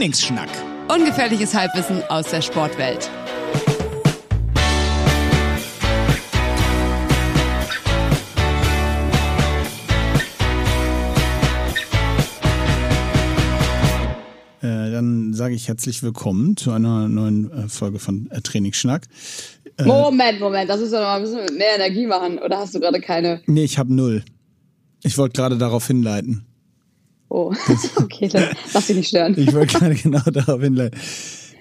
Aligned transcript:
Trainingsschnack. 0.00 0.48
Ungefährliches 0.88 1.54
Halbwissen 1.54 2.02
aus 2.08 2.30
der 2.30 2.40
Sportwelt. 2.40 3.10
Äh, 14.62 14.90
dann 14.90 15.34
sage 15.34 15.54
ich 15.54 15.68
herzlich 15.68 16.02
willkommen 16.02 16.56
zu 16.56 16.72
einer 16.72 17.06
neuen 17.06 17.52
äh, 17.52 17.68
Folge 17.68 17.98
von 17.98 18.30
äh, 18.30 18.40
Trainingsschnack. 18.40 19.06
Moment, 19.84 20.40
Moment, 20.40 20.70
das 20.70 20.80
muss 20.80 20.92
doch 20.92 21.00
noch 21.00 21.08
ein 21.08 21.22
bisschen 21.24 21.58
mehr 21.58 21.74
Energie 21.76 22.06
machen. 22.06 22.38
Oder 22.38 22.56
hast 22.56 22.74
du 22.74 22.80
gerade 22.80 23.02
keine? 23.02 23.42
Nee, 23.44 23.64
ich 23.64 23.76
habe 23.76 23.92
null. 23.92 24.24
Ich 25.02 25.18
wollte 25.18 25.34
gerade 25.34 25.58
darauf 25.58 25.86
hinleiten. 25.86 26.46
Oh, 27.30 27.54
okay, 27.96 28.28
dann 28.28 28.44
lass 28.74 28.88
dich 28.88 28.96
nicht 28.96 29.08
stören. 29.08 29.34
ich 29.38 29.54
wollte 29.54 29.78
gerade 29.78 29.94
genau 29.94 30.20
darauf 30.32 30.60
hinleiten. 30.60 31.00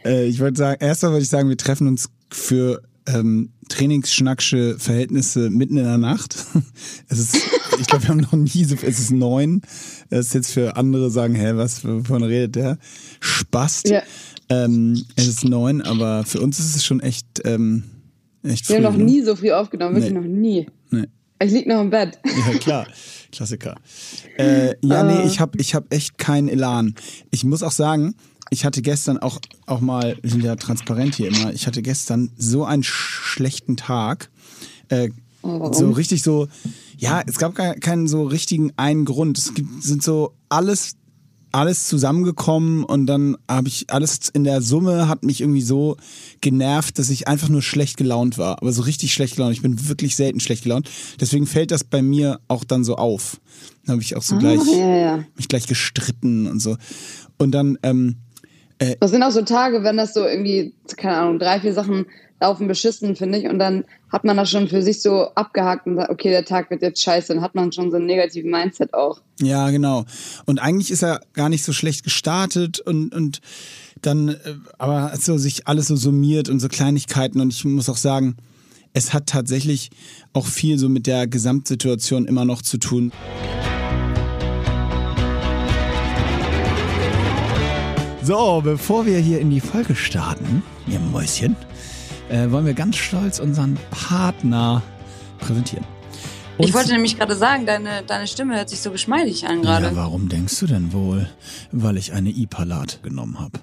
Äh, 0.03 0.25
ich 0.25 0.39
wollte 0.39 0.57
sagen, 0.57 0.83
erstmal 0.83 1.13
wollte 1.13 1.23
ich 1.23 1.29
sagen, 1.29 1.47
wir 1.47 1.57
treffen 1.57 1.87
uns 1.87 2.09
für 2.31 2.81
ähm, 3.07 3.51
trainingsschnacksche 3.69 4.77
Verhältnisse 4.79 5.49
mitten 5.49 5.77
in 5.77 5.83
der 5.83 5.97
Nacht. 5.97 6.35
Es 7.07 7.19
ist, 7.19 7.37
ich 7.79 7.87
glaube, 7.87 8.03
wir 8.03 8.09
haben 8.09 8.19
noch 8.19 8.33
nie 8.33 8.63
so, 8.65 8.75
es 8.75 8.99
ist 8.99 9.11
neun. 9.11 9.61
Es 10.09 10.27
ist 10.27 10.33
jetzt 10.33 10.51
für 10.51 10.75
andere 10.75 11.11
sagen, 11.11 11.35
hä, 11.35 11.51
was, 11.53 11.85
wovon 11.85 12.23
redet 12.23 12.55
der? 12.55 12.77
Spast. 13.19 13.89
Ja. 13.89 14.01
Ähm, 14.49 15.03
es 15.15 15.27
ist 15.27 15.45
neun, 15.45 15.81
aber 15.81 16.23
für 16.23 16.41
uns 16.41 16.59
ist 16.59 16.75
es 16.75 16.83
schon 16.83 16.99
echt, 16.99 17.27
ähm, 17.45 17.83
echt 18.43 18.65
früh. 18.65 18.73
Wir 18.73 18.77
haben 18.77 18.93
noch 18.93 18.97
ne? 18.97 19.05
nie 19.05 19.21
so 19.21 19.35
früh 19.35 19.51
aufgenommen, 19.51 19.95
wirklich 19.95 20.13
nee. 20.13 20.19
noch 20.19 20.27
nie. 20.27 20.67
Nee. 20.89 21.05
Ich 21.41 21.51
lieg 21.51 21.67
noch 21.67 21.81
im 21.81 21.89
Bett. 21.89 22.19
Ja, 22.25 22.57
klar. 22.57 22.87
Klassiker. 23.31 23.75
Äh, 24.37 24.75
ja, 24.81 25.03
nee, 25.03 25.23
ich 25.23 25.39
habe 25.39 25.57
ich 25.59 25.75
hab 25.75 25.93
echt 25.93 26.17
keinen 26.17 26.49
Elan. 26.49 26.95
Ich 27.31 27.43
muss 27.43 27.63
auch 27.63 27.71
sagen, 27.71 28.15
ich 28.49 28.65
hatte 28.65 28.81
gestern 28.81 29.17
auch, 29.17 29.39
auch 29.67 29.79
mal, 29.79 30.17
wir 30.21 30.29
sind 30.29 30.43
ja 30.43 30.55
transparent 30.55 31.15
hier 31.15 31.27
immer, 31.27 31.53
ich 31.53 31.67
hatte 31.67 31.81
gestern 31.81 32.31
so 32.37 32.65
einen 32.65 32.83
schlechten 32.83 33.77
Tag. 33.77 34.29
Äh, 34.89 35.09
so 35.41 35.91
richtig 35.91 36.23
so, 36.23 36.47
ja, 36.97 37.21
es 37.25 37.37
gab 37.37 37.55
keinen 37.55 38.07
so 38.07 38.23
richtigen 38.23 38.73
einen 38.75 39.05
Grund. 39.05 39.37
Es 39.37 39.53
gibt, 39.53 39.83
sind 39.83 40.03
so 40.03 40.33
alles, 40.49 40.97
alles 41.51 41.87
zusammengekommen 41.87 42.83
und 42.83 43.05
dann 43.05 43.37
habe 43.47 43.67
ich 43.67 43.85
alles 43.89 44.29
in 44.33 44.43
der 44.43 44.61
Summe 44.61 45.07
hat 45.07 45.23
mich 45.23 45.41
irgendwie 45.41 45.61
so 45.61 45.97
genervt, 46.41 46.99
dass 46.99 47.09
ich 47.09 47.27
einfach 47.27 47.49
nur 47.49 47.61
schlecht 47.61 47.97
gelaunt 47.97 48.37
war. 48.37 48.61
Aber 48.61 48.71
so 48.71 48.83
richtig 48.83 49.13
schlecht 49.13 49.35
gelaunt. 49.35 49.53
Ich 49.53 49.61
bin 49.61 49.89
wirklich 49.89 50.15
selten 50.15 50.39
schlecht 50.39 50.63
gelaunt. 50.63 50.89
Deswegen 51.19 51.47
fällt 51.47 51.71
das 51.71 51.83
bei 51.83 52.01
mir 52.01 52.39
auch 52.47 52.63
dann 52.63 52.83
so 52.83 52.95
auf. 52.95 53.39
Dann 53.85 53.93
habe 53.93 54.01
ich 54.01 54.15
auch 54.15 54.21
so 54.21 54.35
ah, 54.35 54.39
gleich 54.39 54.65
ja, 54.65 54.95
ja. 54.95 55.23
mich 55.35 55.47
gleich 55.47 55.67
gestritten 55.67 56.47
und 56.47 56.59
so. 56.59 56.77
Und 57.37 57.51
dann 57.51 57.77
ähm, 57.83 58.17
äh, 58.79 58.95
das 58.99 59.11
sind 59.11 59.23
auch 59.23 59.31
so 59.31 59.41
Tage, 59.41 59.83
wenn 59.83 59.97
das 59.97 60.13
so 60.13 60.25
irgendwie, 60.25 60.73
keine 60.97 61.17
Ahnung, 61.17 61.39
drei, 61.39 61.59
vier 61.59 61.73
Sachen 61.73 62.05
laufen 62.41 62.67
beschissen, 62.67 63.15
finde 63.15 63.37
ich. 63.37 63.47
Und 63.47 63.59
dann 63.59 63.85
hat 64.11 64.23
man 64.23 64.37
das 64.37 64.49
schon 64.49 64.67
für 64.67 64.81
sich 64.81 65.01
so 65.01 65.27
abgehakt 65.35 65.87
und 65.87 65.95
sagt, 65.95 66.09
okay, 66.09 66.29
der 66.29 66.45
Tag 66.45 66.69
wird 66.69 66.81
jetzt 66.81 67.01
scheiße. 67.01 67.33
Dann 67.33 67.41
hat 67.41 67.55
man 67.55 67.71
schon 67.71 67.91
so 67.91 67.97
einen 67.97 68.05
negativen 68.05 68.49
Mindset 68.49 68.93
auch. 68.93 69.21
Ja, 69.39 69.69
genau. 69.69 70.05
Und 70.45 70.59
eigentlich 70.59 70.91
ist 70.91 71.03
er 71.03 71.21
gar 71.33 71.49
nicht 71.49 71.63
so 71.63 71.73
schlecht 71.73 72.03
gestartet 72.03 72.79
und, 72.79 73.13
und 73.13 73.41
dann, 74.01 74.29
äh, 74.29 74.35
aber 74.77 75.13
so 75.19 75.37
sich 75.37 75.67
alles 75.67 75.87
so 75.87 75.95
summiert 75.95 76.49
und 76.49 76.59
so 76.59 76.67
Kleinigkeiten. 76.67 77.41
Und 77.41 77.53
ich 77.53 77.65
muss 77.65 77.89
auch 77.89 77.97
sagen, 77.97 78.37
es 78.93 79.13
hat 79.13 79.27
tatsächlich 79.27 79.91
auch 80.33 80.47
viel 80.47 80.77
so 80.77 80.89
mit 80.89 81.07
der 81.07 81.27
Gesamtsituation 81.27 82.25
immer 82.25 82.45
noch 82.45 82.61
zu 82.61 82.77
tun. 82.77 83.11
So, 88.23 88.61
bevor 88.63 89.05
wir 89.05 89.17
hier 89.17 89.39
in 89.39 89.49
die 89.49 89.59
Folge 89.59 89.95
starten, 89.95 90.61
ihr 90.87 90.99
Mäuschen, 90.99 91.55
äh, 92.29 92.51
wollen 92.51 92.65
wir 92.65 92.73
ganz 92.73 92.97
stolz 92.97 93.39
unseren 93.39 93.77
Partner 93.91 94.81
präsentieren. 95.39 95.85
Und 96.57 96.67
ich 96.67 96.73
wollte 96.73 96.91
nämlich 96.91 97.17
gerade 97.17 97.35
sagen, 97.35 97.65
deine, 97.65 98.03
deine 98.03 98.27
Stimme 98.27 98.55
hört 98.57 98.69
sich 98.69 98.81
so 98.81 98.91
geschmeidig 98.91 99.47
an 99.47 99.61
gerade. 99.61 99.87
Ja, 99.87 99.95
warum 99.95 100.27
denkst 100.27 100.59
du 100.59 100.67
denn 100.67 100.91
wohl? 100.91 101.29
Weil 101.71 101.95
ich 101.97 102.11
eine 102.11 102.29
Ipalat 102.29 103.01
genommen 103.01 103.39
habe. 103.39 103.59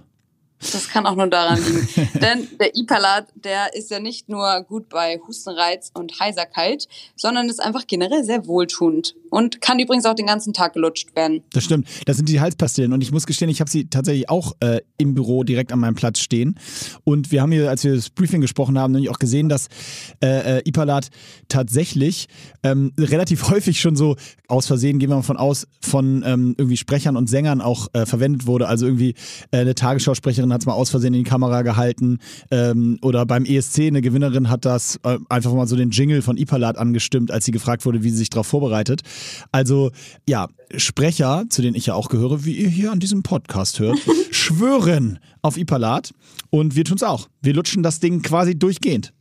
Das 0.58 0.88
kann 0.88 1.04
auch 1.04 1.14
nur 1.14 1.26
daran 1.26 1.62
liegen. 1.62 1.88
Denn 2.20 2.48
der 2.58 2.74
Ipalat, 2.74 3.26
der 3.34 3.74
ist 3.74 3.90
ja 3.90 4.00
nicht 4.00 4.28
nur 4.28 4.62
gut 4.62 4.88
bei 4.88 5.20
Hustenreiz 5.26 5.90
und 5.92 6.18
Heiserkeit, 6.18 6.88
sondern 7.14 7.50
ist 7.50 7.60
einfach 7.60 7.86
generell 7.86 8.24
sehr 8.24 8.46
wohltuend 8.46 9.14
und 9.30 9.60
kann 9.60 9.78
übrigens 9.78 10.04
auch 10.04 10.14
den 10.14 10.26
ganzen 10.26 10.52
Tag 10.52 10.74
gelutscht 10.74 11.14
werden. 11.14 11.42
Das 11.52 11.64
stimmt. 11.64 11.88
Das 12.06 12.16
sind 12.16 12.28
die 12.28 12.40
Halspastillen 12.40 12.92
und 12.92 13.02
ich 13.02 13.12
muss 13.12 13.26
gestehen, 13.26 13.48
ich 13.48 13.60
habe 13.60 13.70
sie 13.70 13.88
tatsächlich 13.88 14.28
auch 14.28 14.52
äh, 14.60 14.80
im 14.98 15.14
Büro 15.14 15.44
direkt 15.44 15.72
an 15.72 15.80
meinem 15.80 15.94
Platz 15.94 16.18
stehen. 16.18 16.58
Und 17.04 17.32
wir 17.32 17.42
haben 17.42 17.52
hier, 17.52 17.68
als 17.70 17.84
wir 17.84 17.94
das 17.94 18.10
Briefing 18.10 18.40
gesprochen 18.40 18.78
haben, 18.78 18.92
nämlich 18.92 19.10
auch 19.10 19.18
gesehen, 19.18 19.48
dass 19.48 19.68
äh, 20.22 20.58
äh, 20.58 20.62
Ipalat 20.64 21.08
tatsächlich 21.48 22.26
ähm, 22.62 22.92
relativ 22.98 23.48
häufig 23.50 23.80
schon 23.80 23.96
so 23.96 24.16
aus 24.48 24.66
Versehen, 24.66 24.98
gehen 24.98 25.10
wir 25.10 25.16
mal 25.16 25.22
von 25.22 25.36
aus, 25.36 25.66
von 25.80 26.22
ähm, 26.24 26.54
irgendwie 26.56 26.76
Sprechern 26.76 27.16
und 27.16 27.28
Sängern 27.28 27.60
auch 27.60 27.88
äh, 27.92 28.06
verwendet 28.06 28.46
wurde. 28.46 28.68
Also 28.68 28.86
irgendwie 28.86 29.14
äh, 29.50 29.58
eine 29.58 29.74
Tagesschausprecherin 29.74 30.52
hat 30.52 30.60
es 30.60 30.66
mal 30.66 30.74
aus 30.74 30.90
Versehen 30.90 31.14
in 31.14 31.24
die 31.24 31.28
Kamera 31.28 31.62
gehalten 31.62 32.18
ähm, 32.50 32.98
oder 33.02 33.26
beim 33.26 33.44
ESC 33.44 33.80
eine 33.80 34.02
Gewinnerin 34.02 34.50
hat 34.50 34.64
das 34.64 35.00
äh, 35.04 35.18
einfach 35.28 35.52
mal 35.52 35.66
so 35.66 35.76
den 35.76 35.90
Jingle 35.90 36.22
von 36.22 36.36
Ipalat 36.36 36.78
angestimmt, 36.78 37.30
als 37.30 37.44
sie 37.44 37.52
gefragt 37.52 37.84
wurde, 37.84 38.02
wie 38.02 38.10
sie 38.10 38.18
sich 38.18 38.30
darauf 38.30 38.46
vorbereitet. 38.46 39.02
Also 39.52 39.90
ja, 40.28 40.48
Sprecher, 40.76 41.44
zu 41.48 41.62
denen 41.62 41.76
ich 41.76 41.86
ja 41.86 41.94
auch 41.94 42.08
gehöre, 42.08 42.44
wie 42.44 42.56
ihr 42.56 42.68
hier 42.68 42.92
an 42.92 43.00
diesem 43.00 43.22
Podcast 43.22 43.78
hört, 43.78 43.98
schwören 44.30 45.18
auf 45.42 45.56
Ipalat 45.56 46.12
und 46.50 46.76
wir 46.76 46.84
tun 46.84 46.96
es 46.96 47.02
auch. 47.02 47.28
Wir 47.42 47.54
lutschen 47.54 47.82
das 47.82 48.00
Ding 48.00 48.22
quasi 48.22 48.58
durchgehend. 48.58 49.12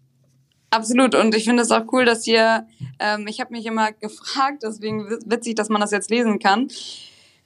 Absolut. 0.71 1.15
Und 1.15 1.33
ich 1.35 1.45
finde 1.45 1.63
es 1.63 1.71
auch 1.71 1.85
cool, 1.93 2.05
dass 2.05 2.27
ihr, 2.27 2.67
ähm, 2.99 3.27
ich 3.27 3.39
habe 3.39 3.51
mich 3.51 3.65
immer 3.65 3.93
gefragt, 3.93 4.63
deswegen 4.63 5.07
witzig, 5.25 5.55
dass 5.55 5.69
man 5.69 5.79
das 5.79 5.91
jetzt 5.91 6.09
lesen 6.09 6.39
kann. 6.39 6.67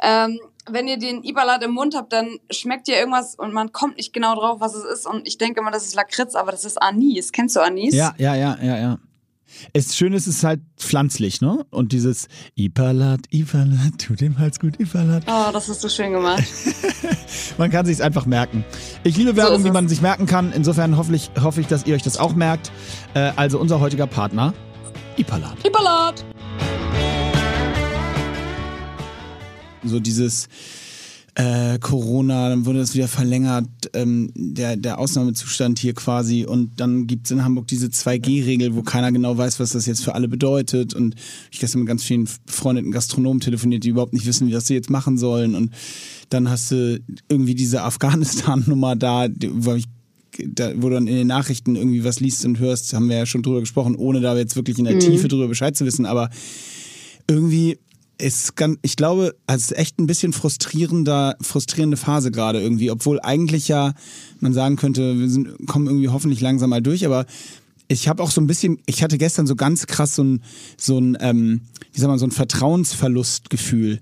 Ähm, 0.01 0.39
wenn 0.71 0.87
ihr 0.87 0.97
den 0.97 1.23
Ibalat 1.23 1.63
im 1.63 1.71
Mund 1.71 1.95
habt, 1.95 2.13
dann 2.13 2.37
schmeckt 2.49 2.87
ihr 2.87 2.97
irgendwas 2.97 3.35
und 3.35 3.53
man 3.53 3.71
kommt 3.71 3.97
nicht 3.97 4.13
genau 4.13 4.35
drauf, 4.35 4.59
was 4.61 4.73
es 4.75 4.83
ist. 4.83 5.07
Und 5.07 5.27
ich 5.27 5.37
denke 5.37 5.59
immer, 5.59 5.71
das 5.71 5.85
ist 5.85 5.95
Lakritz, 5.95 6.35
aber 6.35 6.51
das 6.51 6.65
ist 6.65 6.81
Anis. 6.81 7.31
Kennst 7.31 7.55
du 7.55 7.59
Anis? 7.59 7.93
Ja, 7.93 8.13
ja, 8.17 8.35
ja, 8.35 8.57
ja, 8.61 8.77
ja. 8.77 8.97
Es 9.73 9.95
schön 9.95 10.13
ist, 10.13 10.27
es 10.27 10.37
ist 10.37 10.43
halt 10.43 10.61
pflanzlich, 10.77 11.41
ne? 11.41 11.65
Und 11.69 11.91
dieses 11.91 12.27
Ipalat, 12.55 13.21
Ipalat, 13.31 13.99
tut 13.99 14.21
dem 14.21 14.37
Hals 14.37 14.59
gut, 14.59 14.79
Ipalat. 14.79 15.23
Oh, 15.27 15.51
das 15.51 15.67
hast 15.69 15.83
du 15.83 15.89
schön 15.89 16.13
gemacht. 16.13 16.43
man 17.57 17.69
kann 17.69 17.85
sich 17.85 18.01
einfach 18.01 18.25
merken. 18.25 18.63
Ich 19.03 19.17
liebe 19.17 19.35
Werbung, 19.35 19.59
so 19.59 19.65
die 19.65 19.71
man 19.71 19.87
sich 19.87 20.01
merken 20.01 20.25
kann. 20.25 20.51
Insofern 20.53 20.97
hoffe 20.97 21.15
ich, 21.15 21.31
hoffe 21.41 21.61
ich, 21.61 21.67
dass 21.67 21.85
ihr 21.85 21.95
euch 21.95 22.03
das 22.03 22.17
auch 22.17 22.35
merkt. 22.35 22.71
Äh, 23.13 23.31
also 23.35 23.59
unser 23.59 23.79
heutiger 23.79 24.07
Partner, 24.07 24.53
Ipalat. 25.17 25.65
Ipalat! 25.65 26.25
So 29.83 29.99
dieses 29.99 30.47
äh, 31.35 31.79
Corona, 31.79 32.49
dann 32.49 32.65
wurde 32.65 32.79
das 32.79 32.95
wieder 32.95 33.07
verlängert, 33.07 33.67
ähm, 33.93 34.31
der, 34.35 34.77
der 34.77 34.99
Ausnahmezustand 34.99 35.79
hier 35.79 35.93
quasi. 35.93 36.45
Und 36.45 36.79
dann 36.79 37.07
gibt 37.07 37.25
es 37.27 37.31
in 37.31 37.43
Hamburg 37.43 37.67
diese 37.67 37.87
2G-Regel, 37.87 38.75
wo 38.75 38.81
keiner 38.81 39.11
genau 39.11 39.37
weiß, 39.37 39.59
was 39.59 39.71
das 39.71 39.85
jetzt 39.85 40.03
für 40.03 40.15
alle 40.15 40.27
bedeutet. 40.27 40.93
Und 40.93 41.15
ich 41.51 41.59
gestern 41.59 41.79
mit 41.79 41.87
ganz 41.87 42.03
vielen 42.03 42.27
befreundeten 42.45 42.91
Gastronomen 42.91 43.39
telefoniert, 43.39 43.83
die 43.83 43.89
überhaupt 43.89 44.13
nicht 44.13 44.25
wissen, 44.25 44.47
wie 44.47 44.51
das 44.51 44.67
sie 44.67 44.73
jetzt 44.73 44.89
machen 44.89 45.17
sollen. 45.17 45.55
Und 45.55 45.71
dann 46.29 46.49
hast 46.49 46.71
du 46.71 46.99
irgendwie 47.29 47.55
diese 47.55 47.83
Afghanistan-Nummer 47.83 48.95
da, 48.95 49.27
wo 49.53 49.73
ich 49.73 49.85
da, 50.45 50.71
wo 50.75 50.89
du 50.89 50.95
dann 50.95 51.07
in 51.07 51.15
den 51.15 51.27
Nachrichten 51.27 51.75
irgendwie 51.75 52.03
was 52.03 52.19
liest 52.19 52.45
und 52.45 52.59
hörst, 52.59 52.93
haben 52.93 53.09
wir 53.09 53.17
ja 53.17 53.25
schon 53.25 53.41
drüber 53.41 53.59
gesprochen, 53.59 53.95
ohne 53.95 54.21
da 54.21 54.37
jetzt 54.37 54.55
wirklich 54.55 54.77
in 54.77 54.85
der 54.85 54.95
mhm. 54.95 54.99
Tiefe 54.99 55.27
drüber 55.27 55.47
Bescheid 55.47 55.75
zu 55.75 55.85
wissen, 55.85 56.05
aber 56.05 56.29
irgendwie 57.27 57.77
ist 58.19 58.55
ganz, 58.55 58.77
ich 58.81 58.95
glaube, 58.95 59.35
es 59.47 59.71
ist 59.71 59.77
echt 59.77 59.99
ein 59.99 60.07
bisschen 60.07 60.33
frustrierender, 60.33 61.37
frustrierende 61.41 61.97
Phase 61.97 62.31
gerade 62.31 62.61
irgendwie, 62.61 62.91
obwohl 62.91 63.19
eigentlich 63.21 63.67
ja 63.67 63.93
man 64.39 64.53
sagen 64.53 64.75
könnte, 64.75 65.17
wir 65.17 65.29
sind, 65.29 65.67
kommen 65.67 65.87
irgendwie 65.87 66.09
hoffentlich 66.09 66.41
langsam 66.41 66.69
mal 66.69 66.81
durch, 66.81 67.05
aber 67.05 67.25
ich 67.91 68.07
habe 68.07 68.21
auch 68.21 68.29
so 68.29 68.39
ein 68.39 68.47
bisschen, 68.47 68.77
ich 68.85 69.03
hatte 69.03 69.17
gestern 69.17 69.47
so 69.47 69.55
ganz 69.55 69.87
krass 69.87 70.15
so 70.15 70.23
ein, 70.23 70.43
so 70.77 70.99
ein, 70.99 71.17
ähm, 71.21 71.61
wie 71.91 71.99
sag 71.99 72.07
mal, 72.07 72.19
so 72.19 72.25
ein 72.25 72.31
Vertrauensverlustgefühl. 72.31 73.99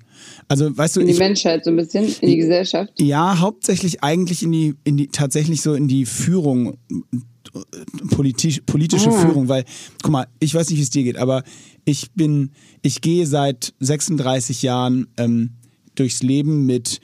Also, 0.50 0.78
weißt 0.78 0.98
du, 0.98 1.00
in 1.00 1.08
die 1.08 1.14
ich, 1.14 1.20
Menschheit 1.20 1.64
so 1.64 1.70
ein 1.70 1.78
bisschen, 1.78 2.06
in 2.06 2.28
die 2.28 2.38
Gesellschaft. 2.38 2.92
Ja, 3.00 3.40
hauptsächlich 3.40 4.04
eigentlich 4.04 4.44
in 4.44 4.52
die, 4.52 4.76
in 4.84 4.98
die, 4.98 5.08
tatsächlich 5.08 5.62
so 5.62 5.74
in 5.74 5.88
die 5.88 6.06
Führung, 6.06 6.78
politisch, 8.10 8.62
politische 8.66 9.10
ah. 9.10 9.22
Führung, 9.22 9.48
weil, 9.48 9.64
guck 10.04 10.12
mal, 10.12 10.28
ich 10.40 10.54
weiß 10.54 10.70
nicht, 10.70 10.80
wie 10.80 10.84
es 10.84 10.90
dir 10.90 11.04
geht, 11.04 11.18
aber 11.18 11.44
ich 11.88 12.12
bin, 12.12 12.52
ich 12.82 13.00
gehe 13.00 13.26
seit 13.26 13.74
36 13.80 14.62
Jahren 14.62 15.08
ähm, 15.16 15.52
durchs 15.96 16.22
Leben 16.22 16.66
mit 16.66 17.00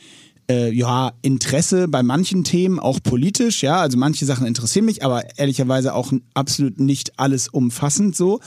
äh, 0.52 0.74
ja, 0.74 1.14
Interesse 1.22 1.88
bei 1.88 2.04
manchen 2.04 2.44
Themen, 2.44 2.80
auch 2.80 3.00
politisch, 3.02 3.64
ja, 3.64 3.80
also 3.80 3.98
manche 3.98 4.26
Sachen 4.26 4.46
interessieren 4.46 4.84
mich, 4.84 5.02
aber 5.02 5.40
ehrlicherweise 5.40 5.94
auch 5.94 6.12
absolut 6.34 6.82
nicht 6.82 7.18
alles 7.18 7.48
umfassend 7.48 8.14
so. 8.14 8.42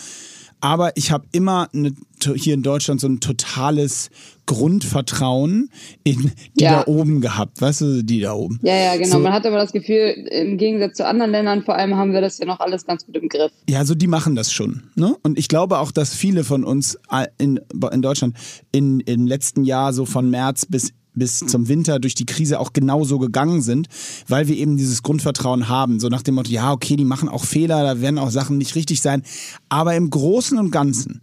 Aber 0.60 0.96
ich 0.96 1.10
habe 1.10 1.26
immer 1.32 1.68
eine, 1.74 1.92
hier 2.34 2.54
in 2.54 2.62
Deutschland 2.62 3.00
so 3.00 3.06
ein 3.06 3.20
totales 3.20 4.10
Grundvertrauen 4.46 5.70
in 6.04 6.32
die 6.58 6.64
Ja. 6.64 6.82
da 6.84 6.86
oben 6.90 7.20
gehabt. 7.20 7.60
Weißt 7.60 7.82
du, 7.82 8.02
die 8.02 8.20
da 8.20 8.32
oben. 8.32 8.58
Ja, 8.62 8.74
ja, 8.74 8.96
genau. 8.96 9.16
So. 9.16 9.18
Man 9.18 9.32
hat 9.32 9.44
aber 9.46 9.56
das 9.58 9.72
Gefühl, 9.72 10.26
im 10.30 10.56
Gegensatz 10.56 10.96
zu 10.96 11.06
anderen 11.06 11.30
Ländern 11.30 11.62
vor 11.62 11.74
allem 11.76 11.96
haben 11.96 12.12
wir 12.12 12.20
das 12.20 12.38
ja 12.38 12.46
noch 12.46 12.60
alles 12.60 12.86
ganz 12.86 13.04
gut 13.04 13.16
im 13.16 13.28
Griff. 13.28 13.52
Ja, 13.68 13.84
so 13.84 13.94
die 13.94 14.06
machen 14.06 14.34
das 14.34 14.52
schon. 14.52 14.84
Ne? 14.94 15.16
Und 15.22 15.38
ich 15.38 15.48
glaube 15.48 15.78
auch, 15.78 15.92
dass 15.92 16.14
viele 16.14 16.44
von 16.44 16.64
uns 16.64 16.98
in, 17.38 17.60
in 17.92 18.02
Deutschland 18.02 18.36
in, 18.72 19.00
im 19.00 19.26
letzten 19.26 19.64
Jahr 19.64 19.92
so 19.92 20.06
von 20.06 20.30
März 20.30 20.66
bis 20.66 20.92
bis 21.16 21.40
zum 21.40 21.68
Winter 21.68 21.98
durch 21.98 22.14
die 22.14 22.26
Krise 22.26 22.60
auch 22.60 22.72
genauso 22.72 23.18
gegangen 23.18 23.62
sind, 23.62 23.88
weil 24.28 24.46
wir 24.46 24.56
eben 24.56 24.76
dieses 24.76 25.02
Grundvertrauen 25.02 25.68
haben. 25.68 25.98
So 25.98 26.08
nach 26.08 26.22
dem 26.22 26.36
Motto, 26.36 26.50
ja, 26.50 26.72
okay, 26.72 26.96
die 26.96 27.04
machen 27.04 27.28
auch 27.28 27.44
Fehler, 27.44 27.82
da 27.82 28.00
werden 28.00 28.18
auch 28.18 28.30
Sachen 28.30 28.58
nicht 28.58 28.74
richtig 28.76 29.00
sein. 29.00 29.22
Aber 29.68 29.96
im 29.96 30.10
Großen 30.10 30.58
und 30.58 30.70
Ganzen 30.70 31.22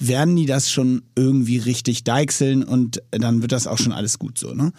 werden 0.00 0.34
die 0.34 0.46
das 0.46 0.70
schon 0.70 1.02
irgendwie 1.14 1.58
richtig 1.58 2.02
deichseln 2.02 2.64
und 2.64 3.02
dann 3.10 3.42
wird 3.42 3.52
das 3.52 3.66
auch 3.66 3.78
schon 3.78 3.92
alles 3.92 4.18
gut 4.18 4.38
so. 4.38 4.52
Ne? 4.54 4.72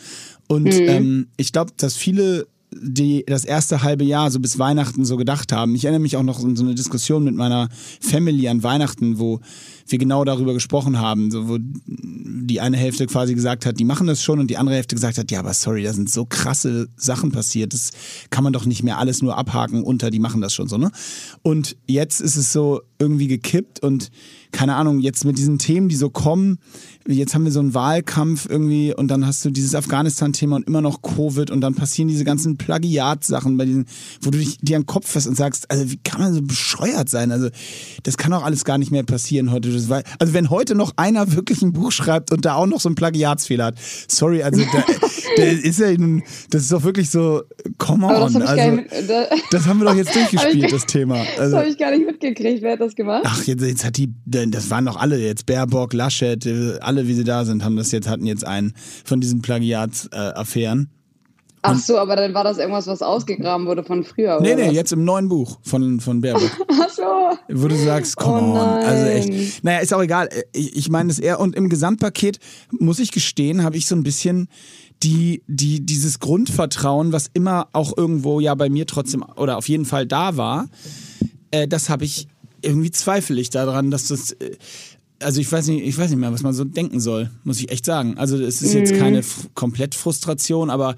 Und 0.47 0.73
ähm, 0.73 1.27
ich 1.37 1.53
glaube, 1.53 1.71
dass 1.77 1.95
viele 1.95 2.47
die 2.77 3.23
das 3.25 3.45
erste 3.45 3.83
halbe 3.83 4.03
Jahr 4.03 4.29
so 4.31 4.39
bis 4.39 4.59
Weihnachten 4.59 5.05
so 5.05 5.15
gedacht 5.15 5.53
haben. 5.53 5.75
Ich 5.75 5.85
erinnere 5.85 6.01
mich 6.01 6.17
auch 6.17 6.23
noch 6.23 6.43
an 6.43 6.55
so 6.57 6.63
eine 6.63 6.75
Diskussion 6.75 7.23
mit 7.23 7.35
meiner 7.35 7.69
Family 8.01 8.49
an 8.49 8.63
Weihnachten, 8.63 9.17
wo 9.17 9.39
wir 9.87 9.99
genau 9.99 10.23
darüber 10.23 10.53
gesprochen 10.53 10.99
haben, 10.99 11.31
so 11.31 11.47
wo 11.47 11.57
die 11.59 12.59
eine 12.61 12.77
Hälfte 12.77 13.05
quasi 13.07 13.35
gesagt 13.35 13.65
hat, 13.65 13.79
die 13.79 13.85
machen 13.85 14.07
das 14.07 14.21
schon 14.21 14.39
und 14.39 14.47
die 14.49 14.57
andere 14.57 14.75
Hälfte 14.75 14.95
gesagt 14.95 15.17
hat, 15.17 15.31
ja, 15.31 15.39
aber 15.39 15.53
sorry, 15.53 15.83
da 15.83 15.93
sind 15.93 16.09
so 16.09 16.25
krasse 16.25 16.87
Sachen 16.95 17.31
passiert, 17.31 17.73
das 17.73 17.91
kann 18.29 18.43
man 18.43 18.53
doch 18.53 18.65
nicht 18.65 18.83
mehr 18.83 18.97
alles 18.97 19.21
nur 19.21 19.37
abhaken 19.37 19.83
unter, 19.83 20.09
die 20.09 20.19
machen 20.19 20.41
das 20.41 20.53
schon 20.53 20.67
so, 20.67 20.77
ne? 20.77 20.91
Und 21.43 21.75
jetzt 21.87 22.21
ist 22.21 22.35
es 22.35 22.51
so 22.51 22.81
irgendwie 22.99 23.27
gekippt 23.27 23.81
und 23.81 24.09
keine 24.51 24.75
Ahnung, 24.75 24.99
jetzt 24.99 25.25
mit 25.25 25.37
diesen 25.37 25.59
Themen, 25.59 25.89
die 25.89 25.95
so 25.95 26.09
kommen, 26.09 26.59
jetzt 27.05 27.35
haben 27.35 27.43
wir 27.43 27.51
so 27.51 27.59
einen 27.59 27.73
Wahlkampf 27.73 28.47
irgendwie 28.49 28.95
und 28.95 29.09
dann 29.09 29.27
hast 29.27 29.43
du 29.43 29.49
dieses 29.49 29.75
Afghanistan-Thema 29.75 30.55
und 30.55 30.67
immer 30.67 30.81
noch 30.81 31.01
Covid 31.01 31.51
und 31.51 31.59
dann 31.59 31.75
passieren 31.75 32.07
diese 32.07 32.23
ganzen 32.23 32.55
Plagiat-Sachen 32.55 33.57
bei 33.57 33.65
diesen, 33.65 33.85
wo 34.21 34.29
du 34.29 34.37
dich 34.37 34.57
dir 34.59 34.77
an 34.77 34.83
den 34.83 34.87
Kopf 34.87 35.09
fest 35.09 35.27
und 35.27 35.35
sagst, 35.35 35.69
also 35.69 35.91
wie 35.91 35.97
kann 35.97 36.21
man 36.21 36.33
so 36.33 36.41
bescheuert 36.41 37.09
sein? 37.09 37.33
Also 37.33 37.49
das 38.03 38.17
kann 38.17 38.31
auch 38.31 38.43
alles 38.43 38.63
gar 38.63 38.77
nicht 38.77 38.91
mehr 38.91 39.03
passieren 39.03 39.51
heute. 39.51 39.71
Das 39.75 39.89
war, 39.89 40.01
also 40.19 40.33
wenn 40.33 40.49
heute 40.49 40.75
noch 40.75 40.93
einer 40.97 41.31
wirklich 41.33 41.61
ein 41.61 41.73
Buch 41.73 41.91
schreibt 41.91 42.31
und 42.31 42.45
da 42.45 42.55
auch 42.55 42.65
noch 42.67 42.79
so 42.79 42.89
einen 42.89 42.95
Plagiatsfehler 42.95 43.65
hat, 43.65 43.75
sorry, 44.07 44.41
also 44.43 44.61
da, 44.71 44.83
der 45.37 45.51
ist 45.51 45.79
ja, 45.79 45.87
das 46.49 46.61
ist 46.63 46.71
doch 46.71 46.83
wirklich 46.83 47.09
so, 47.09 47.43
come 47.77 48.07
das 48.07 48.35
on. 48.35 48.41
ich, 48.41 48.47
Also, 48.49 48.71
mit- 48.75 48.91
da, 49.09 49.25
das 49.51 49.65
haben 49.67 49.79
wir 49.79 49.85
doch 49.85 49.95
jetzt 49.95 50.15
durchgespielt, 50.15 50.71
das 50.71 50.85
Thema. 50.85 51.17
das 51.23 51.39
Also, 51.39 51.57
habe 51.57 51.67
ich 51.67 51.77
gar 51.77 51.91
nicht 51.91 52.05
mitgekriegt. 52.05 52.61
Wer 52.61 52.73
hat 52.73 52.81
das 52.81 52.95
gemacht? 52.95 53.23
Ach, 53.25 53.43
jetzt, 53.43 53.61
jetzt 53.63 53.85
hat 53.85 53.97
die, 53.97 54.13
das 54.25 54.69
waren 54.69 54.85
doch 54.85 54.97
alle 54.97 55.17
jetzt, 55.19 55.45
Baerbock, 55.45 55.93
Laschet, 55.93 56.45
äh, 56.45 56.77
alle 56.81 57.07
wie 57.07 57.13
sie 57.13 57.23
da 57.23 57.45
sind, 57.45 57.63
haben 57.63 57.75
das 57.75 57.91
jetzt, 57.91 58.07
hatten 58.07 58.25
jetzt 58.25 58.45
einen 58.45 58.73
von 59.03 59.21
diesen 59.21 59.41
Plagiatsaffären. 59.41 60.89
Ach 61.67 61.77
so, 61.79 61.97
aber 61.97 62.15
dann 62.15 62.33
war 62.33 62.43
das 62.43 62.57
irgendwas, 62.57 62.87
was 62.87 63.01
ausgegraben 63.01 63.65
wurde 63.67 63.83
von 63.83 64.03
früher, 64.03 64.39
Nee, 64.41 64.53
oder 64.53 64.63
nee, 64.63 64.67
was? 64.69 64.75
jetzt 64.75 64.93
im 64.93 65.03
neuen 65.03 65.27
Buch 65.27 65.59
von, 65.63 65.99
von 65.99 66.21
Baerbock. 66.21 66.49
Ach 66.69 66.89
so. 66.89 67.03
wo 67.53 67.67
du 67.67 67.75
sagst, 67.75 68.15
come 68.17 68.41
Oh 68.41 68.51
on, 68.53 68.57
also 68.83 69.05
echt. 69.05 69.63
Naja, 69.63 69.79
ist 69.79 69.93
auch 69.93 70.01
egal. 70.01 70.29
Ich, 70.53 70.75
ich 70.75 70.89
meine 70.89 71.11
es 71.11 71.19
eher, 71.19 71.39
und 71.39 71.55
im 71.55 71.69
Gesamtpaket, 71.69 72.39
muss 72.71 72.99
ich 72.99 73.11
gestehen, 73.11 73.63
habe 73.63 73.77
ich 73.77 73.85
so 73.87 73.95
ein 73.95 74.03
bisschen 74.03 74.47
die, 75.03 75.41
die, 75.47 75.85
dieses 75.85 76.19
Grundvertrauen, 76.19 77.11
was 77.11 77.29
immer 77.33 77.67
auch 77.73 77.95
irgendwo 77.97 78.39
ja 78.39 78.55
bei 78.55 78.69
mir 78.69 78.85
trotzdem 78.87 79.23
oder 79.35 79.57
auf 79.57 79.67
jeden 79.67 79.85
Fall 79.85 80.05
da 80.05 80.37
war, 80.37 80.67
äh, 81.51 81.67
das 81.67 81.89
habe 81.89 82.05
ich 82.05 82.27
irgendwie 82.61 82.91
zweifle 82.91 83.39
ich 83.39 83.49
daran, 83.49 83.91
dass 83.91 84.07
das. 84.07 84.31
Äh, 84.31 84.55
also 85.21 85.39
ich 85.39 85.49
weiß 85.49 85.67
nicht, 85.67 85.81
ich 85.85 85.97
weiß 85.97 86.09
nicht 86.09 86.19
mehr, 86.19 86.33
was 86.33 86.43
man 86.43 86.53
so 86.53 86.65
denken 86.65 86.99
soll, 86.99 87.29
muss 87.45 87.59
ich 87.59 87.71
echt 87.71 87.85
sagen. 87.85 88.17
Also 88.17 88.37
es 88.37 88.61
ist 88.61 88.73
jetzt 88.73 88.93
keine 88.95 89.19
f- 89.19 89.47
komplett 89.53 89.95
Frustration, 89.95 90.69
aber 90.69 90.95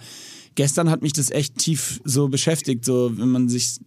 gestern 0.58 0.90
hat 0.90 1.02
mich 1.02 1.14
das 1.14 1.32
echt 1.32 1.58
tief 1.58 2.02
so 2.04 2.28
beschäftigt, 2.28 2.84
so 2.84 3.18
wenn 3.18 3.30
man 3.30 3.48
sich 3.48 3.80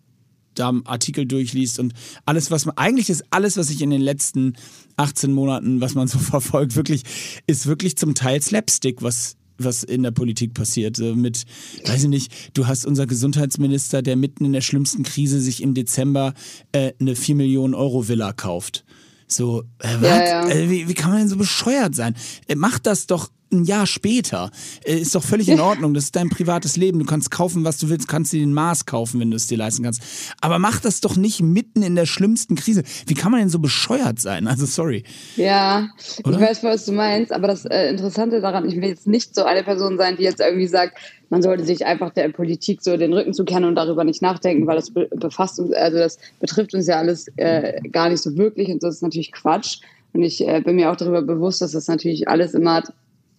da 0.54 0.72
Artikel 0.84 1.26
durchliest 1.26 1.78
und 1.78 1.92
alles, 2.24 2.50
was 2.50 2.64
man, 2.64 2.76
eigentlich 2.76 3.10
ist 3.10 3.24
alles, 3.30 3.56
was 3.56 3.70
ich 3.70 3.82
in 3.82 3.90
den 3.90 4.00
letzten 4.00 4.54
18 4.96 5.32
Monaten, 5.32 5.80
was 5.80 5.94
man 5.94 6.08
so 6.08 6.18
verfolgt, 6.32 6.76
wirklich, 6.76 7.02
ist 7.46 7.66
wirklich 7.66 7.98
zum 7.98 8.14
Teil 8.14 8.40
Slapstick, 8.40 9.02
was 9.02 9.36
was 9.62 9.82
in 9.82 10.02
der 10.02 10.10
Politik 10.10 10.54
passiert. 10.54 10.98
Mit, 10.98 11.44
weiß 11.84 12.04
ich 12.04 12.08
nicht, 12.08 12.56
du 12.56 12.66
hast 12.66 12.86
unser 12.86 13.06
Gesundheitsminister, 13.06 14.00
der 14.00 14.16
mitten 14.16 14.46
in 14.46 14.54
der 14.54 14.62
schlimmsten 14.62 15.02
Krise 15.02 15.38
sich 15.38 15.62
im 15.62 15.74
Dezember 15.74 16.32
äh, 16.72 16.94
eine 16.98 17.14
4 17.14 17.34
Millionen 17.34 17.74
Euro 17.74 18.08
Villa 18.08 18.32
kauft. 18.32 18.86
So, 19.26 19.64
äh? 19.80 20.02
Ja, 20.02 20.24
ja. 20.24 20.48
Äh, 20.48 20.70
wie, 20.70 20.88
wie 20.88 20.94
kann 20.94 21.10
man 21.10 21.18
denn 21.18 21.28
so 21.28 21.36
bescheuert 21.36 21.94
sein? 21.94 22.14
Äh, 22.48 22.54
mach 22.54 22.78
das 22.78 23.06
doch 23.06 23.28
ein 23.52 23.64
Jahr 23.64 23.86
später. 23.86 24.50
Äh, 24.84 24.98
ist 24.98 25.14
doch 25.14 25.22
völlig 25.22 25.48
in 25.48 25.60
Ordnung. 25.60 25.94
Das 25.94 26.04
ist 26.04 26.16
dein 26.16 26.28
privates 26.28 26.76
Leben. 26.76 26.98
Du 26.98 27.04
kannst 27.04 27.30
kaufen, 27.30 27.64
was 27.64 27.78
du 27.78 27.88
willst. 27.88 28.08
Kannst 28.08 28.32
dir 28.32 28.40
den 28.40 28.52
Mars 28.52 28.86
kaufen, 28.86 29.20
wenn 29.20 29.30
du 29.30 29.36
es 29.36 29.46
dir 29.46 29.58
leisten 29.58 29.82
kannst. 29.82 30.02
Aber 30.40 30.58
mach 30.58 30.80
das 30.80 31.00
doch 31.00 31.16
nicht 31.16 31.42
mitten 31.42 31.82
in 31.82 31.94
der 31.94 32.06
schlimmsten 32.06 32.54
Krise. 32.54 32.82
Wie 33.06 33.14
kann 33.14 33.32
man 33.32 33.40
denn 33.40 33.48
so 33.48 33.58
bescheuert 33.58 34.20
sein? 34.20 34.46
Also, 34.46 34.66
sorry. 34.66 35.04
Ja, 35.36 35.88
Oder? 36.24 36.36
ich 36.36 36.40
weiß, 36.40 36.62
was 36.64 36.86
du 36.86 36.92
meinst, 36.92 37.32
aber 37.32 37.48
das 37.48 37.64
äh, 37.64 37.88
Interessante 37.88 38.40
daran, 38.40 38.68
ich 38.68 38.76
will 38.76 38.88
jetzt 38.88 39.06
nicht 39.06 39.34
so 39.34 39.44
eine 39.44 39.62
Person 39.62 39.98
sein, 39.98 40.16
die 40.16 40.22
jetzt 40.22 40.40
irgendwie 40.40 40.66
sagt, 40.66 40.98
man 41.30 41.42
sollte 41.42 41.64
sich 41.64 41.86
einfach 41.86 42.10
der 42.10 42.28
Politik 42.28 42.82
so 42.82 42.96
den 42.96 43.12
Rücken 43.12 43.32
zukehren 43.32 43.64
und 43.64 43.76
darüber 43.76 44.04
nicht 44.04 44.20
nachdenken, 44.20 44.66
weil 44.66 44.76
das 44.76 44.90
be 44.90 45.08
befasst 45.14 45.60
uns, 45.60 45.72
also 45.72 45.98
das 45.98 46.18
betrifft 46.40 46.74
uns 46.74 46.86
ja 46.86 46.96
alles 46.96 47.28
äh, 47.36 47.80
gar 47.90 48.08
nicht 48.08 48.20
so 48.20 48.36
wirklich 48.36 48.68
und 48.68 48.82
das 48.82 48.96
ist 48.96 49.02
natürlich 49.02 49.32
Quatsch. 49.32 49.80
Und 50.12 50.22
ich 50.22 50.46
äh, 50.46 50.60
bin 50.60 50.76
mir 50.76 50.90
auch 50.90 50.96
darüber 50.96 51.22
bewusst, 51.22 51.62
dass 51.62 51.72
das 51.72 51.86
natürlich 51.86 52.28
alles 52.28 52.54
immer 52.54 52.82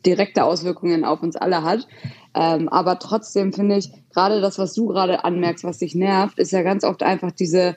direkte 0.06 0.44
Auswirkungen 0.44 1.06
auf 1.06 1.21
uns 1.21 1.36
alle 1.36 1.63
hat. 1.63 1.88
Ähm, 2.33 2.69
aber 2.69 3.00
trotzdem 3.00 3.53
finde 3.53 3.77
ich, 3.77 3.92
gerade 4.13 4.42
das, 4.42 4.57
was 4.57 4.74
du 4.74 4.88
gerade 4.88 5.24
anmerkst, 5.24 5.63
was 5.63 5.80
dich 5.80 5.95
nervt, 5.95 6.39
ist 6.39 6.51
ja 6.51 6.62
ganz 6.62 6.83
oft 6.83 7.03
einfach 7.03 7.31
diese, 7.31 7.75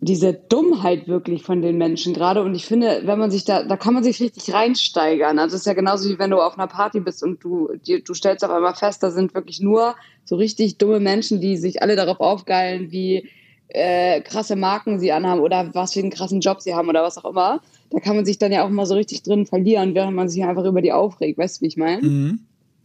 diese 0.00 0.32
Dummheit 0.32 1.08
wirklich 1.08 1.42
von 1.42 1.60
den 1.60 1.76
Menschen 1.76 2.14
gerade. 2.14 2.42
Und 2.42 2.54
ich 2.54 2.64
finde, 2.64 3.02
wenn 3.04 3.18
man 3.18 3.30
sich 3.30 3.44
da, 3.44 3.64
da 3.64 3.76
kann 3.76 3.94
man 3.94 4.04
sich 4.04 4.20
richtig 4.20 4.52
reinsteigern. 4.54 5.38
Also 5.38 5.56
es 5.56 5.62
ist 5.62 5.66
ja 5.66 5.74
genauso 5.74 6.08
wie 6.08 6.18
wenn 6.18 6.30
du 6.30 6.40
auf 6.40 6.58
einer 6.58 6.68
Party 6.68 7.00
bist 7.00 7.22
und 7.22 7.42
du, 7.42 7.70
dir, 7.86 8.02
du 8.02 8.14
stellst 8.14 8.44
auf 8.44 8.50
einmal 8.50 8.74
fest, 8.74 9.02
da 9.02 9.10
sind 9.10 9.34
wirklich 9.34 9.60
nur 9.60 9.96
so 10.24 10.36
richtig 10.36 10.78
dumme 10.78 11.00
Menschen, 11.00 11.40
die 11.40 11.56
sich 11.56 11.82
alle 11.82 11.96
darauf 11.96 12.20
aufgeilen, 12.20 12.90
wie 12.92 13.28
äh, 13.68 14.20
krasse 14.22 14.56
Marken 14.56 14.98
sie 14.98 15.12
anhaben 15.12 15.40
oder 15.40 15.74
was 15.74 15.92
für 15.92 16.00
einen 16.00 16.10
krassen 16.10 16.40
Job 16.40 16.60
sie 16.60 16.74
haben 16.74 16.88
oder 16.88 17.02
was 17.02 17.18
auch 17.18 17.30
immer. 17.30 17.60
Da 17.90 18.00
kann 18.00 18.16
man 18.16 18.24
sich 18.24 18.38
dann 18.38 18.52
ja 18.52 18.64
auch 18.64 18.70
mal 18.70 18.86
so 18.86 18.94
richtig 18.94 19.22
drin 19.22 19.46
verlieren, 19.46 19.94
während 19.94 20.14
man 20.14 20.28
sich 20.28 20.44
einfach 20.44 20.64
über 20.64 20.80
die 20.80 20.92
aufregt. 20.92 21.38
Weißt 21.38 21.58
du, 21.58 21.62
wie 21.62 21.68
ich 21.68 21.76
meine? 21.76 22.38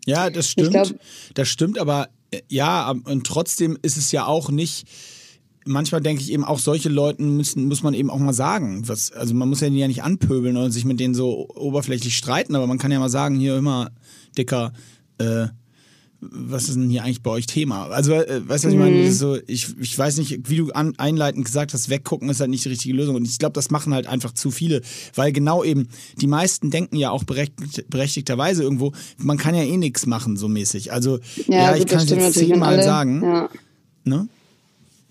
Ja, 0.06 0.30
das 0.30 0.50
stimmt. 0.50 0.72
glaub- 0.72 0.96
das 1.34 1.48
stimmt, 1.48 1.80
aber 1.80 2.10
äh, 2.32 2.42
ja, 2.48 2.92
und 2.92 3.26
trotzdem 3.26 3.78
ist 3.82 3.98
es 3.98 4.12
ja 4.12 4.26
auch 4.26 4.50
nicht. 4.50 4.88
Manchmal 5.68 6.02
denke 6.02 6.22
ich 6.22 6.32
eben 6.32 6.44
auch, 6.44 6.60
solche 6.60 6.90
Leuten 6.90 7.38
müssen, 7.38 7.68
muss 7.68 7.82
man 7.82 7.96
eben 7.96 8.12
auch 8.12 8.20
mal 8.20 8.34
sagen. 8.34 8.88
Was, 8.88 9.12
also 9.12 9.34
man 9.34 9.50
muss 9.50 9.62
ja 9.62 9.70
die 9.70 9.78
ja 9.78 9.88
nicht 9.88 10.04
anpöbeln 10.04 10.58
oder 10.58 10.70
sich 10.70 10.86
mit 10.86 11.00
denen 11.00 11.16
so 11.16 11.50
oberflächlich 11.56 12.16
streiten, 12.16 12.56
aber 12.56 12.68
man 12.68 12.78
kann 12.78 12.92
ja 12.92 13.00
mal 13.00 13.10
sagen, 13.10 13.40
hier 13.40 13.58
immer, 13.58 13.90
Dicker, 14.38 14.74
äh, 15.18 15.48
was 16.22 16.70
ist 16.70 16.76
denn 16.76 16.90
hier 16.90 17.04
eigentlich 17.04 17.22
bei 17.22 17.32
euch 17.32 17.46
Thema? 17.46 17.88
Also, 17.88 18.14
äh, 18.14 18.48
weißt 18.48 18.64
du, 18.64 18.68
was 18.68 18.74
ich 18.74 18.80
meine? 18.80 19.02
Ist 19.02 19.20
So, 19.20 19.38
ich, 19.48 19.76
ich 19.80 19.98
weiß 19.98 20.18
nicht, 20.18 20.50
wie 20.50 20.58
du 20.58 20.72
an, 20.72 20.94
einleitend 20.98 21.46
gesagt 21.46 21.74
hast, 21.74 21.90
weggucken 21.90 22.30
ist 22.30 22.40
halt 22.40 22.50
nicht 22.50 22.66
die 22.66 22.70
richtige 22.70 22.96
Lösung. 22.96 23.16
Und 23.16 23.26
ich 23.26 23.38
glaube, 23.38 23.54
das 23.54 23.70
machen 23.72 23.94
halt 23.94 24.08
einfach 24.08 24.32
zu 24.34 24.52
viele, 24.52 24.82
weil 25.16 25.32
genau 25.32 25.64
eben, 25.64 25.88
die 26.20 26.28
meisten 26.28 26.72
denken 26.72 26.96
ja 26.96 27.12
auch 27.12 27.24
berechtigt, 27.24 27.86
berechtigterweise 27.90 28.64
irgendwo, 28.64 28.92
man 29.18 29.38
kann 29.38 29.56
ja 29.56 29.64
eh 29.64 29.78
nichts 29.78 30.06
machen, 30.06 30.38
so 30.38 30.48
mäßig. 30.48 30.92
Also, 30.92 31.20
ja, 31.48 31.74
ich 31.74 31.80
gut, 31.82 31.90
kann 31.90 32.00
das 32.00 32.06
es 32.06 32.10
jetzt 32.12 32.36
wenn 32.38 32.48
zehnmal 32.48 32.74
alle- 32.76 32.84
sagen. 32.84 33.22
Ja. 33.24 33.50
Ne? 34.04 34.28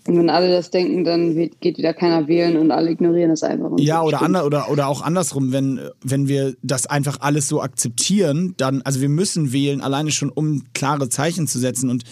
Und 0.07 0.19
wenn 0.19 0.29
alle 0.29 0.49
das 0.51 0.69
denken, 0.69 1.03
dann 1.03 1.35
wird- 1.35 1.59
geht 1.61 1.77
wieder 1.79 1.93
keiner 1.93 2.27
wählen 2.27 2.57
und 2.57 2.69
alle 2.71 2.91
ignorieren 2.91 3.31
das 3.31 3.41
einfach. 3.41 3.71
Ja, 3.79 4.03
oder, 4.03 4.21
ander, 4.21 4.45
oder, 4.45 4.69
oder 4.69 4.87
auch 4.87 5.01
andersrum, 5.01 5.51
wenn, 5.51 5.79
wenn 6.03 6.27
wir 6.27 6.55
das 6.61 6.85
einfach 6.85 7.21
alles 7.21 7.47
so 7.47 7.61
akzeptieren, 7.61 8.53
dann, 8.57 8.81
also 8.83 9.01
wir 9.01 9.09
müssen 9.09 9.51
wählen, 9.51 9.81
alleine 9.81 10.11
schon 10.11 10.29
um 10.29 10.63
klare 10.73 11.09
Zeichen 11.09 11.47
zu 11.47 11.57
setzen 11.57 11.89
und 11.89 12.03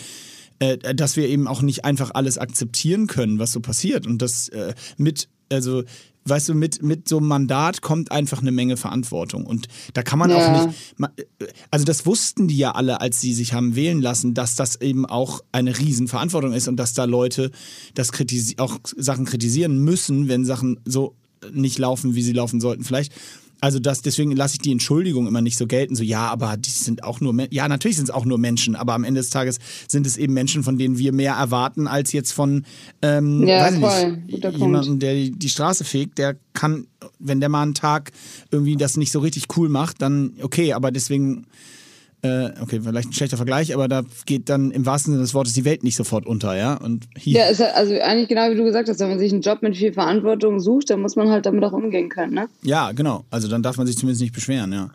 äh, 0.59 0.77
dass 0.95 1.17
wir 1.17 1.27
eben 1.27 1.47
auch 1.47 1.61
nicht 1.61 1.85
einfach 1.85 2.11
alles 2.15 2.37
akzeptieren 2.39 3.05
können, 3.07 3.37
was 3.37 3.51
so 3.51 3.59
passiert. 3.59 4.07
Und 4.07 4.21
das 4.23 4.49
äh, 4.49 4.73
mit, 4.97 5.27
also, 5.53 5.83
weißt 6.25 6.49
du, 6.49 6.53
mit, 6.53 6.81
mit 6.81 7.07
so 7.07 7.17
einem 7.17 7.27
Mandat 7.27 7.81
kommt 7.81 8.11
einfach 8.11 8.41
eine 8.41 8.51
Menge 8.51 8.77
Verantwortung. 8.77 9.45
Und 9.45 9.67
da 9.93 10.03
kann 10.03 10.19
man 10.19 10.31
Ja. 10.31 10.37
auch 10.37 10.47
nicht, 10.47 10.67
also 11.69 11.85
das 11.85 12.05
wussten 12.05 12.47
die 12.47 12.57
ja 12.57 12.71
alle, 12.71 13.01
als 13.01 13.19
sie 13.21 13.33
sich 13.33 13.53
haben 13.53 13.75
wählen 13.75 14.01
lassen, 14.01 14.33
dass 14.33 14.55
das 14.55 14.79
eben 14.81 15.05
auch 15.05 15.41
eine 15.51 15.77
Riesenverantwortung 15.77 16.53
ist 16.53 16.67
und 16.67 16.77
dass 16.77 16.93
da 16.93 17.05
Leute 17.05 17.51
das 17.93 18.11
kritisi 18.11 18.55
auch 18.57 18.79
Sachen 18.95 19.25
kritisieren 19.25 19.79
müssen, 19.79 20.27
wenn 20.27 20.45
Sachen 20.45 20.79
so 20.85 21.15
nicht 21.51 21.77
laufen, 21.77 22.15
wie 22.15 22.23
sie 22.23 22.31
laufen 22.31 22.61
sollten. 22.61 22.85
Vielleicht 22.85 23.11
Also 23.63 23.79
das, 23.79 24.01
deswegen 24.01 24.35
lasse 24.35 24.55
ich 24.55 24.59
die 24.59 24.73
Entschuldigung 24.73 25.25
immer 25.25 25.39
nicht 25.39 25.57
so 25.57 25.67
gelten, 25.67 25.95
so 25.95 26.03
ja, 26.03 26.27
aber 26.27 26.57
die 26.57 26.69
sind 26.69 27.05
auch 27.05 27.21
nur, 27.21 27.31
Men 27.31 27.47
ja, 27.49 27.65
natürlich 27.69 27.95
sind 27.95 28.09
es 28.09 28.13
auch 28.13 28.25
nur 28.25 28.37
Menschen, 28.37 28.75
aber 28.75 28.93
am 28.93 29.05
Ende 29.05 29.21
des 29.21 29.29
Tages 29.29 29.57
sind 29.87 30.05
es 30.05 30.17
eben 30.17 30.33
Menschen, 30.33 30.63
von 30.63 30.77
denen 30.77 30.97
wir 30.97 31.13
mehr 31.13 31.35
erwarten, 31.35 31.87
als 31.87 32.11
jetzt 32.11 32.33
von, 32.33 32.65
ähm, 33.01 33.47
Ja, 33.47 33.61
weiß 33.61 33.77
nicht, 34.27 34.57
jemanden, 34.57 34.99
der 34.99 35.13
die, 35.13 35.31
die 35.31 35.47
Straße 35.47 35.85
fegt, 35.85 36.17
der 36.17 36.35
kann, 36.51 36.87
wenn 37.19 37.39
der 37.39 37.47
mal 37.47 37.61
einen 37.63 37.73
Tag 37.73 38.11
irgendwie 38.51 38.75
das 38.75 38.97
nicht 38.97 39.13
so 39.13 39.19
richtig 39.19 39.45
cool 39.55 39.69
macht, 39.69 40.01
dann 40.01 40.33
okay, 40.41 40.73
aber 40.73 40.91
deswegen, 40.91 41.47
äh, 42.23 42.51
okay, 42.61 42.79
vielleicht 42.81 43.09
ein 43.09 43.13
schlechter 43.13 43.37
Vergleich, 43.37 43.73
aber 43.73 43.87
da 43.87 44.03
geht 44.25 44.49
dann 44.49 44.71
im 44.71 44.85
wahrsten 44.85 45.13
Sinne 45.13 45.23
des 45.23 45.33
Wortes 45.33 45.53
die 45.53 45.65
Welt 45.65 45.83
nicht 45.83 45.95
sofort 45.95 46.25
unter, 46.25 46.55
ja, 46.57 46.75
und 46.75 47.05
hier, 47.17 47.41
Ja, 47.41 47.45
ist 47.47 47.59
ja, 47.59 47.67
also 47.71 47.93
eigentlich 47.99 48.29
genau 48.29 48.49
wie 48.49 48.55
du 48.55 48.63
gesagt 48.63 48.89
hast, 48.89 48.99
wenn 48.99 49.09
man 49.09 49.19
sich 49.19 49.31
einen 49.31 49.41
Job 49.41 49.61
mit 49.61 49.75
viel 49.77 49.93
Verantwortung 49.93 50.59
sucht, 50.59 50.89
dann 50.89 51.01
muss 51.01 51.15
man 51.15 51.29
halt 51.29 51.45
damit 51.45 51.63
auch 51.63 51.73
umgehen 51.73 52.09
können, 52.09 52.33
ne? 52.33 52.47
ja, 52.63 52.91
genau, 52.93 53.25
also 53.29 53.47
dann 53.47 53.61
darf 53.61 53.77
man 53.77 53.85
sich 53.85 53.97
zumindest 53.97 54.21
nicht 54.21 54.33
beschweren, 54.33 54.71
ja. 54.71 54.89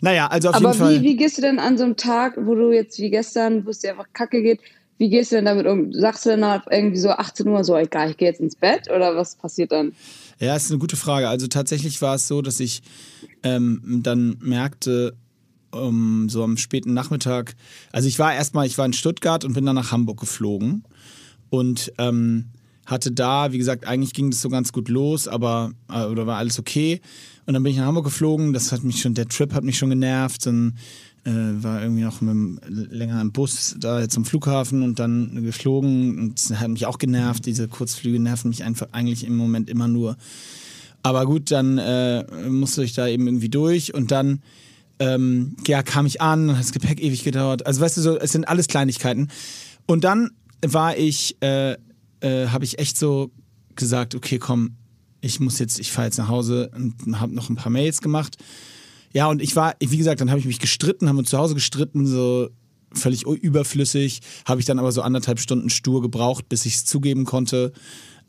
Naja, 0.00 0.28
also 0.28 0.48
auf 0.50 0.54
Aber 0.54 0.68
jeden 0.68 0.78
Fall. 0.78 1.00
wie, 1.00 1.02
wie 1.02 1.16
gehst 1.16 1.36
du 1.36 1.42
denn 1.42 1.58
an 1.58 1.76
so 1.76 1.84
einem 1.84 1.96
Tag, 1.96 2.38
wo 2.40 2.54
du 2.54 2.72
jetzt 2.72 2.98
wie 3.00 3.10
gestern, 3.10 3.66
wo 3.66 3.70
es 3.70 3.80
dir 3.80 3.90
einfach 3.90 4.06
kacke 4.12 4.40
geht, 4.40 4.60
wie 4.98 5.08
gehst 5.10 5.32
du 5.32 5.36
denn 5.36 5.44
damit 5.46 5.66
um? 5.66 5.92
Sagst 5.92 6.24
du 6.24 6.30
dann 6.30 6.44
halt 6.44 6.62
irgendwie 6.70 6.98
so 6.98 7.10
18 7.10 7.48
Uhr 7.48 7.64
so, 7.64 7.76
egal, 7.76 8.10
ich 8.10 8.16
gehe 8.16 8.28
jetzt 8.28 8.40
ins 8.40 8.54
Bett 8.54 8.88
oder 8.94 9.16
was 9.16 9.34
passiert 9.34 9.72
dann? 9.72 9.92
Ja, 10.38 10.54
ist 10.54 10.70
eine 10.70 10.78
gute 10.78 10.96
Frage. 10.96 11.28
Also 11.28 11.48
tatsächlich 11.48 12.00
war 12.00 12.14
es 12.14 12.28
so, 12.28 12.42
dass 12.42 12.60
ich 12.60 12.82
ähm, 13.42 14.00
dann 14.04 14.36
merkte, 14.40 15.14
um, 15.74 16.28
so 16.28 16.42
am 16.42 16.56
späten 16.56 16.94
Nachmittag, 16.94 17.54
also 17.92 18.08
ich 18.08 18.18
war 18.18 18.34
erstmal, 18.34 18.66
ich 18.66 18.78
war 18.78 18.86
in 18.86 18.92
Stuttgart 18.92 19.44
und 19.44 19.54
bin 19.54 19.66
dann 19.66 19.76
nach 19.76 19.92
Hamburg 19.92 20.20
geflogen 20.20 20.84
und 21.50 21.92
ähm, 21.98 22.46
hatte 22.86 23.12
da, 23.12 23.52
wie 23.52 23.58
gesagt, 23.58 23.86
eigentlich 23.86 24.12
ging 24.12 24.30
das 24.30 24.40
so 24.40 24.48
ganz 24.48 24.72
gut 24.72 24.88
los, 24.88 25.28
aber 25.28 25.72
äh, 25.90 26.04
oder 26.04 26.26
war 26.26 26.38
alles 26.38 26.58
okay. 26.58 27.00
Und 27.46 27.54
dann 27.54 27.62
bin 27.62 27.72
ich 27.72 27.78
nach 27.78 27.86
Hamburg 27.86 28.04
geflogen. 28.04 28.52
Das 28.52 28.72
hat 28.72 28.84
mich 28.84 29.00
schon, 29.00 29.14
der 29.14 29.28
Trip 29.28 29.52
hat 29.52 29.64
mich 29.64 29.78
schon 29.78 29.90
genervt. 29.90 30.46
Dann 30.46 30.76
äh, 31.24 31.30
war 31.30 31.82
irgendwie 31.82 32.02
noch 32.02 32.20
mit 32.20 32.30
dem, 32.30 32.60
länger 32.68 33.20
im 33.20 33.32
Bus 33.32 33.76
da 33.78 34.08
zum 34.08 34.24
Flughafen 34.24 34.82
und 34.82 34.98
dann 34.98 35.42
geflogen. 35.42 36.18
Und 36.18 36.50
das 36.50 36.58
hat 36.58 36.68
mich 36.68 36.86
auch 36.86 36.98
genervt. 36.98 37.46
Diese 37.46 37.68
Kurzflüge 37.68 38.18
nerven 38.18 38.48
mich 38.48 38.64
einfach 38.64 38.88
eigentlich 38.92 39.24
im 39.24 39.36
Moment 39.36 39.68
immer 39.68 39.88
nur. 39.88 40.16
Aber 41.02 41.26
gut, 41.26 41.50
dann 41.50 41.76
äh, 41.76 42.24
musste 42.48 42.82
ich 42.82 42.94
da 42.94 43.06
eben 43.06 43.26
irgendwie 43.26 43.50
durch 43.50 43.92
und 43.92 44.10
dann 44.10 44.40
ähm, 44.98 45.56
ja, 45.66 45.82
kam 45.82 46.06
ich 46.06 46.20
an, 46.20 46.52
hat 46.52 46.60
das 46.60 46.72
Gepäck 46.72 47.00
ewig 47.00 47.24
gedauert. 47.24 47.66
Also 47.66 47.80
weißt 47.80 47.96
du, 47.96 48.00
so, 48.00 48.18
es 48.18 48.32
sind 48.32 48.46
alles 48.46 48.68
Kleinigkeiten. 48.68 49.28
Und 49.86 50.04
dann 50.04 50.30
war 50.64 50.96
ich, 50.96 51.36
äh, 51.40 51.72
äh, 52.20 52.48
habe 52.48 52.64
ich 52.64 52.78
echt 52.78 52.96
so 52.96 53.30
gesagt, 53.74 54.14
okay, 54.14 54.38
komm, 54.38 54.76
ich 55.20 55.40
muss 55.40 55.58
jetzt, 55.58 55.78
ich 55.78 55.90
fahre 55.90 56.06
jetzt 56.06 56.18
nach 56.18 56.28
Hause 56.28 56.70
und 56.74 57.20
habe 57.20 57.34
noch 57.34 57.48
ein 57.48 57.56
paar 57.56 57.72
Mails 57.72 58.00
gemacht. 58.00 58.36
Ja, 59.12 59.28
und 59.28 59.40
ich 59.40 59.56
war, 59.56 59.74
wie 59.80 59.96
gesagt, 59.96 60.20
dann 60.20 60.30
habe 60.30 60.40
ich 60.40 60.46
mich 60.46 60.58
gestritten, 60.58 61.08
haben 61.08 61.18
uns 61.18 61.30
zu 61.30 61.38
Hause 61.38 61.54
gestritten, 61.54 62.06
so 62.06 62.48
völlig 62.92 63.24
überflüssig, 63.24 64.20
habe 64.44 64.60
ich 64.60 64.66
dann 64.66 64.78
aber 64.78 64.92
so 64.92 65.02
anderthalb 65.02 65.40
Stunden 65.40 65.70
stur 65.70 66.02
gebraucht, 66.02 66.48
bis 66.48 66.66
ich 66.66 66.76
es 66.76 66.84
zugeben 66.84 67.24
konnte. 67.24 67.72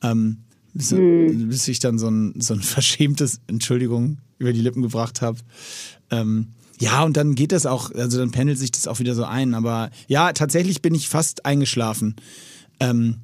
Ähm, 0.01 0.45
bis, 0.73 0.93
bis 0.93 1.67
ich 1.69 1.79
dann 1.79 1.97
so 1.97 2.09
ein, 2.09 2.39
so 2.39 2.53
ein 2.53 2.61
verschämtes 2.61 3.41
Entschuldigung 3.47 4.17
über 4.37 4.53
die 4.53 4.61
Lippen 4.61 4.81
gebracht 4.81 5.21
habe. 5.21 5.39
Ähm, 6.11 6.53
ja, 6.79 7.03
und 7.03 7.15
dann 7.15 7.35
geht 7.35 7.51
das 7.51 7.65
auch, 7.65 7.91
also 7.91 8.17
dann 8.17 8.31
pendelt 8.31 8.59
sich 8.59 8.71
das 8.71 8.87
auch 8.87 8.99
wieder 8.99 9.15
so 9.15 9.23
ein. 9.23 9.53
Aber 9.53 9.89
ja, 10.07 10.33
tatsächlich 10.33 10.81
bin 10.81 10.93
ich 10.93 11.09
fast 11.09 11.45
eingeschlafen. 11.45 12.15
Ähm, 12.79 13.17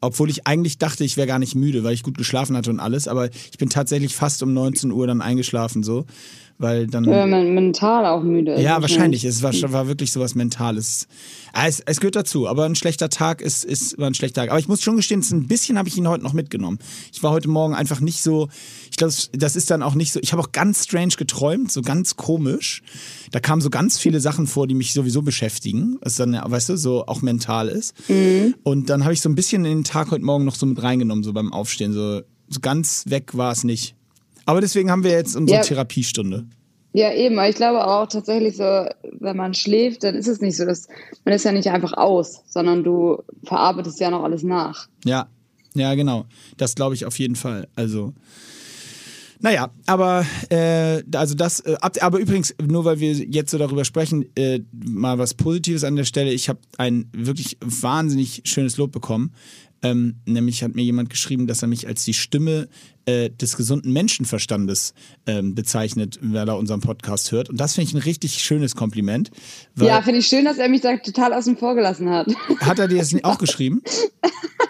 obwohl 0.00 0.30
ich 0.30 0.46
eigentlich 0.46 0.78
dachte, 0.78 1.04
ich 1.04 1.16
wäre 1.16 1.26
gar 1.26 1.38
nicht 1.38 1.54
müde, 1.54 1.82
weil 1.82 1.94
ich 1.94 2.02
gut 2.02 2.18
geschlafen 2.18 2.56
hatte 2.56 2.70
und 2.70 2.80
alles. 2.80 3.08
Aber 3.08 3.30
ich 3.30 3.58
bin 3.58 3.68
tatsächlich 3.68 4.14
fast 4.14 4.42
um 4.42 4.52
19 4.52 4.92
Uhr 4.92 5.06
dann 5.06 5.22
eingeschlafen, 5.22 5.82
so. 5.82 6.04
Weil 6.58 6.88
dann. 6.88 7.06
Wenn 7.06 7.30
man 7.30 7.54
mental 7.54 8.04
auch 8.04 8.22
müde 8.22 8.54
ist. 8.54 8.62
Ja, 8.62 8.80
wahrscheinlich. 8.82 9.24
Es 9.24 9.42
war, 9.42 9.52
war 9.72 9.86
wirklich 9.86 10.12
sowas 10.12 10.34
Mentales. 10.34 11.06
Ah, 11.52 11.68
Es, 11.68 11.80
es 11.80 12.00
gehört 12.00 12.16
dazu, 12.16 12.48
aber 12.48 12.64
ein 12.64 12.74
schlechter 12.74 13.08
Tag 13.08 13.40
ist, 13.40 13.64
ist 13.64 13.96
war 13.98 14.08
ein 14.08 14.14
schlechter 14.14 14.42
Tag. 14.42 14.50
Aber 14.50 14.58
ich 14.58 14.66
muss 14.66 14.82
schon 14.82 14.96
gestehen, 14.96 15.24
ein 15.30 15.46
bisschen 15.46 15.78
habe 15.78 15.88
ich 15.88 15.96
ihn 15.96 16.08
heute 16.08 16.24
noch 16.24 16.32
mitgenommen. 16.32 16.78
Ich 17.12 17.22
war 17.22 17.30
heute 17.30 17.48
Morgen 17.48 17.74
einfach 17.74 18.00
nicht 18.00 18.22
so, 18.22 18.48
ich 18.90 18.96
glaube, 18.96 19.14
das 19.32 19.56
ist 19.56 19.70
dann 19.70 19.82
auch 19.84 19.94
nicht 19.94 20.12
so, 20.12 20.18
ich 20.20 20.32
habe 20.32 20.42
auch 20.42 20.50
ganz 20.52 20.84
strange 20.84 21.14
geträumt, 21.16 21.70
so 21.70 21.82
ganz 21.82 22.16
komisch. 22.16 22.82
Da 23.30 23.38
kamen 23.38 23.62
so 23.62 23.70
ganz 23.70 23.98
viele 23.98 24.20
Sachen 24.20 24.46
vor, 24.48 24.66
die 24.66 24.74
mich 24.74 24.92
sowieso 24.92 25.22
beschäftigen, 25.22 25.98
was 26.02 26.16
dann, 26.16 26.34
ja, 26.34 26.48
weißt 26.50 26.70
du, 26.70 26.76
so 26.76 27.06
auch 27.06 27.22
mental 27.22 27.68
ist. 27.68 27.94
Und 28.64 28.90
dann 28.90 29.04
habe 29.04 29.14
ich 29.14 29.20
so 29.20 29.28
ein 29.28 29.34
bisschen 29.36 29.64
in 29.64 29.78
den 29.78 29.84
Tag 29.84 30.10
heute 30.10 30.24
Morgen 30.24 30.44
noch 30.44 30.56
so 30.56 30.66
mit 30.66 30.82
reingenommen, 30.82 31.22
so 31.22 31.32
beim 31.32 31.52
Aufstehen. 31.52 31.92
So, 31.92 32.22
so 32.48 32.60
ganz 32.60 33.04
weg 33.06 33.36
war 33.36 33.52
es 33.52 33.62
nicht. 33.62 33.94
Aber 34.48 34.62
deswegen 34.62 34.90
haben 34.90 35.04
wir 35.04 35.10
jetzt 35.10 35.36
unsere 35.36 35.58
Ja. 35.58 35.62
Therapiestunde. 35.62 36.46
Ja, 36.94 37.12
eben. 37.12 37.38
Aber 37.38 37.50
ich 37.50 37.56
glaube 37.56 37.86
auch 37.86 38.06
tatsächlich 38.08 38.56
so, 38.56 38.64
wenn 39.20 39.36
man 39.36 39.52
schläft, 39.52 40.04
dann 40.04 40.14
ist 40.14 40.26
es 40.26 40.40
nicht 40.40 40.56
so, 40.56 40.64
dass 40.64 40.88
man 41.26 41.34
ist 41.34 41.44
ja 41.44 41.52
nicht 41.52 41.68
einfach 41.68 41.92
aus, 41.92 42.40
sondern 42.46 42.82
du 42.82 43.22
verarbeitest 43.44 44.00
ja 44.00 44.10
noch 44.10 44.24
alles 44.24 44.42
nach. 44.42 44.88
Ja, 45.04 45.28
ja, 45.74 45.94
genau. 45.94 46.24
Das 46.56 46.74
glaube 46.74 46.94
ich 46.94 47.04
auf 47.04 47.18
jeden 47.18 47.36
Fall. 47.36 47.68
Also, 47.76 48.14
naja, 49.40 49.70
aber 49.84 50.24
äh, 50.48 51.02
also 51.14 51.34
das, 51.34 51.60
äh, 51.60 51.76
ab- 51.82 52.02
aber 52.02 52.18
übrigens, 52.18 52.54
nur 52.60 52.86
weil 52.86 53.00
wir 53.00 53.12
jetzt 53.12 53.50
so 53.50 53.58
darüber 53.58 53.84
sprechen, 53.84 54.24
äh, 54.34 54.60
mal 54.72 55.18
was 55.18 55.34
Positives 55.34 55.84
an 55.84 55.94
der 55.94 56.04
Stelle. 56.04 56.32
Ich 56.32 56.48
habe 56.48 56.58
ein 56.78 57.10
wirklich 57.12 57.58
wahnsinnig 57.60 58.40
schönes 58.46 58.78
Lob 58.78 58.92
bekommen. 58.92 59.32
Ähm, 59.80 60.16
nämlich 60.26 60.64
hat 60.64 60.74
mir 60.74 60.82
jemand 60.82 61.08
geschrieben, 61.10 61.46
dass 61.46 61.62
er 61.62 61.68
mich 61.68 61.86
als 61.86 62.04
die 62.04 62.14
Stimme 62.14 62.66
äh, 63.08 63.30
des 63.30 63.56
gesunden 63.56 63.92
Menschenverstandes 63.92 64.92
ähm, 65.26 65.54
bezeichnet, 65.54 66.18
weil 66.20 66.46
er 66.46 66.58
unseren 66.58 66.80
Podcast 66.80 67.32
hört. 67.32 67.48
Und 67.48 67.58
das 67.58 67.74
finde 67.74 67.88
ich 67.88 67.94
ein 67.94 68.02
richtig 68.02 68.34
schönes 68.34 68.76
Kompliment. 68.76 69.30
Ja, 69.76 70.02
finde 70.02 70.20
ich 70.20 70.26
schön, 70.26 70.44
dass 70.44 70.58
er 70.58 70.68
mich 70.68 70.82
da 70.82 70.94
total 70.98 71.32
außen 71.32 71.56
vor 71.56 71.74
gelassen 71.74 72.10
hat. 72.10 72.28
Hat 72.60 72.78
er 72.78 72.86
dir 72.86 72.98
das 72.98 73.14
auch 73.24 73.38
geschrieben? 73.38 73.82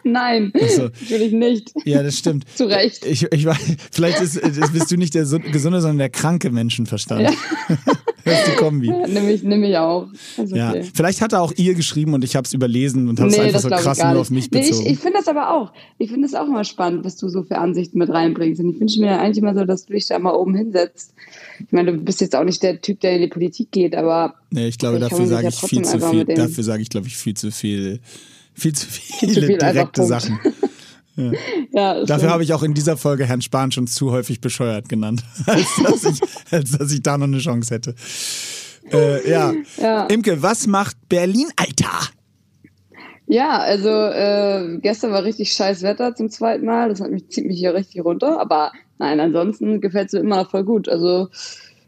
Nein, 0.04 0.52
so. 0.68 0.84
natürlich 0.84 1.32
nicht. 1.32 1.72
Ja, 1.84 2.02
das 2.02 2.16
stimmt. 2.16 2.44
Zu 2.54 2.66
Recht. 2.66 3.04
Ich, 3.04 3.24
ich 3.30 3.46
vielleicht 3.90 4.20
ist, 4.20 4.36
ist, 4.36 4.72
bist 4.72 4.90
du 4.90 4.96
nicht 4.96 5.14
der 5.14 5.24
gesunde, 5.24 5.80
sondern 5.80 5.98
der 5.98 6.10
kranke 6.10 6.50
Menschenverstand. 6.50 7.28
das 8.24 8.38
ist 8.40 8.52
die 8.52 8.56
Kombi. 8.56 8.90
Nimm 9.08 9.28
ich, 9.28 9.42
nimm 9.42 9.64
ich 9.64 9.76
auch. 9.76 10.08
Ist 10.36 10.54
Ja. 10.54 10.70
okay. 10.70 10.84
Vielleicht 10.94 11.20
hat 11.20 11.32
er 11.32 11.42
auch 11.42 11.52
ihr 11.56 11.74
geschrieben 11.74 12.14
und 12.14 12.24
ich 12.24 12.36
habe 12.36 12.46
es 12.46 12.52
überlesen 12.52 13.08
und 13.08 13.18
habe 13.20 13.30
es 13.30 13.36
Nee, 13.36 13.42
einfach 13.42 13.60
das 13.60 13.62
so 13.62 13.68
krass 13.68 13.98
nur 13.98 14.20
auf 14.20 14.30
mich 14.30 14.50
nee, 14.50 14.60
ich 14.60 14.70
bezogen. 14.70 14.86
ich 14.88 14.98
finde 14.98 15.18
das 15.18 15.28
aber 15.28 15.50
auch. 15.54 15.72
Ich 15.98 16.10
finde 16.10 16.26
es 16.26 16.34
auch 16.34 16.46
immer 16.46 16.64
spannend, 16.64 17.04
was 17.04 17.16
du 17.16 17.28
so 17.28 17.42
für 17.42 17.58
Ansichten 17.58 17.98
mit 17.98 18.08
reinbringst. 18.28 18.60
Und 18.60 18.74
ich 18.74 18.80
wünsche 18.80 19.00
mir 19.00 19.18
eigentlich 19.18 19.38
immer 19.38 19.54
so, 19.54 19.64
dass 19.64 19.86
du 19.86 19.92
dich 19.92 20.06
da 20.06 20.18
mal 20.18 20.32
oben 20.32 20.54
hinsetzt. 20.54 21.14
Ich 21.60 21.72
meine, 21.72 21.92
du 21.92 21.98
bist 21.98 22.20
jetzt 22.20 22.36
auch 22.36 22.44
nicht 22.44 22.62
der 22.62 22.80
Typ, 22.80 23.00
der 23.00 23.16
in 23.16 23.22
die 23.22 23.28
Politik 23.28 23.72
geht, 23.72 23.94
aber 23.94 24.34
nee, 24.50 24.68
ich 24.68 24.78
glaube, 24.78 24.98
dafür 24.98 25.26
sage 25.26 25.44
ja 25.44 25.48
ich 25.48 25.56
viel 25.56 25.82
zu 25.82 26.00
viel. 26.00 26.24
Dafür 26.24 26.64
sage 26.64 26.82
ich, 26.82 26.88
glaube 26.88 27.06
ich, 27.06 27.16
viel 27.16 27.34
zu 27.34 27.50
viel. 27.50 28.00
Viel 28.54 28.72
zu 28.74 28.86
viele 28.90 29.32
zu 29.32 29.40
viel, 29.42 29.58
direkte. 29.58 30.04
Sachen. 30.04 30.38
ja. 31.72 32.04
Dafür 32.04 32.30
habe 32.30 32.42
ich 32.42 32.52
auch 32.52 32.62
in 32.62 32.74
dieser 32.74 32.96
Folge 32.96 33.26
Herrn 33.26 33.42
Spahn 33.42 33.72
schon 33.72 33.86
zu 33.86 34.12
häufig 34.12 34.40
bescheuert 34.40 34.88
genannt, 34.88 35.24
als 35.46 35.66
dass 35.82 36.04
ich, 36.04 36.20
als 36.52 36.70
dass 36.72 36.92
ich 36.92 37.02
da 37.02 37.18
noch 37.18 37.26
eine 37.26 37.38
Chance 37.38 37.74
hätte. 37.74 37.94
Äh, 38.92 39.28
ja. 39.28 39.52
Ja. 39.80 40.06
Imke, 40.06 40.42
was 40.42 40.66
macht 40.66 40.96
Berlin, 41.08 41.48
Alter? 41.56 42.08
Ja, 43.30 43.58
also 43.58 43.90
äh, 43.90 44.78
gestern 44.80 45.12
war 45.12 45.22
richtig 45.22 45.52
scheiß 45.52 45.82
Wetter 45.82 46.14
zum 46.14 46.30
zweiten 46.30 46.64
Mal. 46.64 46.88
Das 46.88 47.00
hat 47.02 47.10
mich, 47.10 47.28
zieht 47.28 47.44
mich 47.46 47.58
hier 47.58 47.74
richtig 47.74 48.02
runter. 48.02 48.40
Aber 48.40 48.72
nein, 48.98 49.20
ansonsten 49.20 49.82
gefällt 49.82 50.06
es 50.06 50.14
mir 50.14 50.20
immer 50.20 50.36
noch 50.44 50.50
voll 50.50 50.64
gut. 50.64 50.88
Also 50.88 51.28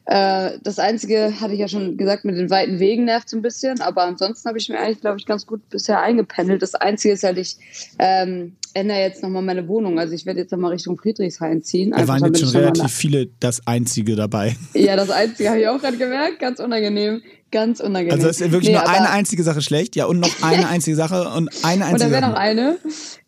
äh, 0.06 0.58
das 0.62 0.78
Einzige, 0.78 1.40
hatte 1.40 1.52
ich 1.52 1.60
ja 1.60 1.68
schon 1.68 1.96
gesagt, 1.96 2.24
mit 2.24 2.36
den 2.36 2.50
weiten 2.50 2.80
Wegen 2.80 3.04
nervt 3.04 3.28
so 3.28 3.36
ein 3.36 3.42
bisschen. 3.42 3.80
Aber 3.80 4.02
ansonsten 4.02 4.48
habe 4.48 4.58
ich 4.58 4.68
mir 4.68 4.78
eigentlich, 4.78 5.00
glaube 5.00 5.18
ich, 5.18 5.26
ganz 5.26 5.46
gut 5.46 5.68
bisher 5.68 6.00
eingependelt. 6.00 6.62
Das 6.62 6.74
Einzige 6.74 7.14
ist 7.14 7.22
halt, 7.22 7.38
ich 7.38 7.56
ähm, 7.98 8.56
ändere 8.74 8.98
jetzt 8.98 9.22
nochmal 9.22 9.42
meine 9.42 9.68
Wohnung. 9.68 9.98
Also 9.98 10.14
ich 10.14 10.26
werde 10.26 10.40
jetzt 10.40 10.52
nochmal 10.52 10.72
Richtung 10.72 10.96
Friedrichshain 10.96 11.62
ziehen. 11.62 11.92
Da 11.92 12.08
waren 12.08 12.24
jetzt 12.24 12.40
schon 12.40 12.48
relativ 12.50 12.92
viele 12.92 13.26
das 13.40 13.66
Einzige 13.66 14.16
dabei. 14.16 14.56
Ja, 14.74 14.96
das 14.96 15.10
Einzige 15.10 15.50
habe 15.50 15.60
ich 15.60 15.68
auch 15.68 15.80
gerade 15.80 15.96
gemerkt. 15.96 16.38
Ganz 16.38 16.58
unangenehm. 16.58 17.22
Ganz 17.52 17.80
unangenehm. 17.80 18.14
Also 18.14 18.28
es 18.28 18.40
ist 18.40 18.52
wirklich 18.52 18.72
Nee, 18.72 18.78
nur 18.78 18.88
eine 18.88 19.10
einzige 19.10 19.42
Sache 19.42 19.60
schlecht, 19.60 19.96
ja, 19.96 20.06
und 20.06 20.20
noch 20.20 20.42
eine 20.42 20.68
einzige 20.70 20.96
Sache 20.96 21.28
und 21.36 21.50
eine 21.64 21.84
Und 21.84 21.90
einzige 21.90 21.98
dann 21.98 22.10
wäre 22.10 22.30
noch 22.30 22.38
eine. 22.38 22.78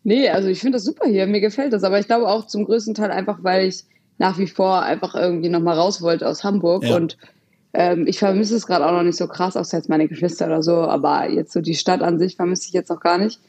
Nee, 0.03 0.29
also 0.29 0.47
ich 0.47 0.59
finde 0.59 0.77
das 0.77 0.85
super 0.85 1.07
hier. 1.07 1.27
Mir 1.27 1.41
gefällt 1.41 1.73
das. 1.73 1.83
Aber 1.83 1.99
ich 1.99 2.07
glaube 2.07 2.27
auch 2.27 2.47
zum 2.47 2.65
größten 2.65 2.93
Teil 2.93 3.11
einfach, 3.11 3.39
weil 3.43 3.67
ich 3.67 3.83
nach 4.17 4.37
wie 4.37 4.47
vor 4.47 4.81
einfach 4.81 5.15
irgendwie 5.15 5.49
nochmal 5.49 5.77
raus 5.77 6.01
wollte 6.01 6.27
aus 6.27 6.43
Hamburg. 6.43 6.83
Ja. 6.83 6.95
Und 6.95 7.17
ähm, 7.73 8.05
ich 8.07 8.19
vermisse 8.19 8.55
es 8.55 8.67
gerade 8.67 8.85
auch 8.85 8.91
noch 8.91 9.03
nicht 9.03 9.17
so 9.17 9.27
krass, 9.27 9.57
außer 9.57 9.77
jetzt 9.77 9.89
meine 9.89 10.07
Geschwister 10.07 10.45
oder 10.45 10.63
so. 10.63 10.75
Aber 10.75 11.29
jetzt 11.29 11.53
so 11.53 11.61
die 11.61 11.75
Stadt 11.75 12.01
an 12.01 12.19
sich 12.19 12.35
vermisse 12.35 12.67
ich 12.67 12.73
jetzt 12.73 12.89
noch 12.89 12.99
gar 12.99 13.17
nicht. 13.17 13.39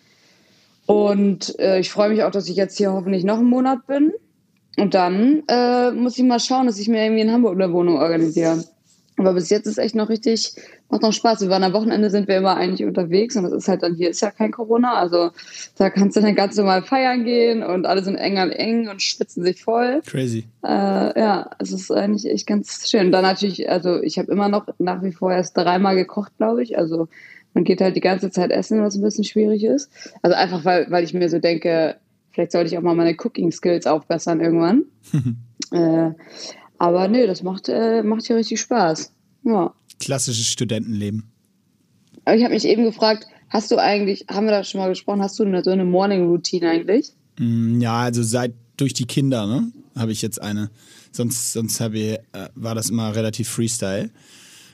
Und 0.86 1.58
äh, 1.58 1.78
ich 1.78 1.90
freue 1.90 2.10
mich 2.10 2.22
auch, 2.22 2.30
dass 2.30 2.48
ich 2.48 2.56
jetzt 2.56 2.76
hier 2.76 2.92
hoffentlich 2.92 3.24
noch 3.24 3.38
einen 3.38 3.48
Monat 3.48 3.86
bin. 3.86 4.12
Und 4.76 4.94
dann 4.94 5.44
äh, 5.48 5.92
muss 5.92 6.18
ich 6.18 6.24
mal 6.24 6.40
schauen, 6.40 6.66
dass 6.66 6.78
ich 6.78 6.88
mir 6.88 7.04
irgendwie 7.04 7.22
in 7.22 7.32
Hamburg 7.32 7.54
eine 7.54 7.72
Wohnung 7.72 7.98
organisiere. 7.98 8.64
Aber 9.16 9.34
bis 9.34 9.48
jetzt 9.50 9.66
ist 9.66 9.78
echt 9.78 9.94
noch 9.94 10.08
richtig, 10.08 10.54
macht 10.90 11.02
noch 11.02 11.12
Spaß. 11.12 11.40
Wir 11.42 11.48
waren 11.48 11.62
am 11.62 11.72
Wochenende 11.72 12.10
sind 12.10 12.26
wir 12.26 12.36
immer 12.36 12.56
eigentlich 12.56 12.84
unterwegs 12.84 13.36
und 13.36 13.44
das 13.44 13.52
ist 13.52 13.68
halt 13.68 13.82
dann, 13.84 13.94
hier 13.94 14.10
ist 14.10 14.20
ja 14.20 14.32
kein 14.32 14.50
Corona, 14.50 14.94
also 14.94 15.30
da 15.76 15.88
kannst 15.88 16.16
du 16.16 16.20
dann 16.20 16.34
ganz 16.34 16.56
normal 16.56 16.82
feiern 16.82 17.24
gehen 17.24 17.62
und 17.62 17.86
alle 17.86 18.02
sind 18.02 18.16
eng 18.16 18.38
an 18.38 18.50
eng 18.50 18.88
und 18.88 19.02
schwitzen 19.02 19.44
sich 19.44 19.62
voll. 19.62 20.02
Crazy. 20.04 20.46
Äh, 20.64 21.20
ja, 21.20 21.48
es 21.60 21.70
ist 21.70 21.92
eigentlich 21.92 22.28
echt 22.28 22.46
ganz 22.46 22.90
schön. 22.90 23.06
Und 23.06 23.12
dann 23.12 23.22
natürlich, 23.22 23.70
also 23.70 24.02
ich 24.02 24.18
habe 24.18 24.32
immer 24.32 24.48
noch 24.48 24.66
nach 24.78 25.02
wie 25.02 25.12
vor 25.12 25.32
erst 25.32 25.56
dreimal 25.56 25.94
gekocht, 25.94 26.36
glaube 26.36 26.64
ich. 26.64 26.76
Also 26.76 27.08
man 27.54 27.62
geht 27.62 27.80
halt 27.80 27.94
die 27.94 28.00
ganze 28.00 28.30
Zeit 28.30 28.50
essen, 28.50 28.82
was 28.82 28.96
ein 28.96 29.02
bisschen 29.02 29.24
schwierig 29.24 29.62
ist. 29.62 29.90
Also 30.22 30.36
einfach, 30.36 30.64
weil, 30.64 30.90
weil 30.90 31.04
ich 31.04 31.14
mir 31.14 31.28
so 31.28 31.38
denke, 31.38 31.96
vielleicht 32.32 32.50
sollte 32.50 32.68
ich 32.68 32.76
auch 32.76 32.82
mal 32.82 32.96
meine 32.96 33.16
Cooking 33.16 33.52
Skills 33.52 33.86
aufbessern 33.86 34.40
irgendwann. 34.40 34.84
äh, 35.70 36.10
aber 36.86 37.08
nee, 37.08 37.26
das 37.26 37.42
macht, 37.42 37.68
äh, 37.68 38.02
macht 38.02 38.26
hier 38.26 38.36
richtig 38.36 38.60
Spaß. 38.60 39.12
Ja. 39.44 39.74
Klassisches 40.00 40.46
Studentenleben. 40.46 41.30
Aber 42.24 42.36
ich 42.36 42.42
habe 42.42 42.54
mich 42.54 42.64
eben 42.64 42.84
gefragt, 42.84 43.26
hast 43.48 43.70
du 43.70 43.76
eigentlich, 43.76 44.26
haben 44.28 44.46
wir 44.46 44.52
da 44.52 44.64
schon 44.64 44.80
mal 44.80 44.88
gesprochen, 44.88 45.22
hast 45.22 45.38
du 45.38 45.44
eine, 45.44 45.62
so 45.62 45.70
eine 45.70 45.84
Morning 45.84 46.26
Routine 46.26 46.70
eigentlich? 46.70 47.12
Mm, 47.38 47.80
ja, 47.80 48.00
also 48.00 48.22
seit 48.22 48.54
durch 48.76 48.94
die 48.94 49.06
Kinder, 49.06 49.46
ne, 49.46 49.72
habe 49.96 50.12
ich 50.12 50.22
jetzt 50.22 50.40
eine. 50.40 50.70
Sonst, 51.12 51.52
sonst 51.52 51.80
ich, 51.80 51.94
äh, 51.94 52.18
war 52.54 52.74
das 52.74 52.90
immer 52.90 53.14
relativ 53.14 53.48
Freestyle. 53.48 54.10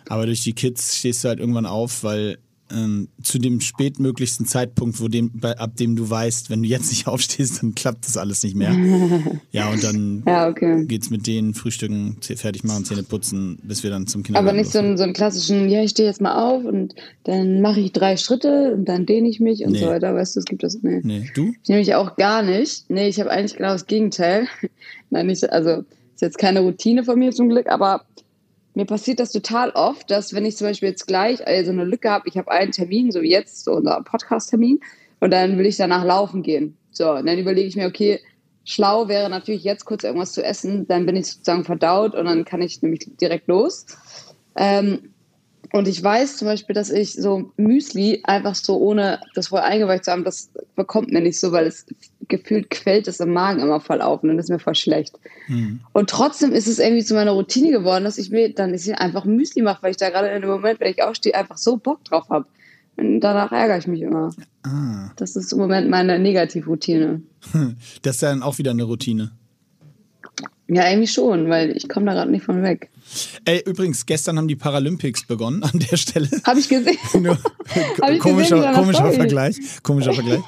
Aber 0.09 0.26
durch 0.26 0.43
die 0.43 0.55
Kids 0.55 0.97
stehst 0.97 1.23
du 1.23 1.29
halt 1.29 1.40
irgendwann 1.40 1.67
auf, 1.67 2.02
weil 2.02 2.38
ähm, 2.73 3.09
zu 3.23 3.39
dem 3.39 3.61
spätmöglichsten 3.61 4.47
Zeitpunkt, 4.47 5.00
wo 5.00 5.09
dem, 5.09 5.31
bei, 5.35 5.57
ab 5.59 5.77
dem 5.77 5.97
du 5.97 6.09
weißt, 6.09 6.50
wenn 6.50 6.62
du 6.62 6.69
jetzt 6.69 6.91
nicht 6.91 7.07
aufstehst, 7.09 7.62
dann 7.62 7.75
klappt 7.75 8.07
das 8.07 8.17
alles 8.17 8.43
nicht 8.43 8.57
mehr. 8.57 8.73
ja, 9.53 9.71
und 9.71 9.83
dann 9.83 10.23
ja, 10.27 10.49
okay. 10.49 10.85
geht's 10.87 11.11
mit 11.11 11.27
denen 11.27 11.55
Frühstücken, 11.55 12.17
fertig 12.21 12.65
machen, 12.65 12.85
Zähne 12.85 13.03
putzen, 13.03 13.59
bis 13.62 13.83
wir 13.83 13.91
dann 13.91 14.07
zum 14.07 14.23
Kindergarten 14.23 14.49
Aber 14.49 14.59
nicht 14.59 14.73
so 14.73 14.79
einen, 14.79 14.97
so 14.97 15.05
einen 15.05 15.12
klassischen, 15.12 15.69
ja, 15.69 15.83
ich 15.83 15.91
stehe 15.91 16.09
jetzt 16.09 16.21
mal 16.21 16.35
auf 16.35 16.65
und 16.65 16.95
dann 17.25 17.61
mache 17.61 17.81
ich 17.81 17.93
drei 17.93 18.17
Schritte 18.17 18.75
und 18.75 18.85
dann 18.87 19.07
dehne 19.07 19.29
ich 19.29 19.41
mich 19.41 19.65
und 19.65 19.73
nee. 19.73 19.81
so 19.81 19.87
weiter. 19.87 20.15
Weißt 20.15 20.37
du, 20.37 20.41
es 20.41 20.47
gibt 20.47 20.62
das, 20.62 20.79
nee. 20.83 21.00
Nee, 21.03 21.31
du? 21.35 21.53
Ich 21.62 21.69
nehme 21.69 21.81
mich 21.81 21.95
auch 21.95 22.17
gar 22.17 22.43
nicht. 22.43 22.89
Nee, 22.89 23.09
ich 23.09 23.21
habe 23.21 23.31
eigentlich 23.31 23.57
genau 23.57 23.73
das 23.73 23.87
Gegenteil. 23.87 24.47
Nein, 25.11 25.27
nicht, 25.27 25.50
also 25.50 25.85
ist 26.15 26.21
jetzt 26.21 26.39
keine 26.39 26.61
Routine 26.61 27.05
von 27.05 27.19
mir 27.19 27.33
zum 27.33 27.49
Glück, 27.49 27.69
aber 27.69 28.05
mir 28.75 28.85
passiert 28.85 29.21
das 29.21 29.33
total 29.33 29.71
oft, 29.71 30.11
dass 30.11 30.33
wenn 30.35 30.45
ich 30.45 30.57
zum 30.57 30.69
Beispiel 30.69 30.91
jetzt 30.91 31.07
gleich 31.07 31.47
also 31.47 31.71
eine 31.71 31.85
Lücke 31.85 32.11
habe, 32.11 32.29
ich 32.29 32.37
habe 32.37 32.50
einen 32.50 32.73
Termin, 32.73 33.11
so 33.11 33.23
wie 33.23 33.31
jetzt, 33.31 33.65
so 33.65 33.73
unser 33.73 34.03
Podcast-Termin, 34.03 34.81
und 35.21 35.31
dann 35.33 35.59
will 35.59 35.67
ich 35.67 35.77
danach 35.77 36.05
laufen 36.05 36.43
gehen. 36.43 36.77
So, 36.93 37.12
und 37.12 37.27
dann 37.27 37.39
überlege 37.39 37.69
ich 37.69 37.77
mir, 37.77 37.87
okay, 37.87 38.21
schlau 38.65 39.09
wäre 39.09 39.29
natürlich 39.29 39.65
jetzt 39.65 39.85
kurz 39.85 40.05
irgendwas 40.05 40.33
zu 40.33 40.43
essen, 40.43 40.87
dann 40.87 41.07
bin 41.07 41.17
ich 41.17 41.27
sozusagen 41.27 41.65
verdaut 41.65 42.15
und 42.15 42.25
dann 42.25 42.45
kann 42.45 42.62
ich 42.62 42.83
nämlich 42.83 43.09
direkt 43.21 43.49
los. 43.49 43.87
Ähm, 44.57 45.11
und 45.73 45.87
ich 45.87 46.03
weiß 46.03 46.39
zum 46.39 46.47
Beispiel, 46.47 46.75
dass 46.75 46.91
ich 46.91 47.12
so 47.12 47.53
Müsli 47.57 48.21
einfach 48.25 48.55
so 48.55 48.79
ohne 48.79 49.21
das 49.35 49.49
vorher 49.49 49.69
eingeweicht 49.69 50.05
zu 50.05 50.12
haben, 50.12 50.25
das 50.25 50.50
bekommt 50.75 51.12
mir 51.12 51.21
nicht 51.21 51.39
so, 51.39 51.53
weil 51.53 51.67
es 51.67 51.87
gefühlt 52.31 52.71
quält 52.71 53.07
es 53.09 53.21
im 53.21 53.33
Magen 53.33 53.61
immer 53.61 53.81
voll 53.81 54.01
auf 54.01 54.23
und 54.23 54.31
dann 54.31 54.39
ist 54.39 54.49
mir 54.49 54.59
voll 54.59 54.75
schlecht. 54.75 55.19
Mhm. 55.49 55.81
Und 55.93 56.09
trotzdem 56.09 56.53
ist 56.53 56.67
es 56.67 56.79
irgendwie 56.79 57.05
zu 57.05 57.15
meiner 57.15 57.33
Routine 57.33 57.71
geworden, 57.71 58.05
dass 58.05 58.17
ich 58.17 58.31
mir 58.31 58.55
dann 58.55 58.73
ich 58.73 58.95
einfach 58.95 59.27
Müsli 59.27 59.63
mache, 59.63 59.83
weil 59.83 59.91
ich 59.91 59.99
da 59.99 60.09
gerade 60.09 60.29
in 60.29 60.41
dem 60.41 60.51
Moment, 60.51 60.81
wenn 60.81 60.91
ich 60.91 61.03
aufstehe, 61.03 61.35
einfach 61.35 61.59
so 61.59 61.77
Bock 61.77 62.03
drauf 62.05 62.31
habe. 62.31 62.47
Und 62.97 63.21
danach 63.21 63.53
ärgere 63.53 63.79
ich 63.79 63.87
mich 63.87 64.03
immer. 64.03 64.31
Ah. 64.63 65.11
Das 65.17 65.37
ist 65.37 65.53
im 65.53 65.59
Moment 65.59 65.91
meine 65.91 66.19
Negativroutine. 66.19 67.23
Das 68.03 68.17
ist 68.17 68.23
dann 68.23 68.43
auch 68.43 68.59
wieder 68.59 68.71
eine 68.71 68.85
Routine. 68.85 69.33
Ja, 70.73 70.89
irgendwie 70.89 71.09
schon, 71.09 71.49
weil 71.49 71.77
ich 71.77 71.89
komme 71.89 72.07
da 72.07 72.12
gerade 72.12 72.31
nicht 72.31 72.45
von 72.45 72.62
weg. 72.62 72.91
Ey, 73.45 73.61
übrigens, 73.67 74.07
gestern 74.07 74.39
haben 74.39 74.47
die 74.47 74.55
Paralympics 74.55 75.27
begonnen 75.27 75.65
an 75.65 75.81
der 75.91 75.97
Stelle. 75.97 76.29
Habe 76.45 76.61
ich 76.61 76.69
gesehen. 76.69 76.97
Nur, 77.23 77.37
Hab 78.00 78.11
ich 78.11 78.21
komischer 78.21 78.57
gesehen 78.59 78.75
komischer 78.75 79.12
Vergleich. 79.12 79.57
Komischer 79.83 80.12
Vergleich. 80.12 80.43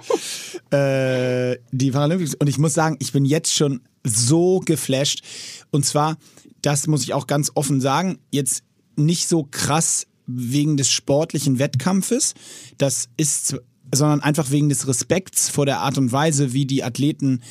äh, 0.70 1.58
die 1.72 1.90
Paralympics. 1.90 2.36
Und 2.36 2.46
ich 2.48 2.58
muss 2.58 2.72
sagen, 2.72 2.96
ich 3.00 3.10
bin 3.10 3.24
jetzt 3.24 3.52
schon 3.52 3.80
so 4.04 4.60
geflasht. 4.60 5.24
Und 5.72 5.84
zwar, 5.84 6.16
das 6.60 6.86
muss 6.86 7.02
ich 7.02 7.14
auch 7.14 7.26
ganz 7.26 7.50
offen 7.56 7.80
sagen, 7.80 8.18
jetzt 8.30 8.62
nicht 8.94 9.28
so 9.28 9.48
krass 9.50 10.06
wegen 10.28 10.76
des 10.76 10.88
sportlichen 10.88 11.58
Wettkampfes. 11.58 12.34
Das 12.78 13.08
ist, 13.16 13.56
sondern 13.92 14.20
einfach 14.20 14.52
wegen 14.52 14.68
des 14.68 14.86
Respekts 14.86 15.48
vor 15.48 15.66
der 15.66 15.80
Art 15.80 15.98
und 15.98 16.12
Weise, 16.12 16.52
wie 16.52 16.64
die 16.64 16.84
Athleten 16.84 17.42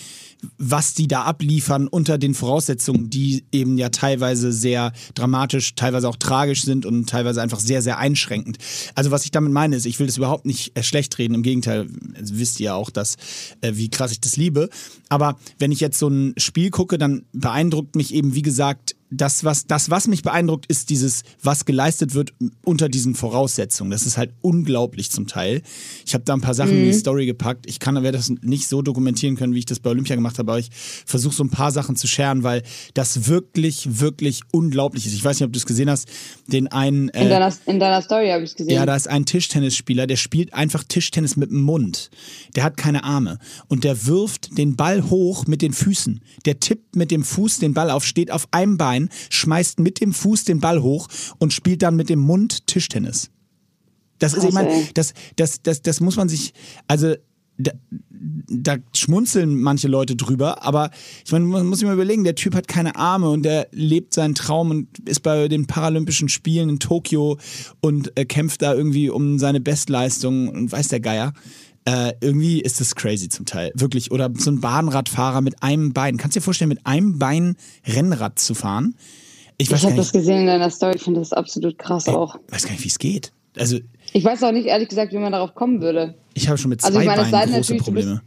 was 0.57 0.93
die 0.93 1.07
da 1.07 1.23
abliefern 1.23 1.87
unter 1.87 2.17
den 2.17 2.33
Voraussetzungen, 2.33 3.09
die 3.09 3.43
eben 3.51 3.77
ja 3.77 3.89
teilweise 3.89 4.51
sehr 4.51 4.91
dramatisch, 5.13 5.75
teilweise 5.75 6.09
auch 6.09 6.15
tragisch 6.15 6.63
sind 6.63 6.85
und 6.85 7.09
teilweise 7.09 7.41
einfach 7.41 7.59
sehr, 7.59 7.81
sehr 7.81 7.97
einschränkend. 7.97 8.57
Also 8.95 9.11
was 9.11 9.25
ich 9.25 9.31
damit 9.31 9.51
meine 9.51 9.75
ist, 9.75 9.85
ich 9.85 9.99
will 9.99 10.07
das 10.07 10.17
überhaupt 10.17 10.45
nicht 10.45 10.75
äh, 10.75 10.83
schlecht 10.83 11.17
reden, 11.17 11.35
im 11.35 11.43
Gegenteil, 11.43 11.87
also 12.15 12.37
wisst 12.37 12.59
ihr 12.59 12.65
ja 12.65 12.75
auch, 12.75 12.89
dass, 12.89 13.15
äh, 13.61 13.73
wie 13.75 13.89
krass 13.89 14.11
ich 14.11 14.21
das 14.21 14.37
liebe. 14.37 14.69
Aber 15.09 15.37
wenn 15.59 15.71
ich 15.71 15.79
jetzt 15.79 15.99
so 15.99 16.07
ein 16.07 16.33
Spiel 16.37 16.69
gucke, 16.69 16.97
dann 16.97 17.25
beeindruckt 17.33 17.95
mich 17.95 18.13
eben, 18.13 18.35
wie 18.35 18.41
gesagt, 18.41 18.95
das 19.11 19.43
was, 19.43 19.67
das, 19.67 19.89
was 19.89 20.07
mich 20.07 20.23
beeindruckt, 20.23 20.65
ist 20.67 20.89
dieses, 20.89 21.23
was 21.43 21.65
geleistet 21.65 22.13
wird 22.13 22.33
unter 22.63 22.87
diesen 22.87 23.13
Voraussetzungen. 23.13 23.91
Das 23.91 24.05
ist 24.05 24.17
halt 24.17 24.31
unglaublich 24.41 25.11
zum 25.11 25.27
Teil. 25.27 25.61
Ich 26.05 26.13
habe 26.13 26.23
da 26.23 26.33
ein 26.33 26.41
paar 26.41 26.53
Sachen 26.53 26.71
mhm. 26.71 26.77
in 26.77 26.85
die 26.85 26.95
mhm. 26.95 26.99
Story 26.99 27.25
gepackt. 27.25 27.65
Ich 27.67 27.79
kann 27.79 28.01
werde 28.01 28.17
das 28.17 28.29
nicht 28.41 28.67
so 28.67 28.81
dokumentieren 28.81 29.35
können, 29.35 29.53
wie 29.53 29.59
ich 29.59 29.65
das 29.65 29.81
bei 29.81 29.89
Olympia 29.89 30.15
gemacht 30.15 30.39
habe, 30.39 30.51
aber 30.51 30.59
ich 30.59 30.69
versuche 31.05 31.35
so 31.35 31.43
ein 31.43 31.49
paar 31.49 31.71
Sachen 31.71 31.97
zu 31.97 32.07
scheren, 32.07 32.43
weil 32.43 32.63
das 32.93 33.27
wirklich, 33.27 33.99
wirklich 33.99 34.41
unglaublich 34.51 35.05
ist. 35.05 35.13
Ich 35.13 35.23
weiß 35.23 35.39
nicht, 35.39 35.45
ob 35.45 35.51
du 35.51 35.59
es 35.59 35.65
gesehen 35.65 35.89
hast. 35.89 36.07
Den 36.47 36.69
einen. 36.69 37.09
Äh, 37.09 37.23
in, 37.23 37.29
deiner, 37.29 37.53
in 37.65 37.79
deiner 37.79 38.01
Story 38.01 38.29
habe 38.29 38.43
ich 38.43 38.51
es 38.51 38.55
gesehen. 38.55 38.73
Ja, 38.73 38.85
da 38.85 38.95
ist 38.95 39.09
ein 39.09 39.25
Tischtennisspieler, 39.25 40.07
der 40.07 40.15
spielt 40.15 40.53
einfach 40.53 40.85
Tischtennis 40.85 41.35
mit 41.35 41.51
dem 41.51 41.61
Mund. 41.61 42.09
Der 42.55 42.63
hat 42.63 42.77
keine 42.77 43.03
Arme. 43.03 43.39
Und 43.67 43.83
der 43.83 44.05
wirft 44.05 44.57
den 44.57 44.77
Ball 44.77 45.09
hoch 45.09 45.47
mit 45.47 45.61
den 45.61 45.73
Füßen. 45.73 46.21
Der 46.45 46.61
tippt 46.61 46.95
mit 46.95 47.11
dem 47.11 47.25
Fuß 47.25 47.59
den 47.59 47.73
Ball 47.73 47.89
auf, 47.89 48.05
steht 48.05 48.31
auf 48.31 48.47
einem 48.51 48.77
Bein 48.77 49.00
rein, 49.01 49.09
schmeißt 49.29 49.79
mit 49.79 50.01
dem 50.01 50.13
Fuß 50.13 50.45
den 50.45 50.59
Ball 50.59 50.81
hoch 50.81 51.07
und 51.39 51.53
spielt 51.53 51.81
dann 51.81 51.95
mit 51.95 52.09
dem 52.09 52.19
Mund 52.19 52.67
Tischtennis. 52.67 53.29
Das 54.19 54.33
ist, 54.33 54.43
ich 54.43 54.53
meine, 54.53 54.69
das, 54.93 55.13
das, 55.35 55.63
das, 55.63 55.81
das 55.81 55.99
muss 55.99 56.15
man 56.15 56.29
sich, 56.29 56.53
also 56.87 57.15
da, 57.57 57.71
da, 58.09 58.77
schmunzeln 58.93 59.59
manche 59.59 59.87
Leute 59.87 60.15
drüber, 60.15 60.63
aber 60.63 60.91
ich 61.25 61.31
meine, 61.31 61.45
man 61.45 61.65
muss 61.65 61.79
sich 61.79 61.87
mal 61.87 61.93
überlegen, 61.93 62.23
der 62.23 62.35
Typ 62.35 62.53
hat 62.53 62.67
keine 62.67 62.95
Arme 62.95 63.29
und 63.29 63.43
der 63.43 63.67
lebt 63.71 64.13
seinen 64.13 64.35
Traum 64.35 64.69
und 64.69 64.99
ist 65.09 65.21
bei 65.21 65.47
den 65.47 65.65
Paralympischen 65.65 66.29
Spielen 66.29 66.69
in 66.69 66.79
Tokio 66.79 67.39
und 67.81 68.17
äh, 68.17 68.25
kämpft 68.25 68.61
da 68.61 68.73
irgendwie 68.73 69.09
um 69.09 69.39
seine 69.39 69.59
Bestleistung 69.59 70.49
und 70.49 70.71
weiß 70.71 70.89
der 70.89 70.99
Geier. 70.99 71.33
Äh, 71.85 72.13
irgendwie 72.21 72.61
ist 72.61 72.79
das 72.79 72.95
crazy 72.95 73.29
zum 73.29 73.45
Teil. 73.45 73.71
Wirklich. 73.73 74.11
Oder 74.11 74.29
so 74.35 74.51
ein 74.51 74.61
Bahnradfahrer 74.61 75.41
mit 75.41 75.63
einem 75.63 75.93
Bein. 75.93 76.17
Kannst 76.17 76.35
du 76.35 76.39
dir 76.39 76.43
vorstellen, 76.43 76.69
mit 76.69 76.85
einem 76.85 77.17
Bein 77.17 77.55
Rennrad 77.87 78.37
zu 78.37 78.53
fahren? 78.53 78.95
Ich, 79.57 79.71
ich 79.71 79.83
habe 79.85 79.95
das 79.95 80.11
gesehen 80.11 80.41
in 80.41 80.47
deiner 80.47 80.69
Story. 80.69 80.95
Ich 80.95 81.03
finde 81.03 81.19
das 81.19 81.33
absolut 81.33 81.77
krass 81.77 82.07
ey, 82.07 82.13
auch. 82.13 82.35
Ich 82.47 82.53
weiß 82.53 82.63
gar 82.63 82.71
nicht, 82.71 82.83
wie 82.83 82.87
es 82.87 82.99
geht. 82.99 83.31
Also, 83.57 83.79
ich 84.13 84.23
weiß 84.23 84.43
auch 84.43 84.51
nicht, 84.51 84.65
ehrlich 84.65 84.89
gesagt, 84.89 85.11
wie 85.11 85.17
man 85.17 85.31
darauf 85.31 85.55
kommen 85.55 85.81
würde. 85.81 86.15
Ich 86.33 86.47
habe 86.47 86.57
schon 86.57 86.69
mit 86.69 86.81
zwei 86.81 86.87
also 86.87 86.99
ich 87.01 87.05
meine, 87.05 87.29
Beinen 87.29 87.55
große 87.55 87.75
Probleme. 87.75 88.21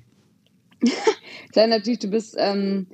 Sei 1.55 1.67
natürlich, 1.67 2.01
du 2.01 2.09
bist 2.09 2.35
ähm, 2.39 2.87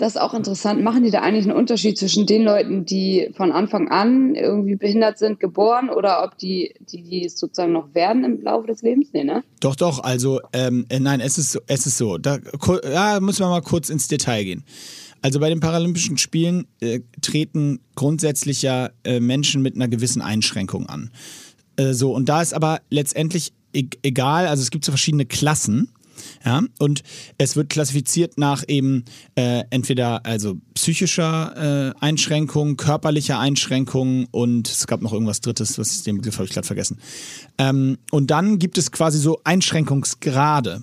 das 0.00 0.14
ist 0.14 0.20
auch 0.20 0.32
interessant. 0.32 0.82
Machen 0.82 1.04
die 1.04 1.10
da 1.10 1.20
eigentlich 1.20 1.44
einen 1.44 1.56
Unterschied 1.56 1.98
zwischen 1.98 2.26
den 2.26 2.42
Leuten, 2.42 2.86
die 2.86 3.30
von 3.36 3.52
Anfang 3.52 3.88
an 3.88 4.34
irgendwie 4.34 4.76
behindert 4.76 5.18
sind, 5.18 5.40
geboren 5.40 5.90
oder 5.90 6.24
ob 6.24 6.38
die, 6.38 6.74
die, 6.80 7.02
die 7.02 7.26
es 7.26 7.38
sozusagen 7.38 7.72
noch 7.72 7.94
werden 7.94 8.24
im 8.24 8.40
Laufe 8.42 8.66
des 8.66 8.82
Lebens? 8.82 9.08
Nee, 9.12 9.24
ne? 9.24 9.44
Doch, 9.60 9.76
doch. 9.76 10.02
Also, 10.02 10.40
ähm, 10.54 10.86
äh, 10.88 11.00
nein, 11.00 11.20
es 11.20 11.36
ist, 11.36 11.60
es 11.66 11.86
ist 11.86 11.98
so. 11.98 12.16
Da 12.16 12.38
ja, 12.90 13.20
müssen 13.20 13.40
wir 13.40 13.50
mal 13.50 13.60
kurz 13.60 13.90
ins 13.90 14.08
Detail 14.08 14.44
gehen. 14.44 14.64
Also 15.22 15.38
bei 15.38 15.50
den 15.50 15.60
Paralympischen 15.60 16.16
Spielen 16.16 16.66
äh, 16.80 17.00
treten 17.20 17.80
grundsätzlich 17.94 18.62
ja 18.62 18.88
äh, 19.04 19.20
Menschen 19.20 19.60
mit 19.60 19.74
einer 19.74 19.88
gewissen 19.88 20.22
Einschränkung 20.22 20.86
an. 20.86 21.10
Äh, 21.76 21.92
so, 21.92 22.14
und 22.14 22.30
da 22.30 22.40
ist 22.40 22.54
aber 22.54 22.80
letztendlich 22.88 23.52
e 23.74 23.84
egal, 24.02 24.46
also 24.46 24.62
es 24.62 24.70
gibt 24.70 24.86
so 24.86 24.92
verschiedene 24.92 25.26
Klassen. 25.26 25.90
Ja, 26.44 26.62
und 26.78 27.02
es 27.38 27.56
wird 27.56 27.68
klassifiziert 27.68 28.38
nach 28.38 28.64
eben 28.68 29.04
äh, 29.34 29.64
entweder 29.70 30.24
also 30.26 30.56
psychischer 30.74 31.92
äh, 31.96 32.00
Einschränkung, 32.00 32.76
körperlicher 32.76 33.38
Einschränkung 33.38 34.26
und 34.30 34.68
es 34.68 34.86
gab 34.86 35.02
noch 35.02 35.12
irgendwas 35.12 35.40
Drittes, 35.40 35.78
was 35.78 35.92
ich 35.92 36.02
den 36.02 36.18
Begriff 36.18 36.36
habe 36.36 36.46
ich 36.46 36.52
gerade 36.52 36.66
vergessen. 36.66 36.98
Ähm, 37.58 37.98
und 38.10 38.30
dann 38.30 38.58
gibt 38.58 38.78
es 38.78 38.92
quasi 38.92 39.18
so 39.18 39.40
Einschränkungsgrade. 39.44 40.82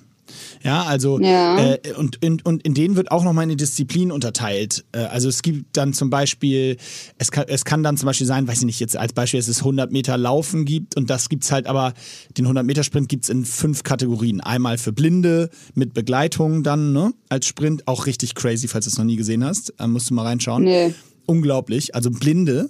Ja, 0.63 0.83
also 0.83 1.19
ja. 1.19 1.57
Äh, 1.57 1.93
und, 1.97 2.23
und, 2.25 2.45
und 2.45 2.63
in 2.63 2.73
denen 2.73 2.95
wird 2.95 3.11
auch 3.11 3.23
nochmal 3.23 3.43
eine 3.43 3.55
Disziplin 3.55 4.11
unterteilt. 4.11 4.85
Äh, 4.91 4.99
also 4.99 5.29
es 5.29 5.41
gibt 5.41 5.77
dann 5.77 5.93
zum 5.93 6.09
Beispiel, 6.09 6.77
es 7.17 7.31
kann, 7.31 7.45
es 7.47 7.65
kann 7.65 7.83
dann 7.83 7.97
zum 7.97 8.07
Beispiel 8.07 8.27
sein, 8.27 8.47
weiß 8.47 8.59
ich 8.59 8.65
nicht, 8.65 8.79
jetzt 8.79 8.97
als 8.97 9.13
Beispiel, 9.13 9.39
dass 9.39 9.47
es 9.47 9.59
100 9.59 9.91
Meter 9.91 10.17
Laufen 10.17 10.65
gibt 10.65 10.95
und 10.97 11.09
das 11.09 11.29
gibt 11.29 11.43
es 11.43 11.51
halt 11.51 11.67
aber, 11.67 11.93
den 12.37 12.45
100 12.45 12.65
Meter 12.65 12.83
Sprint 12.83 13.09
gibt 13.09 13.23
es 13.25 13.29
in 13.29 13.45
fünf 13.45 13.83
Kategorien. 13.83 14.41
Einmal 14.41 14.77
für 14.77 14.91
Blinde 14.91 15.49
mit 15.73 15.93
Begleitung 15.93 16.63
dann, 16.63 16.93
ne, 16.93 17.13
als 17.29 17.45
Sprint, 17.47 17.87
auch 17.87 18.05
richtig 18.05 18.35
crazy, 18.35 18.67
falls 18.67 18.85
du 18.85 18.91
es 18.91 18.97
noch 18.97 19.05
nie 19.05 19.15
gesehen 19.15 19.43
hast, 19.43 19.73
äh, 19.79 19.87
musst 19.87 20.09
du 20.09 20.13
mal 20.13 20.23
reinschauen. 20.23 20.63
Nee. 20.63 20.93
Unglaublich, 21.25 21.93
also 21.93 22.09
Blinde 22.09 22.69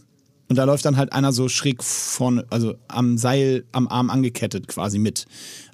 Und 0.49 0.55
da 0.55 0.63
läuft 0.63 0.85
dann 0.85 0.97
halt 0.97 1.11
einer 1.11 1.33
so 1.33 1.49
schräg 1.49 1.83
vorne, 1.83 2.45
also 2.49 2.75
am 2.87 3.17
Seil, 3.17 3.65
am 3.71 3.87
Arm 3.87 4.09
angekettet 4.09 4.67
quasi 4.67 4.97
mit 4.97 5.25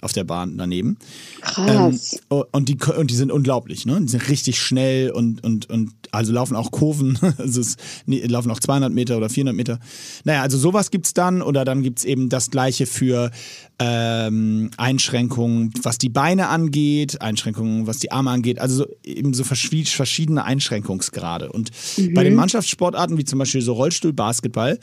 auf 0.04 0.14
der 0.14 0.24
Bahn 0.24 0.58
daneben. 0.58 0.98
Krass. 1.42 2.20
Ähm, 2.30 2.44
und, 2.52 2.70
die, 2.70 2.78
und 2.78 3.10
die 3.10 3.16
sind 3.16 3.32
unglaublich, 3.32 3.86
ne? 3.86 4.00
Die 4.02 4.08
sind 4.08 4.28
richtig 4.30 4.62
schnell 4.62 5.12
und, 5.12 5.44
und, 5.44 5.70
und 5.70 5.92
also 6.12 6.32
laufen 6.34 6.56
auch 6.56 6.72
Kurven, 6.72 7.18
also 7.38 7.62
es 7.62 7.78
laufen 8.06 8.52
auch 8.52 8.60
200 8.60 8.92
Meter 8.94 9.18
oder 9.18 9.30
400 9.30 9.56
Meter. 9.56 9.80
Naja, 10.24 10.42
also 10.42 10.58
sowas 10.58 10.92
gibt's 10.92 11.14
dann 11.14 11.42
oder 11.42 11.66
dann 11.66 11.84
gibt's 11.84 12.04
eben 12.04 12.30
das 12.30 12.52
gleiche 12.52 12.86
für 12.86 13.32
ähm, 13.80 14.72
Einschränkungen, 14.78 15.72
was 15.82 15.98
die 15.98 16.10
Beine 16.10 16.48
angeht, 16.48 17.22
Einschränkungen, 17.22 17.88
was 17.88 18.00
die 18.00 18.12
Arme 18.12 18.32
angeht, 18.32 18.60
also 18.60 18.76
so, 18.76 18.88
eben 19.04 19.34
so 19.34 19.44
verschiedene 19.44 20.44
Einschränkungsgrade. 20.44 21.52
Und 21.52 21.72
mhm. 21.98 22.14
bei 22.14 22.24
den 22.24 22.36
Mannschaftssportarten 22.36 23.18
wie 23.18 23.26
zum 23.26 23.40
Beispiel 23.40 23.62
so 23.62 23.74
Rollstuhl, 23.74 24.14
Basketball, 24.14 24.80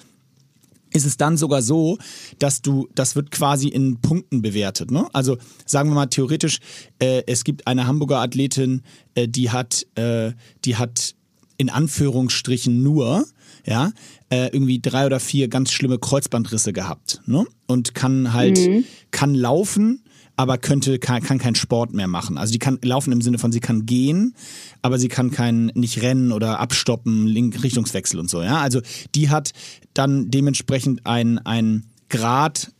ist 0.93 1.07
es 1.07 1.17
dann 1.17 1.37
sogar 1.37 1.63
so, 1.63 1.99
dass 2.39 2.63
du, 2.63 2.89
das 2.95 3.17
wird 3.17 3.31
quasi 3.31 3.69
in 3.69 4.01
Punkten 4.01 4.43
bewertet. 4.43 4.91
Ne? 4.91 5.07
Also 5.13 5.39
sagen 5.67 5.91
wir 5.91 5.95
mal 5.95 6.07
theoretisch, 6.07 6.59
äh, 6.99 7.23
es 7.27 7.45
gibt 7.45 7.67
eine 7.67 7.87
Hamburger 7.87 8.21
Athletin, 8.21 8.83
äh, 9.15 9.29
die 9.29 9.51
hat, 9.51 9.87
äh, 9.95 10.33
die 10.65 10.77
hat 10.77 11.15
in 11.57 11.69
Anführungsstrichen 11.69 12.83
nur, 12.83 13.27
ja, 13.67 13.93
äh, 14.31 14.47
irgendwie 14.47 14.81
drei 14.81 15.05
oder 15.05 15.21
vier 15.21 15.49
ganz 15.49 15.73
schlimme 15.73 15.99
Kreuzbandrisse 15.99 16.73
gehabt, 16.73 17.21
ne? 17.27 17.45
Und 17.67 17.95
kann 17.95 18.33
halt, 18.33 18.59
mhm. 18.59 18.85
kann 19.11 19.35
laufen, 19.35 20.03
aber 20.41 20.57
könnte, 20.57 20.99
kann, 20.99 21.23
kann 21.23 21.39
keinen 21.39 21.55
Sport 21.55 21.93
mehr 21.93 22.09
machen. 22.09 22.39
Also 22.39 22.53
die 22.53 22.59
kann 22.59 22.79
laufen 22.83 23.13
im 23.13 23.21
Sinne 23.21 23.39
von, 23.39 23.53
sie 23.53 23.61
kann 23.61 23.85
gehen, 23.85 24.35
aber 24.81 24.99
sie 24.99 25.09
kann 25.09 25.31
kein, 25.31 25.67
nicht 25.75 26.01
rennen 26.01 26.33
oder 26.33 26.61
abstoppen, 26.61 27.27
Richtungswechsel 27.29 28.19
und 28.19 28.31
so, 28.31 28.43
ja. 28.43 28.59
Also 28.59 28.81
die 29.15 29.29
hat 29.29 29.53
dann 29.93 30.31
dementsprechend 30.31 31.05
ein, 31.05 31.39
ein 31.39 31.85
Grad 32.09 32.73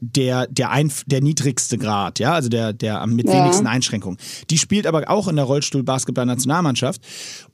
der, 0.00 0.46
der, 0.46 0.70
ein, 0.70 0.92
der 1.06 1.20
niedrigste 1.20 1.78
Grad, 1.78 2.18
ja, 2.18 2.32
also 2.32 2.48
der, 2.48 2.72
der 2.72 3.06
mit 3.06 3.26
ja. 3.26 3.40
wenigsten 3.42 3.66
Einschränkungen. 3.66 4.18
Die 4.50 4.58
spielt 4.58 4.86
aber 4.86 5.08
auch 5.08 5.28
in 5.28 5.36
der 5.36 5.44
Rollstuhl-Basketball-Nationalmannschaft. 5.44 7.02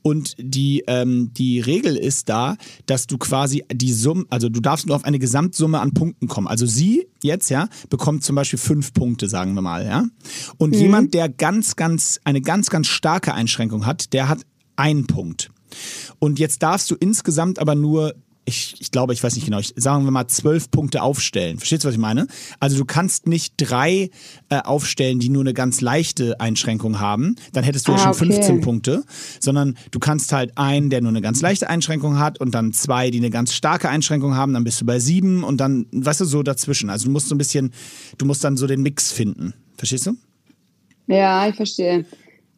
Und 0.01 0.35
die, 0.37 0.83
ähm, 0.87 1.31
die 1.33 1.59
Regel 1.59 1.95
ist 1.95 2.29
da, 2.29 2.57
dass 2.85 3.07
du 3.07 3.17
quasi 3.17 3.63
die 3.71 3.93
Summe, 3.93 4.25
also 4.29 4.49
du 4.49 4.59
darfst 4.59 4.87
nur 4.87 4.95
auf 4.95 5.05
eine 5.05 5.19
Gesamtsumme 5.19 5.79
an 5.79 5.93
Punkten 5.93 6.27
kommen. 6.27 6.47
Also 6.47 6.65
sie 6.65 7.07
jetzt, 7.23 7.49
ja, 7.49 7.67
bekommt 7.89 8.23
zum 8.23 8.35
Beispiel 8.35 8.59
fünf 8.59 8.93
Punkte, 8.93 9.27
sagen 9.27 9.55
wir 9.55 9.61
mal, 9.61 9.85
ja. 9.85 10.05
Und 10.57 10.75
mhm. 10.75 10.79
jemand, 10.79 11.13
der 11.13 11.29
ganz, 11.29 11.75
ganz, 11.75 12.19
eine 12.23 12.41
ganz, 12.41 12.69
ganz 12.69 12.87
starke 12.87 13.33
Einschränkung 13.33 13.85
hat, 13.85 14.13
der 14.13 14.29
hat 14.29 14.41
einen 14.75 15.07
Punkt. 15.07 15.49
Und 16.19 16.39
jetzt 16.39 16.63
darfst 16.63 16.89
du 16.91 16.95
insgesamt 16.95 17.59
aber 17.59 17.75
nur 17.75 18.13
ich, 18.45 18.75
ich 18.79 18.91
glaube, 18.91 19.13
ich 19.13 19.23
weiß 19.23 19.35
nicht 19.35 19.45
genau, 19.45 19.59
ich, 19.59 19.73
sagen 19.75 20.05
wir 20.05 20.11
mal 20.11 20.27
zwölf 20.27 20.69
Punkte 20.69 21.01
aufstellen. 21.01 21.57
Verstehst 21.57 21.83
du, 21.83 21.87
was 21.87 21.95
ich 21.95 21.99
meine? 21.99 22.27
Also 22.59 22.77
du 22.77 22.85
kannst 22.85 23.27
nicht 23.27 23.55
drei 23.57 24.11
äh, 24.49 24.59
aufstellen, 24.63 25.19
die 25.19 25.29
nur 25.29 25.41
eine 25.41 25.53
ganz 25.53 25.81
leichte 25.81 26.39
Einschränkung 26.39 26.99
haben. 26.99 27.35
Dann 27.53 27.63
hättest 27.63 27.87
du 27.87 27.93
ah, 27.93 27.95
ja 27.95 28.01
schon 28.13 28.29
okay. 28.29 28.35
15 28.35 28.61
Punkte. 28.61 29.03
Sondern 29.39 29.77
du 29.91 29.99
kannst 29.99 30.31
halt 30.31 30.57
einen, 30.57 30.91
der 30.91 31.01
nur 31.01 31.09
eine 31.09 31.21
ganz 31.21 31.41
leichte 31.41 31.69
Einschränkung 31.69 32.19
hat 32.19 32.39
und 32.39 32.53
dann 32.53 32.71
zwei, 32.71 33.09
die 33.09 33.17
eine 33.17 33.31
ganz 33.31 33.53
starke 33.53 33.89
Einschränkung 33.89 34.35
haben. 34.35 34.53
Dann 34.53 34.63
bist 34.63 34.79
du 34.79 34.85
bei 34.85 34.99
sieben 34.99 35.43
und 35.43 35.57
dann, 35.57 35.87
weißt 35.91 36.21
du, 36.21 36.25
so 36.25 36.43
dazwischen. 36.43 36.89
Also 36.89 37.05
du 37.05 37.11
musst 37.11 37.29
so 37.29 37.35
ein 37.35 37.39
bisschen, 37.39 37.73
du 38.17 38.25
musst 38.25 38.43
dann 38.43 38.57
so 38.57 38.67
den 38.67 38.83
Mix 38.83 39.11
finden. 39.11 39.53
Verstehst 39.77 40.05
du? 40.05 40.15
Ja, 41.07 41.47
ich 41.47 41.55
verstehe. 41.55 42.05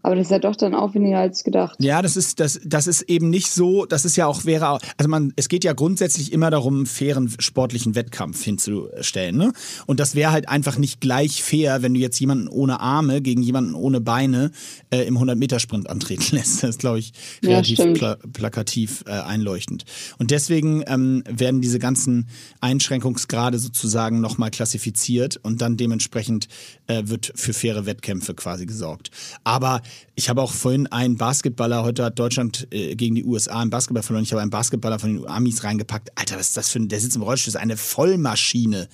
Aber 0.07 0.15
das 0.15 0.27
ist 0.27 0.31
ja 0.31 0.39
doch 0.39 0.55
dann 0.55 0.73
auch 0.73 0.93
weniger 0.93 1.19
als 1.19 1.43
gedacht. 1.43 1.75
Ja, 1.81 2.01
das 2.01 2.15
ist, 2.15 2.39
das, 2.39 2.61
das 2.63 2.87
ist 2.87 3.01
eben 3.09 3.29
nicht 3.29 3.51
so, 3.51 3.85
das 3.85 4.05
ist 4.05 4.15
ja 4.15 4.25
auch, 4.25 4.45
wäre, 4.45 4.79
also 4.95 5.09
man, 5.09 5.33
es 5.35 5.49
geht 5.49 5.65
ja 5.65 5.73
grundsätzlich 5.73 6.31
immer 6.31 6.49
darum, 6.49 6.77
einen 6.77 6.85
fairen 6.85 7.29
sportlichen 7.39 7.93
Wettkampf 7.93 8.41
hinzustellen. 8.41 9.35
Ne? 9.35 9.51
Und 9.85 9.99
das 9.99 10.15
wäre 10.15 10.31
halt 10.31 10.47
einfach 10.47 10.77
nicht 10.77 11.01
gleich 11.01 11.43
fair, 11.43 11.81
wenn 11.81 11.93
du 11.93 11.99
jetzt 11.99 12.21
jemanden 12.21 12.47
ohne 12.47 12.79
Arme 12.79 13.21
gegen 13.21 13.41
jemanden 13.41 13.73
ohne 13.73 13.99
Beine 13.99 14.51
äh, 14.91 15.01
im 15.01 15.17
100-Meter-Sprint 15.17 15.89
antreten 15.89 16.23
lässt. 16.37 16.63
Das 16.63 16.69
ist, 16.69 16.79
glaube 16.79 16.99
ich, 16.99 17.11
relativ 17.43 17.79
ja, 17.79 17.91
pla 17.91 18.17
plakativ 18.31 19.03
äh, 19.07 19.11
einleuchtend. 19.11 19.83
Und 20.19 20.31
deswegen 20.31 20.85
ähm, 20.87 21.21
werden 21.29 21.59
diese 21.59 21.79
ganzen 21.79 22.29
Einschränkungsgrade 22.61 23.59
sozusagen 23.59 24.21
nochmal 24.21 24.51
klassifiziert 24.51 25.35
und 25.43 25.61
dann 25.61 25.75
dementsprechend 25.75 26.47
äh, 26.87 27.03
wird 27.07 27.33
für 27.35 27.51
faire 27.51 27.85
Wettkämpfe 27.85 28.35
quasi 28.35 28.65
gesorgt. 28.65 29.11
Aber 29.43 29.81
ich 30.15 30.29
habe 30.29 30.41
auch 30.41 30.51
vorhin 30.51 30.87
einen 30.87 31.15
Basketballer, 31.15 31.83
heute 31.83 32.05
hat 32.05 32.17
Deutschland 32.17 32.67
äh, 32.71 32.95
gegen 32.95 33.15
die 33.15 33.23
USA 33.23 33.61
im 33.61 33.69
Basketball 33.69 34.03
verloren. 34.03 34.23
Ich 34.23 34.31
habe 34.31 34.41
einen 34.41 34.51
Basketballer 34.51 34.99
von 34.99 35.15
den 35.15 35.27
Amis 35.27 35.63
reingepackt. 35.63 36.11
Alter, 36.15 36.37
was 36.37 36.49
ist 36.49 36.57
das 36.57 36.69
für 36.69 36.79
ein, 36.79 36.87
der 36.87 36.99
sitzt 36.99 37.15
im 37.15 37.21
Rollstuhl, 37.21 37.53
das 37.53 37.59
ist 37.59 37.61
eine 37.61 37.77
Vollmaschine. 37.77 38.87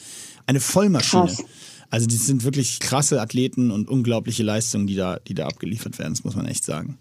Eine 0.45 0.59
Vollmaschine. 0.59 1.27
Krass. 1.27 1.43
Also 1.89 2.07
die 2.07 2.15
sind 2.15 2.43
wirklich 2.43 2.79
krasse 2.79 3.21
Athleten 3.21 3.71
und 3.71 3.87
unglaubliche 3.87 4.43
Leistungen, 4.43 4.87
die 4.87 4.95
da, 4.95 5.19
die 5.19 5.35
da 5.35 5.45
abgeliefert 5.47 5.99
werden, 5.99 6.13
das 6.13 6.23
muss 6.23 6.35
man 6.35 6.45
echt 6.45 6.65
sagen. 6.65 6.97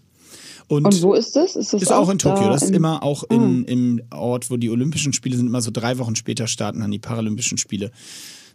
Und, 0.69 0.87
und, 0.87 1.03
wo 1.03 1.15
ist 1.15 1.35
das? 1.35 1.57
Ist 1.57 1.73
das 1.73 1.83
ist 1.83 1.93
auch, 1.93 2.07
auch 2.07 2.11
in 2.11 2.19
Tokio. 2.19 2.49
Das 2.49 2.63
ist 2.63 2.75
immer 2.75 3.03
auch 3.03 3.25
in, 3.25 3.65
ah. 3.67 3.71
im 3.71 4.03
Ort, 4.11 4.51
wo 4.51 4.57
die 4.57 4.71
Olympischen 4.71 5.13
Spiele 5.13 5.37
sind. 5.37 5.47
Immer 5.47 5.61
so 5.61 5.71
drei 5.71 5.99
Wochen 5.99 6.15
später 6.15 6.47
starten 6.47 6.81
dann 6.81 6.91
die 6.91 6.99
Paralympischen 6.99 7.59
Spiele. 7.59 7.91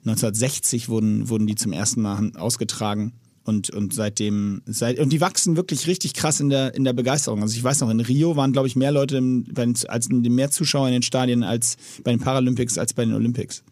1960 0.05 0.89
wurden, 0.89 1.29
wurden 1.29 1.47
die 1.47 1.55
zum 1.55 1.73
ersten 1.73 2.01
Mal 2.01 2.31
ausgetragen. 2.37 3.13
Und, 3.47 3.69
und 3.69 3.93
seitdem, 3.93 4.61
seit, 4.65 4.99
und 4.99 5.13
die 5.13 5.21
wachsen 5.21 5.55
wirklich 5.55 5.87
richtig 5.87 6.13
krass 6.13 6.41
in 6.41 6.49
der, 6.49 6.75
in 6.75 6.83
der 6.83 6.91
Begeisterung. 6.91 7.41
Also 7.41 7.55
ich 7.55 7.63
weiß 7.63 7.79
noch, 7.79 7.89
in 7.89 8.01
Rio 8.01 8.35
waren, 8.35 8.51
glaube 8.51 8.67
ich, 8.67 8.75
mehr 8.75 8.91
Leute, 8.91 9.15
im, 9.15 9.45
als 9.87 10.09
mehr 10.09 10.51
Zuschauer 10.51 10.87
in 10.87 10.93
den 10.93 11.01
Stadien 11.01 11.43
als 11.43 11.77
bei 12.03 12.11
den 12.11 12.19
Paralympics 12.19 12.77
als 12.77 12.93
bei 12.93 13.05
den 13.05 13.13
Olympics. 13.13 13.63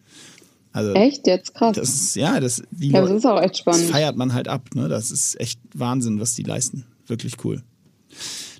Also, 0.72 0.94
echt? 0.94 1.26
Jetzt 1.26 1.54
krass. 1.54 1.76
Das 1.76 1.90
ist, 1.90 2.16
ja, 2.16 2.40
das, 2.40 2.62
die 2.70 2.88
ja, 2.88 3.02
das 3.02 3.10
ist 3.10 3.26
auch 3.26 3.38
echt 3.40 3.58
spannend. 3.58 3.84
Das 3.84 3.90
feiert 3.90 4.16
man 4.16 4.32
halt 4.32 4.48
ab. 4.48 4.70
Ne? 4.74 4.88
Das 4.88 5.10
ist 5.10 5.38
echt 5.38 5.60
Wahnsinn, 5.74 6.20
was 6.20 6.34
die 6.34 6.42
leisten. 6.42 6.86
Wirklich 7.06 7.44
cool. 7.44 7.62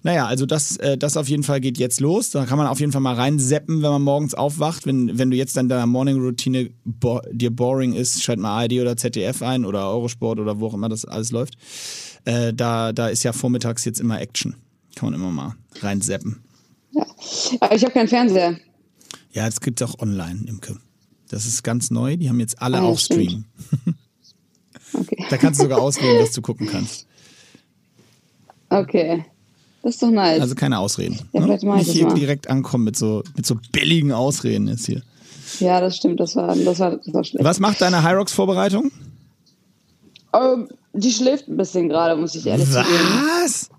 Naja, 0.07 0.27
also 0.27 0.47
das, 0.47 0.77
äh, 0.77 0.97
das 0.97 1.17
auf 1.17 1.29
jeden 1.29 1.43
Fall 1.43 1.61
geht 1.61 1.79
jetzt 1.79 1.99
los. 1.99 2.31
Da 2.31 2.47
kann 2.47 2.59
man 2.59 2.69
auf 2.69 2.79
jeden 2.79 2.93
Fall 2.93 3.01
mal 3.01 3.17
reinseppen, 3.17 3.83
wenn 3.83 3.91
man 3.91 4.03
morgens 4.03 4.35
aufwacht. 4.35 4.87
Wenn, 4.87 5.19
wenn 5.19 5.33
du 5.33 5.37
jetzt 5.37 5.57
dann 5.57 5.69
deiner 5.69 5.87
Morning-Routine 5.87 6.71
bo 6.85 7.21
dir 7.33 7.51
boring 7.51 7.93
ist, 7.93 8.23
schalt 8.23 8.39
mal 8.39 8.57
ARD 8.57 8.75
oder 8.75 8.97
ZDF 8.97 9.43
ein 9.43 9.65
oder 9.65 9.91
Eurosport 9.91 10.39
oder 10.39 10.61
wo 10.61 10.69
auch 10.69 10.75
immer 10.75 10.89
das 10.89 11.07
alles 11.07 11.33
läuft. 11.33 11.57
Äh, 12.25 12.55
da, 12.55 12.93
da 12.93 13.09
ist 13.09 13.25
ja 13.25 13.33
vormittags 13.33 13.85
jetzt 13.85 13.99
immer 13.99 14.21
Action. 14.21 14.55
Kann 14.95 15.11
man 15.11 15.21
immer 15.21 15.33
mal 15.33 15.57
reinseppen. 15.81 16.41
Ja, 16.93 17.05
aber 17.59 17.75
ich 17.75 17.83
habe 17.83 17.93
keinen 17.93 18.07
Fernseher. 18.07 18.61
Ja, 19.33 19.47
das 19.47 19.61
gibt 19.61 19.81
es 19.81 19.91
auch 19.91 19.99
online, 19.99 20.45
Imke. 20.47 20.77
Das 21.31 21.47
ist 21.47 21.65
ganz 21.65 21.91
neu. 21.91 22.17
Die 22.17 22.29
haben 22.29 22.39
jetzt 22.39 22.63
alle 22.63 22.79
ah, 22.79 22.85
auch 22.85 23.01
Stream. 23.01 23.47
okay. 24.93 25.25
Da 25.31 25.37
kannst 25.37 25.59
du 25.59 25.65
sogar 25.65 25.81
auswählen, 25.81 26.23
was 26.23 26.31
du 26.31 26.43
gucken 26.43 26.69
kannst. 26.69 27.09
Okay. 28.69 29.25
Das 29.87 29.95
ist 29.95 30.03
doch 30.03 30.11
nice. 30.11 30.41
Also 30.41 30.57
keine 30.57 30.81
Ausreden. 30.81 31.17
Ja, 31.33 31.47
ne? 31.47 31.59
Nicht 31.77 31.93
hier 31.93 32.07
mal. 32.07 32.15
direkt 32.15 32.51
ankommen 32.51 32.83
mit 32.83 32.97
so, 32.97 33.23
mit 33.37 33.47
so 33.47 33.57
billigen 33.71 34.11
Ausreden 34.11 34.67
jetzt 34.67 34.85
hier. 34.85 35.01
Ja, 35.61 35.81
das 35.81 35.97
stimmt. 35.97 36.19
Das 36.19 36.35
war, 36.35 36.57
das 36.57 36.81
war, 36.81 36.97
das 36.97 37.15
war 37.15 37.23
schlecht. 37.23 37.45
Was 37.45 37.61
macht 37.61 37.81
deine 37.81 38.03
Hyrox-Vorbereitung? 38.03 38.91
Um, 40.33 40.67
die 40.93 41.13
schläft 41.13 41.47
ein 41.47 41.57
bisschen 41.57 41.89
gerade, 41.89 42.17
muss 42.17 42.35
ich 42.35 42.49
ehrlich 42.49 42.67
sagen. 42.67 42.89
Was? 43.45 43.71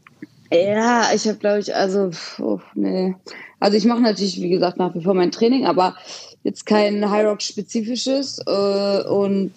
Ja, 0.50 1.10
ich 1.14 1.28
habe, 1.28 1.40
glaube 1.40 1.60
ich, 1.60 1.76
also, 1.76 2.12
oh, 2.40 2.62
nee. 2.74 3.14
Also 3.60 3.76
ich 3.76 3.84
mache 3.84 4.00
natürlich, 4.00 4.42
wie 4.42 4.48
gesagt, 4.48 4.78
nach 4.78 4.96
wie 4.96 5.04
vor 5.04 5.14
mein 5.14 5.34
Training, 5.34 5.66
aber 5.66 5.98
jetzt 6.46 6.66
kein 6.66 7.12
Hyrox-spezifisches. 7.12 8.40
Äh, 8.48 9.04
und 9.10 9.52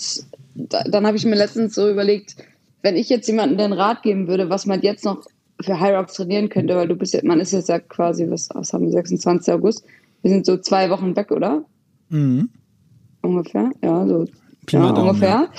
da, 0.57 0.83
dann 0.83 1.07
habe 1.07 1.17
ich 1.17 1.25
mir 1.25 1.37
letztens 1.37 1.77
so 1.77 1.89
überlegt, 1.89 2.35
wenn 2.83 2.97
ich 2.97 3.09
jetzt 3.09 3.29
jemandem 3.29 3.57
den 3.57 3.73
Rat 3.73 4.03
geben 4.03 4.27
würde, 4.27 4.51
was 4.51 4.67
man 4.67 4.83
jetzt 4.83 5.05
noch 5.05 5.19
für 5.61 5.81
High 5.81 5.96
Rocks 5.96 6.14
trainieren 6.14 6.49
könnte, 6.49 6.77
weil 6.77 6.88
du 6.88 6.96
bist 6.96 7.14
ja, 7.14 7.20
man 7.23 7.40
ist 7.40 7.53
jetzt 7.53 7.68
ja 7.68 7.79
quasi, 7.79 8.29
was, 8.31 8.49
was 8.55 8.73
haben 8.73 8.85
wir, 8.85 8.92
26. 8.92 9.53
August. 9.55 9.85
Wir 10.23 10.31
sind 10.31 10.46
so 10.46 10.57
zwei 10.57 10.90
Wochen 10.90 11.16
weg, 11.16 11.31
oder? 11.31 11.64
Mhm. 12.09 12.51
Ungefähr, 13.23 13.70
ja, 13.83 14.07
so 14.07 14.27
ja, 14.70 14.90
ungefähr. 14.90 15.51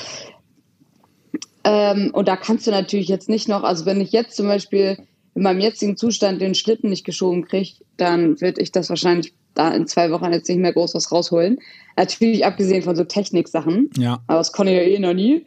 Ähm, 1.64 2.12
und 2.14 2.28
da 2.28 2.36
kannst 2.36 2.66
du 2.66 2.72
natürlich 2.72 3.08
jetzt 3.08 3.30
nicht 3.30 3.48
noch, 3.48 3.64
also 3.64 3.86
wenn 3.86 4.02
ich 4.02 4.12
jetzt 4.12 4.36
zum 4.36 4.48
Beispiel 4.48 4.98
in 5.36 5.44
meinem 5.44 5.60
jetzigen 5.60 5.96
Zustand 5.96 6.42
den 6.42 6.56
Schlitten 6.56 6.90
nicht 6.90 7.06
geschoben 7.06 7.46
kriege, 7.46 7.72
dann 7.98 8.42
würde 8.42 8.62
ich 8.62 8.72
das 8.72 8.90
wahrscheinlich 8.90 9.34
da 9.54 9.70
in 9.70 9.88
zwei 9.88 10.12
Wochen 10.12 10.32
jetzt 10.32 10.50
nicht 10.50 10.60
mehr 10.60 10.74
groß 10.74 10.96
was 10.96 11.12
rausholen. 11.12 11.60
Natürlich 11.98 12.46
abgesehen 12.46 12.84
von 12.84 12.96
so 12.96 13.04
Techniksachen. 13.04 13.90
Ja. 13.98 14.22
Aber 14.28 14.40
das 14.40 14.52
konnte 14.54 14.72
ich 14.72 14.78
ja 14.78 14.84
eh 14.84 15.00
noch 15.00 15.14
nie. 15.14 15.46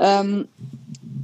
Ähm, 0.00 0.48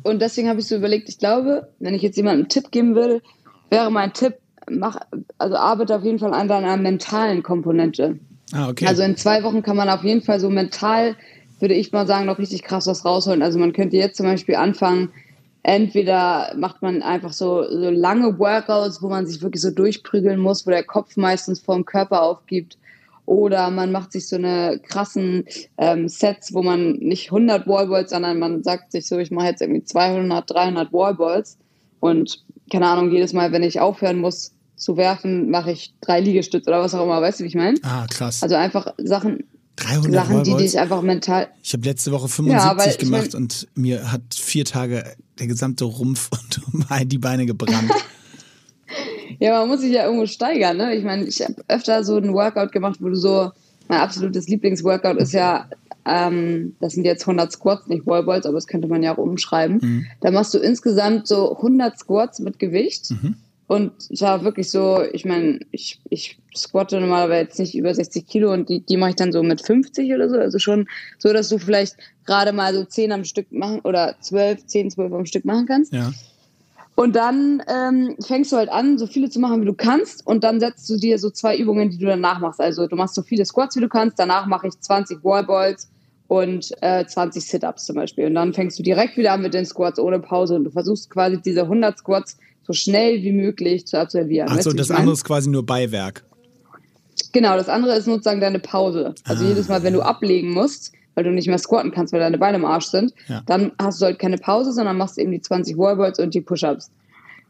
und 0.02 0.20
deswegen 0.20 0.48
habe 0.48 0.60
ich 0.60 0.66
so 0.66 0.76
überlegt, 0.76 1.08
ich 1.08 1.18
glaube, 1.18 1.68
wenn 1.78 1.94
ich 1.94 2.02
jetzt 2.02 2.16
jemandem 2.16 2.42
einen 2.42 2.48
Tipp 2.48 2.70
geben 2.70 2.94
würde, 2.94 3.22
wäre 3.70 3.90
mein 3.90 4.12
Tipp, 4.12 4.34
mach, 4.70 4.96
also 5.38 5.56
arbeite 5.56 5.96
auf 5.96 6.04
jeden 6.04 6.18
Fall 6.18 6.34
an 6.34 6.48
deiner 6.48 6.76
mentalen 6.76 7.42
Komponente. 7.42 8.18
Ah, 8.52 8.68
okay. 8.68 8.86
Also 8.86 9.02
in 9.02 9.16
zwei 9.16 9.42
Wochen 9.42 9.62
kann 9.62 9.76
man 9.76 9.88
auf 9.88 10.04
jeden 10.04 10.22
Fall 10.22 10.40
so 10.40 10.48
mental, 10.48 11.16
würde 11.60 11.74
ich 11.74 11.92
mal 11.92 12.06
sagen, 12.06 12.26
noch 12.26 12.38
richtig 12.38 12.62
krass 12.62 12.86
was 12.86 13.04
rausholen. 13.04 13.42
Also 13.42 13.58
man 13.58 13.72
könnte 13.72 13.96
jetzt 13.96 14.16
zum 14.16 14.26
Beispiel 14.26 14.54
anfangen, 14.54 15.10
entweder 15.62 16.54
macht 16.56 16.80
man 16.80 17.02
einfach 17.02 17.32
so, 17.32 17.62
so 17.68 17.90
lange 17.90 18.38
Workouts, 18.38 19.02
wo 19.02 19.08
man 19.08 19.26
sich 19.26 19.42
wirklich 19.42 19.60
so 19.60 19.70
durchprügeln 19.70 20.40
muss, 20.40 20.66
wo 20.66 20.70
der 20.70 20.84
Kopf 20.84 21.16
meistens 21.16 21.60
vor 21.60 21.74
dem 21.74 21.84
Körper 21.84 22.22
aufgibt. 22.22 22.77
Oder 23.28 23.70
man 23.70 23.92
macht 23.92 24.12
sich 24.12 24.26
so 24.26 24.36
eine 24.36 24.80
krassen 24.82 25.44
ähm, 25.76 26.08
Sets, 26.08 26.54
wo 26.54 26.62
man 26.62 26.92
nicht 26.92 27.26
100 27.26 27.66
Wallballs, 27.66 28.08
sondern 28.08 28.38
man 28.38 28.62
sagt 28.62 28.90
sich 28.90 29.06
so, 29.06 29.18
ich 29.18 29.30
mache 29.30 29.48
jetzt 29.48 29.60
irgendwie 29.60 29.84
200, 29.84 30.50
300 30.50 30.94
Wallballs. 30.94 31.58
Und 32.00 32.42
keine 32.72 32.86
Ahnung, 32.86 33.12
jedes 33.12 33.34
Mal, 33.34 33.52
wenn 33.52 33.62
ich 33.62 33.80
aufhören 33.80 34.18
muss 34.18 34.54
zu 34.76 34.96
werfen, 34.96 35.50
mache 35.50 35.72
ich 35.72 35.92
drei 36.00 36.20
Liegestütze 36.20 36.70
oder 36.70 36.80
was 36.80 36.94
auch 36.94 37.04
immer. 37.04 37.20
Weißt 37.20 37.40
du, 37.40 37.44
wie 37.44 37.48
ich 37.48 37.54
meine? 37.54 37.78
Ah, 37.82 38.06
krass. 38.08 38.42
Also 38.42 38.54
einfach 38.54 38.94
Sachen, 38.96 39.44
300 39.76 40.14
Sachen, 40.14 40.44
die 40.44 40.54
dich 40.54 40.78
einfach 40.78 41.02
mental. 41.02 41.48
Ich 41.62 41.74
habe 41.74 41.84
letzte 41.84 42.12
Woche 42.12 42.28
75 42.28 42.70
Ja, 42.70 42.78
weil 42.78 42.90
ich 42.90 42.98
gemacht 42.98 43.34
mein- 43.34 43.42
und 43.42 43.68
mir 43.74 44.10
hat 44.10 44.22
vier 44.34 44.64
Tage 44.64 45.04
der 45.38 45.48
gesamte 45.48 45.84
Rumpf 45.84 46.30
und 46.72 47.12
die 47.12 47.18
Beine 47.18 47.44
gebrannt. 47.44 47.92
Ja, 49.40 49.60
man 49.60 49.68
muss 49.68 49.80
sich 49.80 49.92
ja 49.92 50.04
irgendwo 50.04 50.26
steigern, 50.26 50.76
ne? 50.76 50.94
Ich 50.96 51.04
meine, 51.04 51.24
ich 51.24 51.40
habe 51.42 51.54
öfter 51.68 52.02
so 52.04 52.16
einen 52.16 52.34
Workout 52.34 52.72
gemacht, 52.72 52.98
wo 53.00 53.08
du 53.08 53.14
so, 53.14 53.50
mein 53.88 54.00
absolutes 54.00 54.48
Lieblingsworkout 54.48 55.16
ist 55.16 55.32
ja, 55.32 55.68
ähm, 56.04 56.74
das 56.80 56.94
sind 56.94 57.04
jetzt 57.04 57.22
100 57.22 57.52
Squats, 57.52 57.86
nicht 57.86 58.06
Wallballs, 58.06 58.46
aber 58.46 58.54
das 58.54 58.66
könnte 58.66 58.88
man 58.88 59.02
ja 59.02 59.14
auch 59.14 59.18
umschreiben. 59.18 60.06
Da 60.20 60.30
machst 60.30 60.54
du 60.54 60.58
insgesamt 60.58 61.26
so 61.26 61.56
100 61.56 61.98
Squats 61.98 62.40
mit 62.40 62.58
Gewicht. 62.58 63.10
Und 63.68 63.92
es 64.10 64.22
war 64.22 64.44
wirklich 64.44 64.70
so, 64.70 65.02
ich 65.12 65.26
meine, 65.26 65.60
ich, 65.72 66.00
ich 66.08 66.38
squatte 66.56 66.98
normalerweise 67.00 67.42
jetzt 67.42 67.58
nicht 67.58 67.76
über 67.76 67.94
60 67.94 68.26
Kilo 68.26 68.50
und 68.50 68.70
die, 68.70 68.80
die 68.80 68.96
mache 68.96 69.10
ich 69.10 69.16
dann 69.16 69.30
so 69.30 69.42
mit 69.42 69.60
50 69.60 70.10
oder 70.14 70.30
so. 70.30 70.36
Also 70.36 70.58
schon 70.58 70.88
so, 71.18 71.34
dass 71.34 71.50
du 71.50 71.58
vielleicht 71.58 71.96
gerade 72.24 72.52
mal 72.52 72.72
so 72.72 72.84
10 72.84 73.12
am 73.12 73.24
Stück 73.24 73.52
machen 73.52 73.80
oder 73.80 74.16
12, 74.20 74.64
10, 74.64 74.90
12 74.92 75.12
am 75.12 75.26
Stück 75.26 75.44
machen 75.44 75.66
kannst. 75.66 75.92
Ja. 75.92 76.10
Und 76.98 77.14
dann 77.14 77.62
ähm, 77.68 78.16
fängst 78.26 78.50
du 78.50 78.56
halt 78.56 78.70
an, 78.70 78.98
so 78.98 79.06
viele 79.06 79.30
zu 79.30 79.38
machen, 79.38 79.60
wie 79.60 79.66
du 79.66 79.72
kannst. 79.72 80.26
Und 80.26 80.42
dann 80.42 80.58
setzt 80.58 80.90
du 80.90 80.96
dir 80.96 81.20
so 81.20 81.30
zwei 81.30 81.56
Übungen, 81.56 81.90
die 81.90 81.98
du 81.98 82.06
danach 82.06 82.40
machst. 82.40 82.60
Also 82.60 82.88
du 82.88 82.96
machst 82.96 83.14
so 83.14 83.22
viele 83.22 83.44
Squats, 83.44 83.76
wie 83.76 83.80
du 83.80 83.88
kannst. 83.88 84.18
Danach 84.18 84.46
mache 84.46 84.66
ich 84.66 84.80
20 84.80 85.22
Wallballs 85.22 85.88
und 86.26 86.72
äh, 86.80 87.06
20 87.06 87.46
Sit-Ups 87.46 87.84
zum 87.84 87.94
Beispiel. 87.94 88.26
Und 88.26 88.34
dann 88.34 88.52
fängst 88.52 88.80
du 88.80 88.82
direkt 88.82 89.16
wieder 89.16 89.30
an 89.34 89.42
mit 89.42 89.54
den 89.54 89.64
Squats 89.64 90.00
ohne 90.00 90.18
Pause. 90.18 90.56
Und 90.56 90.64
du 90.64 90.70
versuchst 90.72 91.08
quasi 91.08 91.40
diese 91.40 91.62
100 91.62 91.98
Squats 91.98 92.36
so 92.66 92.72
schnell 92.72 93.22
wie 93.22 93.30
möglich 93.30 93.86
zu 93.86 93.96
absolvieren. 93.96 94.48
Achso, 94.48 94.72
das 94.72 94.90
andere 94.90 95.12
ist 95.12 95.22
quasi 95.24 95.48
nur 95.48 95.64
Beiwerk. 95.64 96.24
Genau, 97.30 97.56
das 97.56 97.68
andere 97.68 97.94
ist 97.94 98.06
sozusagen 98.06 98.40
deine 98.40 98.58
Pause. 98.58 99.14
Also 99.22 99.44
Ah. 99.44 99.48
jedes 99.48 99.68
Mal, 99.68 99.84
wenn 99.84 99.92
du 99.92 100.02
ablegen 100.02 100.50
musst, 100.50 100.90
weil 101.18 101.24
du 101.24 101.32
nicht 101.32 101.48
mehr 101.48 101.58
squatten 101.58 101.90
kannst, 101.90 102.12
weil 102.12 102.20
deine 102.20 102.38
Beine 102.38 102.58
im 102.58 102.64
Arsch 102.64 102.86
sind, 102.86 103.12
Ja. 103.26 103.42
dann 103.46 103.72
hast 103.82 104.00
du 104.00 104.04
halt 104.06 104.20
keine 104.20 104.38
Pause, 104.38 104.72
sondern 104.72 104.96
machst 104.96 105.18
eben 105.18 105.32
die 105.32 105.40
20 105.40 105.76
Wallballs 105.76 106.20
und 106.20 106.32
die 106.32 106.40
Push-Ups. 106.40 106.92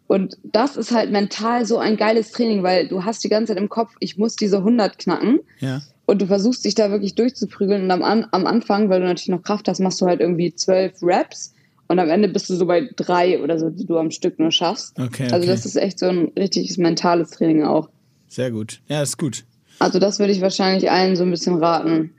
Und 0.07 0.39
das 0.43 0.79
ist 0.79 0.91
halt 0.91 1.13
mental 1.13 1.67
so 1.67 1.77
ein 1.77 1.99
geiles 1.99 2.31
Training, 2.33 2.63
weil 2.63 2.89
du 2.89 3.05
hast 3.05 3.23
die 3.25 3.29
ganze 3.29 3.53
Zeit 3.53 3.63
im 3.63 3.69
Kopf, 3.69 3.91
ich 4.01 4.17
muss 4.17 4.37
diese 4.37 4.57
100 4.65 4.99
knacken 4.99 5.41
Ja. 5.61 5.83
und 6.07 6.23
du 6.23 6.27
versuchst 6.27 6.65
dich 6.65 6.75
da 6.75 6.91
wirklich 6.91 7.15
durchzuprügeln 7.15 7.83
und 7.83 7.91
am, 7.91 8.03
am 8.03 8.47
Anfang, 8.47 8.89
weil 8.89 9.01
du 9.01 9.07
natürlich 9.07 9.29
noch 9.29 9.43
Kraft 9.43 9.69
hast, 9.69 9.81
machst 9.81 10.01
du 10.01 10.07
halt 10.07 10.21
irgendwie 10.21 10.55
12 10.55 11.03
Reps 11.03 11.53
und 11.89 11.99
am 11.99 12.09
Ende 12.09 12.29
bist 12.31 12.49
du 12.49 12.55
so 12.55 12.65
bei 12.65 12.89
drei 12.97 13.39
oder 13.43 13.59
so, 13.59 13.69
die 13.69 13.85
du 13.85 13.99
am 13.99 14.11
Stück 14.11 14.39
nur 14.39 14.51
schaffst. 14.51 14.99
Okay, 14.99 15.25
Also 15.25 15.37
okay. 15.37 15.47
das 15.49 15.67
ist 15.67 15.77
echt 15.77 15.99
so 15.99 16.07
ein 16.07 16.33
richtiges 16.39 16.79
mentales 16.79 17.29
Training 17.33 17.65
auch. 17.65 17.91
Sehr 18.29 18.51
gut. 18.51 18.81
Ja, 18.89 19.03
ist 19.03 19.19
gut. 19.19 19.45
Also 19.79 19.99
das 19.99 20.19
würde 20.19 20.33
ich 20.33 20.41
wahrscheinlich 20.41 20.91
allen 20.91 21.17
so 21.17 21.23
ein 21.23 21.31
bisschen 21.31 21.57
raten. 21.63 22.13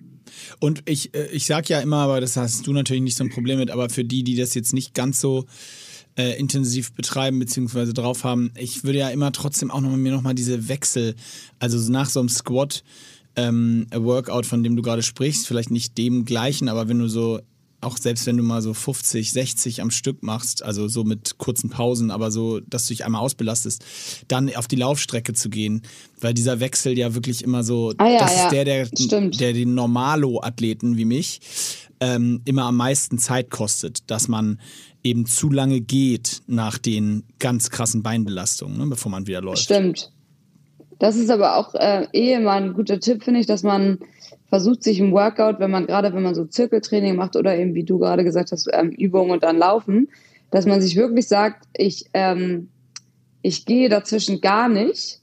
Und 0.60 0.84
ich, 0.86 1.14
äh, 1.14 1.28
ich 1.32 1.46
sag 1.46 1.70
ja 1.70 1.80
immer, 1.80 1.98
aber 1.98 2.22
das 2.22 2.38
hast 2.38 2.66
du 2.68 2.74
natürlich 2.74 3.04
nicht 3.04 3.18
so 3.18 3.24
ein 3.24 3.30
Problem 3.30 3.60
mit, 3.60 3.72
aber 3.72 3.90
für 3.90 4.04
die, 4.04 4.24
die 4.24 4.36
das 4.36 4.54
jetzt 4.54 4.74
nicht 4.74 4.94
ganz 4.94 5.22
so 5.22 5.46
äh, 6.18 6.38
intensiv 6.40 6.92
betreiben 6.94 7.40
beziehungsweise 7.40 7.94
drauf 7.94 8.24
haben, 8.24 8.52
ich 8.58 8.84
würde 8.84 9.00
ja 9.00 9.10
immer 9.10 9.32
trotzdem 9.32 9.72
auch 9.72 9.82
noch 9.82 9.96
mir 9.96 10.12
nochmal 10.12 10.36
diese 10.36 10.68
Wechsel, 10.68 11.16
also 11.60 11.80
so 11.80 11.92
nach 11.92 12.10
so 12.10 12.20
einem 12.20 12.30
Squat 12.30 12.84
ähm, 13.36 13.88
Workout, 13.94 14.46
von 14.46 14.64
dem 14.64 14.76
du 14.76 14.82
gerade 14.82 15.04
sprichst, 15.04 15.48
vielleicht 15.48 15.72
nicht 15.72 15.98
dem 15.98 16.26
gleichen, 16.26 16.68
aber 16.68 16.90
wenn 16.90 17.00
du 17.00 17.08
so 17.08 17.40
auch 17.82 17.98
selbst 17.98 18.26
wenn 18.26 18.38
du 18.38 18.44
mal 18.44 18.62
so 18.62 18.74
50, 18.74 19.32
60 19.32 19.82
am 19.82 19.92
Stück 19.92 20.24
machst, 20.24 20.64
also 20.64 20.88
so 20.88 21.04
mit 21.04 21.38
kurzen 21.38 21.70
Pausen, 21.70 22.12
aber 22.12 22.32
so, 22.32 22.60
dass 22.60 22.86
du 22.86 22.94
dich 22.94 23.06
einmal 23.06 23.22
ausbelastest, 23.22 23.84
dann 24.28 24.54
auf 24.56 24.68
die 24.68 24.76
Laufstrecke 24.76 25.34
zu 25.34 25.50
gehen, 25.50 25.84
weil 26.20 26.34
dieser 26.34 26.60
Wechsel 26.60 26.98
ja 26.98 27.16
wirklich 27.16 27.44
immer 27.44 27.64
so, 27.64 27.94
Ah 27.98 28.10
ja, 28.10 28.20
das 28.20 28.36
ja, 28.36 28.44
ist 28.44 28.52
der, 28.52 28.66
der, 28.66 28.86
stimmt. 28.86 29.40
der 29.40 29.54
den 29.54 29.74
Normalo-Athleten 29.76 30.98
wie 30.98 31.06
mich 31.06 31.40
ähm, 32.00 32.42
immer 32.46 32.64
am 32.64 32.78
meisten 32.78 33.18
Zeit 33.18 33.50
kostet, 33.50 34.10
dass 34.10 34.28
man 34.28 34.60
eben 35.04 35.26
zu 35.26 35.50
lange 35.50 35.82
geht 35.82 36.42
nach 36.48 36.78
den 36.78 37.24
ganz 37.40 37.70
krassen 37.70 38.04
Beinbelastungen, 38.04 38.78
ne, 38.78 38.88
bevor 38.88 39.12
man 39.12 39.28
wieder 39.28 39.42
läuft. 39.42 39.64
Stimmt. 39.64 40.12
Das 41.00 41.16
ist 41.16 41.30
aber 41.30 41.56
auch 41.56 41.74
äh, 41.76 42.08
eh 42.12 42.34
immer 42.34 42.52
ein 42.52 42.74
guter 42.74 43.00
Tipp, 43.00 43.24
finde 43.24 43.40
ich, 43.40 43.46
dass 43.46 43.64
man 43.64 44.00
versucht, 44.50 44.84
sich 44.84 45.00
im 45.00 45.12
Workout, 45.12 45.60
wenn 45.60 45.72
man 45.72 45.86
gerade, 45.86 46.14
wenn 46.14 46.24
man 46.24 46.36
so 46.36 46.46
Zirkeltraining 46.46 47.16
macht 47.16 47.36
oder 47.36 47.56
eben, 47.56 47.76
wie 47.76 47.84
du 47.84 48.00
gerade 48.00 48.24
gesagt 48.24 48.52
hast, 48.52 48.68
ähm, 48.74 48.90
Übungen 48.92 49.32
und 49.32 49.44
dann 49.44 49.58
Laufen, 49.58 50.10
dass 50.52 50.66
man 50.66 50.82
sich 50.82 50.96
wirklich 50.96 51.28
sagt, 51.28 51.66
ich, 51.78 52.06
ähm, 52.14 52.70
ich 53.42 53.66
gehe 53.66 53.90
dazwischen 53.90 54.42
gar 54.42 54.68
nicht. 54.68 55.20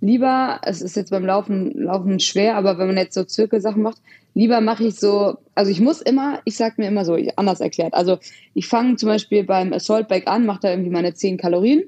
Lieber, 0.00 0.60
es 0.62 0.80
ist 0.80 0.96
jetzt 0.96 1.10
beim 1.10 1.26
Laufen, 1.26 1.72
Laufen 1.72 2.20
schwer, 2.20 2.56
aber 2.56 2.78
wenn 2.78 2.86
man 2.86 2.96
jetzt 2.96 3.14
so 3.14 3.24
Zirkelsachen 3.24 3.82
macht, 3.82 3.98
lieber 4.34 4.60
mache 4.60 4.84
ich 4.84 4.94
so, 4.94 5.36
also 5.54 5.70
ich 5.70 5.80
muss 5.80 6.00
immer, 6.00 6.40
ich 6.44 6.56
sag 6.56 6.78
mir 6.78 6.88
immer 6.88 7.04
so, 7.04 7.18
anders 7.36 7.60
erklärt. 7.60 7.92
Also 7.92 8.18
ich 8.54 8.68
fange 8.68 8.96
zum 8.96 9.08
Beispiel 9.08 9.44
beim 9.44 9.72
Assault 9.72 10.08
Bike 10.08 10.28
an, 10.28 10.46
mache 10.46 10.60
da 10.62 10.70
irgendwie 10.70 10.90
meine 10.90 11.12
10 11.12 11.36
Kalorien 11.36 11.84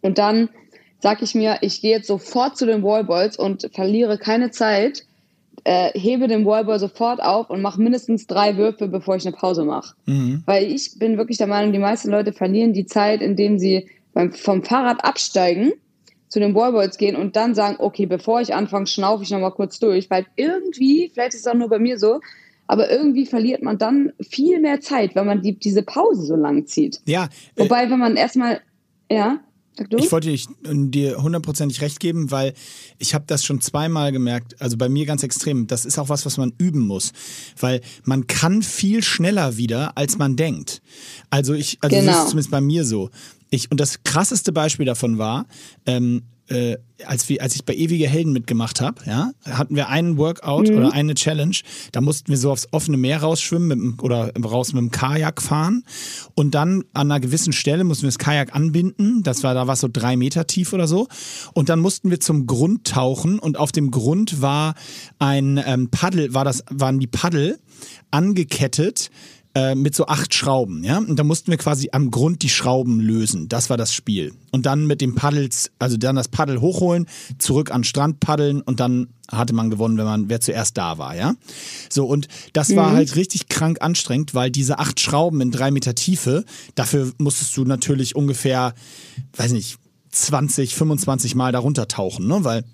und 0.00 0.18
dann 0.18 0.48
sag 1.00 1.22
ich 1.22 1.34
mir, 1.34 1.58
ich 1.60 1.80
gehe 1.80 1.92
jetzt 1.92 2.08
sofort 2.08 2.56
zu 2.56 2.66
den 2.66 2.82
Wallballs 2.82 3.38
und 3.38 3.70
verliere 3.72 4.18
keine 4.18 4.50
Zeit, 4.50 5.06
äh, 5.68 5.90
hebe 5.98 6.28
den 6.28 6.46
Wallball 6.46 6.80
sofort 6.80 7.22
auf 7.22 7.50
und 7.50 7.60
mache 7.60 7.78
mindestens 7.78 8.26
drei 8.26 8.56
Würfe, 8.56 8.88
bevor 8.88 9.16
ich 9.16 9.26
eine 9.26 9.36
Pause 9.36 9.66
mache. 9.66 9.94
Mhm. 10.06 10.42
Weil 10.46 10.64
ich 10.64 10.98
bin 10.98 11.18
wirklich 11.18 11.36
der 11.36 11.46
Meinung, 11.46 11.74
die 11.74 11.78
meisten 11.78 12.10
Leute 12.10 12.32
verlieren 12.32 12.72
die 12.72 12.86
Zeit, 12.86 13.20
indem 13.20 13.58
sie 13.58 13.86
beim, 14.14 14.32
vom 14.32 14.62
Fahrrad 14.62 15.04
absteigen, 15.04 15.74
zu 16.28 16.40
den 16.40 16.54
Wallballs 16.54 16.96
gehen 16.96 17.16
und 17.16 17.36
dann 17.36 17.54
sagen, 17.54 17.76
okay, 17.80 18.06
bevor 18.06 18.40
ich 18.40 18.54
anfange, 18.54 18.86
schnaufe 18.86 19.24
ich 19.24 19.30
nochmal 19.30 19.52
kurz 19.52 19.78
durch, 19.78 20.08
weil 20.08 20.24
irgendwie, 20.36 21.10
vielleicht 21.12 21.34
ist 21.34 21.40
es 21.40 21.46
auch 21.46 21.54
nur 21.54 21.68
bei 21.68 21.78
mir 21.78 21.98
so, 21.98 22.20
aber 22.66 22.90
irgendwie 22.90 23.26
verliert 23.26 23.62
man 23.62 23.76
dann 23.76 24.14
viel 24.26 24.60
mehr 24.60 24.80
Zeit, 24.80 25.14
wenn 25.16 25.26
man 25.26 25.42
die, 25.42 25.58
diese 25.58 25.82
Pause 25.82 26.22
so 26.22 26.36
lang 26.36 26.64
zieht. 26.64 27.02
Ja, 27.06 27.28
äh, 27.56 27.62
Wobei, 27.64 27.90
wenn 27.90 27.98
man 27.98 28.16
erstmal, 28.16 28.62
ja? 29.10 29.40
Ich 29.96 30.10
wollte 30.12 30.28
dich- 30.28 30.48
dir 30.64 31.22
hundertprozentig 31.22 31.80
recht 31.80 32.00
geben, 32.00 32.30
weil 32.30 32.54
ich 32.98 33.14
habe 33.14 33.24
das 33.26 33.44
schon 33.44 33.60
zweimal 33.60 34.12
gemerkt, 34.12 34.60
also 34.60 34.76
bei 34.76 34.88
mir 34.88 35.06
ganz 35.06 35.22
extrem. 35.22 35.66
Das 35.66 35.84
ist 35.84 35.98
auch 35.98 36.08
was, 36.08 36.26
was 36.26 36.36
man 36.36 36.52
üben 36.58 36.80
muss, 36.80 37.12
weil 37.60 37.80
man 38.04 38.26
kann 38.26 38.62
viel 38.62 39.02
schneller 39.02 39.56
wieder, 39.56 39.96
als 39.96 40.18
man 40.18 40.36
denkt. 40.36 40.82
Also 41.30 41.54
ich, 41.54 41.78
also 41.80 41.94
das 41.96 42.04
Genau. 42.04 42.18
ist 42.18 42.28
zumindest 42.30 42.50
bei 42.50 42.60
mir 42.60 42.84
so. 42.84 43.10
Ich, 43.50 43.70
und 43.70 43.80
das 43.80 44.02
krasseste 44.02 44.52
Beispiel 44.52 44.84
davon 44.86 45.18
war, 45.18 45.46
ähm, 45.86 46.22
äh, 46.48 46.76
als, 47.06 47.28
wir, 47.28 47.42
als 47.42 47.54
ich 47.54 47.64
bei 47.64 47.74
Ewige 47.74 48.08
Helden 48.08 48.32
mitgemacht 48.32 48.80
habe, 48.80 49.02
ja, 49.06 49.30
hatten 49.44 49.76
wir 49.76 49.88
einen 49.88 50.16
Workout 50.16 50.70
oder 50.70 50.92
eine 50.92 51.14
Challenge, 51.14 51.56
da 51.92 52.00
mussten 52.00 52.28
wir 52.28 52.36
so 52.36 52.50
aufs 52.50 52.68
offene 52.72 52.96
Meer 52.96 53.20
rausschwimmen 53.20 53.78
mit, 53.78 54.02
oder 54.02 54.32
raus 54.44 54.72
mit 54.72 54.80
dem 54.80 54.90
Kajak 54.90 55.40
fahren. 55.40 55.84
Und 56.34 56.54
dann 56.54 56.84
an 56.94 57.10
einer 57.10 57.20
gewissen 57.20 57.52
Stelle 57.52 57.84
mussten 57.84 58.02
wir 58.02 58.08
das 58.08 58.18
Kajak 58.18 58.54
anbinden, 58.54 59.22
das 59.22 59.42
war, 59.44 59.54
da 59.54 59.66
war 59.66 59.74
es 59.74 59.80
so 59.80 59.88
drei 59.92 60.16
Meter 60.16 60.46
tief 60.46 60.72
oder 60.72 60.88
so. 60.88 61.06
Und 61.54 61.68
dann 61.68 61.80
mussten 61.80 62.10
wir 62.10 62.20
zum 62.20 62.46
Grund 62.46 62.86
tauchen. 62.86 63.38
Und 63.38 63.58
auf 63.58 63.72
dem 63.72 63.90
Grund 63.90 64.40
war 64.42 64.74
ein 65.18 65.60
ähm, 65.64 65.90
Paddel, 65.90 66.34
war 66.34 66.44
das, 66.44 66.64
waren 66.70 66.98
die 66.98 67.06
Paddel 67.06 67.58
angekettet 68.10 69.10
äh, 69.58 69.74
mit 69.74 69.94
so 69.94 70.06
acht 70.06 70.34
Schrauben, 70.34 70.84
ja. 70.84 70.98
Und 70.98 71.16
da 71.16 71.24
mussten 71.24 71.50
wir 71.50 71.58
quasi 71.58 71.88
am 71.92 72.10
Grund 72.10 72.42
die 72.42 72.48
Schrauben 72.48 73.00
lösen. 73.00 73.48
Das 73.48 73.70
war 73.70 73.76
das 73.76 73.92
Spiel. 73.92 74.32
Und 74.52 74.66
dann 74.66 74.86
mit 74.86 75.00
dem 75.00 75.16
Paddels, 75.16 75.72
also 75.78 75.96
dann 75.96 76.16
das 76.16 76.28
Paddel 76.28 76.60
hochholen, 76.60 77.06
zurück 77.38 77.72
an 77.72 77.80
den 77.80 77.84
Strand 77.84 78.20
paddeln 78.20 78.60
und 78.62 78.78
dann 78.78 79.08
hatte 79.30 79.54
man 79.54 79.68
gewonnen, 79.68 79.98
wenn 79.98 80.04
man, 80.04 80.28
wer 80.28 80.40
zuerst 80.40 80.78
da 80.78 80.96
war, 80.98 81.16
ja. 81.16 81.34
So, 81.90 82.06
und 82.06 82.28
das 82.52 82.74
war 82.76 82.92
halt 82.92 83.16
richtig 83.16 83.48
krank 83.48 83.82
anstrengend, 83.82 84.32
weil 84.34 84.50
diese 84.50 84.78
acht 84.78 85.00
Schrauben 85.00 85.40
in 85.40 85.50
drei 85.50 85.70
Meter 85.70 85.94
Tiefe, 85.94 86.44
dafür 86.74 87.12
musstest 87.18 87.56
du 87.56 87.64
natürlich 87.64 88.16
ungefähr, 88.16 88.74
weiß 89.36 89.52
nicht, 89.52 89.78
20, 90.12 90.74
25 90.74 91.34
Mal 91.34 91.52
darunter 91.52 91.88
tauchen, 91.88 92.26
ne? 92.26 92.44
Weil 92.44 92.64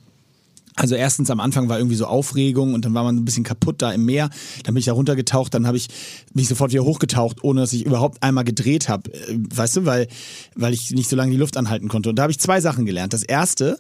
also 0.77 0.97
erstens 0.97 1.31
am 1.31 1.41
Anfang 1.41 1.69
war 1.69 1.79
irgendwie 1.79 1.97
so 1.97 2.07
Aufregung 2.07 2.75
und 2.75 2.85
dann 2.85 2.95
war 2.95 3.05
man 3.05 3.17
ein 3.17 3.25
bisschen 3.25 3.45
kaputt 3.45 3.81
da 3.81 3.93
im 3.93 4.05
Meer. 4.05 4.29
Dann 4.65 4.75
bin 4.75 4.81
ich 4.81 4.87
da 4.87 4.93
runtergetaucht, 4.93 5.55
dann 5.55 5.67
habe 5.67 5.77
ich 5.77 5.89
mich 6.33 6.49
sofort 6.49 6.73
wieder 6.73 6.85
hochgetaucht, 6.85 7.45
ohne 7.45 7.61
dass 7.61 7.73
ich 7.73 7.87
überhaupt 7.87 8.23
einmal 8.23 8.45
gedreht 8.45 8.89
habe. 8.89 9.13
Äh, 9.13 9.39
Weißt 9.55 9.77
du, 9.77 9.87
weil, 9.87 10.09
weil 10.57 10.73
ich 10.75 10.91
nicht 10.91 11.09
so 11.09 11.17
lange 11.17 11.31
die 11.31 11.37
Luft 11.37 11.57
anhalten 11.57 11.89
konnte. 11.89 12.11
Und 12.11 12.17
da 12.17 12.23
habe 12.23 12.33
ich 12.33 12.41
zwei 12.41 12.61
Sachen 12.61 12.87
gelernt. 12.87 13.13
Das 13.13 13.23
erste, 13.23 13.79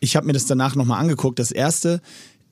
ich 0.00 0.16
habe 0.16 0.26
mir 0.26 0.32
das 0.32 0.46
danach 0.46 0.76
nochmal 0.76 1.00
angeguckt, 1.00 1.38
das 1.38 1.50
erste 1.50 2.00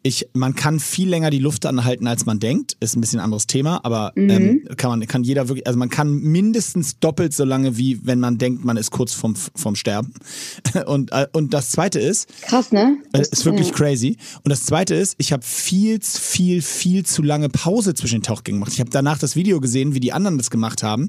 ich, 0.09 0.29
man 0.33 0.55
kann 0.55 0.81
viel 0.81 1.09
länger 1.09 1.31
die 1.31 1.38
Luft 1.38 1.66
anhalten, 1.66 2.07
als 2.07 2.27
man 2.27 2.40
denkt. 2.40 2.77
Ist 2.81 2.97
ein 2.97 3.01
bisschen 3.01 3.21
ein 3.21 3.25
anderes 3.25 3.47
Thema, 3.47 3.81
aber 3.85 4.12
ähm, 4.16 4.64
kann 4.77 4.90
man 4.90 5.07
kann 5.07 5.23
jeder 5.23 5.49
wirklich, 5.49 5.66
also 5.66 5.79
man 5.79 5.90
kann 5.90 6.11
mindestens 6.11 6.99
doppelt 6.99 7.33
so 7.35 7.44
lange, 7.44 7.77
wie 7.77 8.05
wenn 8.07 8.18
man 8.21 8.38
denkt, 8.38 8.64
man 8.64 8.77
ist 8.77 8.90
kurz 8.90 9.12
vom, 9.12 9.35
vom 9.37 9.77
Sterben. 9.77 10.12
Und, 10.87 11.12
äh, 11.12 11.27
und 11.33 11.53
das 11.55 11.71
zweite 11.71 11.99
ist, 11.99 12.29
Krass, 12.42 12.73
ne? 12.73 12.97
äh, 13.12 13.18
Das- 13.18 13.29
ist 13.29 13.44
wirklich 13.44 13.68
ja. 13.68 13.75
crazy. 13.75 14.16
Und 14.42 14.51
das 14.51 14.64
zweite 14.64 14.94
ist, 14.94 15.14
ich 15.18 15.33
habe 15.33 15.42
viel, 15.44 16.01
viel, 16.03 16.62
viel 16.62 17.05
zu 17.05 17.23
lange 17.23 17.49
Pause 17.49 17.94
zwischen 17.94 18.16
den 18.21 18.23
Tauchgängen 18.23 18.61
gemacht. 18.61 18.73
Ich 18.73 18.81
habe 18.81 18.90
danach 18.90 19.18
das 19.18 19.37
Video 19.37 19.61
gesehen, 19.61 19.94
wie 19.94 20.01
die 20.01 20.12
anderen 20.12 20.38
das 20.38 20.51
gemacht 20.51 20.83
haben. 20.83 21.09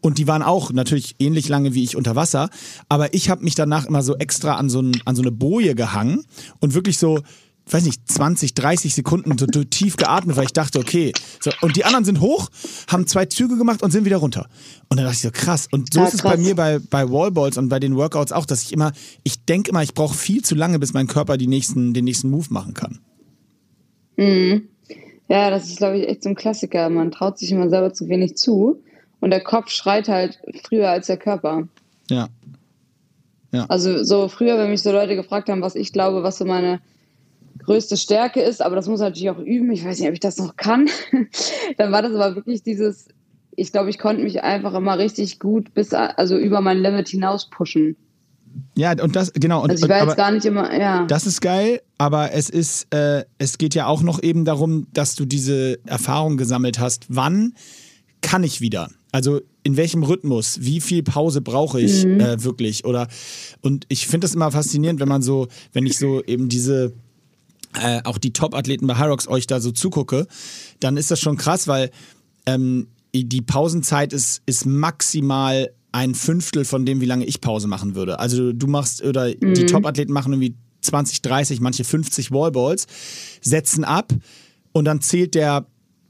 Und 0.00 0.18
die 0.18 0.26
waren 0.26 0.42
auch 0.42 0.72
natürlich 0.72 1.16
ähnlich 1.18 1.48
lange 1.48 1.74
wie 1.74 1.82
ich 1.82 1.96
unter 1.96 2.14
Wasser. 2.16 2.48
Aber 2.88 3.12
ich 3.14 3.28
habe 3.30 3.42
mich 3.44 3.54
danach 3.54 3.86
immer 3.86 4.02
so 4.02 4.16
extra 4.16 4.54
an 4.56 4.68
so, 4.70 4.80
ein, 4.80 4.92
an 5.04 5.16
so 5.16 5.22
eine 5.22 5.32
Boje 5.32 5.74
gehangen 5.74 6.24
und 6.60 6.74
wirklich 6.74 6.98
so, 6.98 7.20
weiß 7.68 7.84
nicht, 7.84 8.08
20, 8.10 8.54
30 8.54 8.94
Sekunden 8.94 9.36
so 9.38 9.46
tief 9.64 9.96
geatmet, 9.96 10.36
weil 10.36 10.44
ich 10.44 10.52
dachte, 10.52 10.78
okay. 10.78 11.12
So, 11.40 11.50
und 11.62 11.76
die 11.76 11.84
anderen 11.84 12.04
sind 12.04 12.20
hoch, 12.20 12.48
haben 12.88 13.06
zwei 13.06 13.26
Züge 13.26 13.56
gemacht 13.56 13.82
und 13.82 13.90
sind 13.90 14.04
wieder 14.04 14.18
runter. 14.18 14.48
Und 14.88 14.98
dann 14.98 15.06
dachte 15.06 15.16
ich 15.16 15.22
so, 15.22 15.30
krass. 15.32 15.68
Und 15.70 15.92
so 15.92 16.00
Ja, 16.00 16.06
ist 16.06 16.14
es 16.14 16.22
bei 16.22 16.30
krass. 16.34 16.40
mir 16.40 16.54
bei, 16.54 16.78
bei 16.78 17.10
Wallballs 17.10 17.58
und 17.58 17.68
bei 17.68 17.80
den 17.80 17.96
Workouts 17.96 18.30
auch, 18.32 18.46
dass 18.46 18.62
ich 18.62 18.72
immer, 18.72 18.92
ich 19.24 19.44
denke 19.44 19.70
immer, 19.70 19.82
ich 19.82 19.94
brauche 19.94 20.14
viel 20.16 20.42
zu 20.44 20.54
lange, 20.54 20.78
bis 20.78 20.92
mein 20.92 21.08
Körper 21.08 21.36
die 21.36 21.48
nächsten, 21.48 21.92
den 21.92 22.04
nächsten 22.04 22.30
Move 22.30 22.46
machen 22.50 22.74
kann. 22.74 23.00
Ja, 25.28 25.50
das 25.50 25.68
ist, 25.68 25.78
glaube 25.78 25.98
ich, 25.98 26.08
echt 26.08 26.22
so 26.22 26.28
ein 26.28 26.36
Klassiker. 26.36 26.88
Man 26.88 27.10
traut 27.10 27.38
sich 27.38 27.50
immer 27.50 27.68
selber 27.68 27.92
zu 27.92 28.08
wenig 28.08 28.36
zu. 28.36 28.80
Und 29.20 29.30
der 29.30 29.42
Kopf 29.42 29.70
schreit 29.70 30.08
halt 30.08 30.40
früher 30.64 30.88
als 30.88 31.08
der 31.08 31.16
Körper. 31.16 31.66
Ja. 33.50 33.66
Also 33.68 34.04
so 34.04 34.28
früher, 34.28 34.58
wenn 34.58 34.70
mich 34.70 34.82
so 34.82 34.92
Leute 34.92 35.16
gefragt 35.16 35.48
haben, 35.48 35.62
was 35.62 35.74
ich 35.74 35.92
glaube, 35.92 36.22
was 36.22 36.38
so 36.38 36.44
meine 36.44 36.80
größte 37.66 37.96
Stärke 37.96 38.40
ist, 38.40 38.62
aber 38.62 38.76
das 38.76 38.88
muss 38.88 39.00
man 39.00 39.10
natürlich 39.10 39.30
auch 39.30 39.38
üben. 39.38 39.70
Ich 39.72 39.84
weiß 39.84 39.98
nicht, 39.98 40.08
ob 40.08 40.14
ich 40.14 40.20
das 40.20 40.38
noch 40.38 40.56
kann. 40.56 40.88
Dann 41.76 41.92
war 41.92 42.02
das 42.02 42.12
aber 42.12 42.34
wirklich 42.36 42.62
dieses, 42.62 43.08
ich 43.54 43.72
glaube, 43.72 43.90
ich 43.90 43.98
konnte 43.98 44.22
mich 44.22 44.42
einfach 44.42 44.74
immer 44.74 44.98
richtig 44.98 45.38
gut 45.38 45.74
bis, 45.74 45.92
also 45.92 46.38
über 46.38 46.60
mein 46.60 46.78
Limit 46.78 47.08
hinaus 47.08 47.50
pushen. 47.50 47.96
Ja, 48.74 48.94
und 49.02 49.14
das, 49.16 49.32
genau. 49.34 49.62
Und, 49.62 49.70
Also 49.70 49.84
ich 49.84 49.90
war 49.90 50.06
jetzt 50.06 50.16
gar 50.16 50.30
nicht 50.30 50.46
immer, 50.46 50.74
ja. 50.74 51.04
das 51.06 51.26
ist 51.26 51.42
geil, 51.42 51.82
aber 51.98 52.32
es 52.32 52.48
ist, 52.48 52.92
äh, 52.94 53.24
es 53.38 53.58
geht 53.58 53.74
ja 53.74 53.86
auch 53.86 54.02
noch 54.02 54.22
eben 54.22 54.44
darum, 54.44 54.86
dass 54.92 55.14
du 55.14 55.26
diese 55.26 55.78
Erfahrung 55.86 56.36
gesammelt 56.36 56.78
hast. 56.78 57.04
Wann 57.08 57.54
kann 58.22 58.44
ich 58.44 58.60
wieder? 58.60 58.90
Also 59.12 59.40
in 59.62 59.76
welchem 59.76 60.02
Rhythmus? 60.02 60.58
Wie 60.62 60.80
viel 60.80 61.02
Pause 61.02 61.40
brauche 61.40 61.80
ich 61.80 62.04
äh, 62.04 62.42
wirklich? 62.44 62.84
Oder 62.84 63.08
und 63.62 63.84
ich 63.88 64.06
finde 64.06 64.26
das 64.26 64.34
immer 64.34 64.50
faszinierend, 64.50 65.00
wenn 65.00 65.08
man 65.08 65.22
so, 65.22 65.48
wenn 65.72 65.86
ich 65.86 65.98
so 65.98 66.22
eben 66.22 66.48
diese 66.48 66.92
äh, 67.80 68.00
auch 68.04 68.18
die 68.18 68.32
Top-Athleten 68.32 68.86
bei 68.86 68.98
Hyrox 68.98 69.28
euch 69.28 69.46
da 69.46 69.60
so 69.60 69.70
zugucke, 69.70 70.26
dann 70.80 70.96
ist 70.96 71.10
das 71.10 71.20
schon 71.20 71.36
krass, 71.36 71.68
weil 71.68 71.90
ähm, 72.46 72.88
die 73.14 73.42
Pausenzeit 73.42 74.12
ist, 74.12 74.42
ist 74.46 74.66
maximal 74.66 75.70
ein 75.92 76.14
Fünftel 76.14 76.64
von 76.64 76.84
dem, 76.84 77.00
wie 77.00 77.06
lange 77.06 77.24
ich 77.24 77.40
Pause 77.40 77.68
machen 77.68 77.94
würde. 77.94 78.18
Also 78.18 78.52
du 78.52 78.66
machst, 78.66 79.02
oder 79.02 79.32
die 79.32 79.66
Top-Athleten 79.66 80.12
machen 80.12 80.32
irgendwie 80.32 80.54
20, 80.82 81.22
30, 81.22 81.60
manche 81.60 81.84
50 81.84 82.30
Wallballs, 82.30 82.86
setzen 83.40 83.84
ab 83.84 84.12
und 84.72 84.84
dann 84.84 85.00
zählt 85.00 85.34
der 85.34 85.66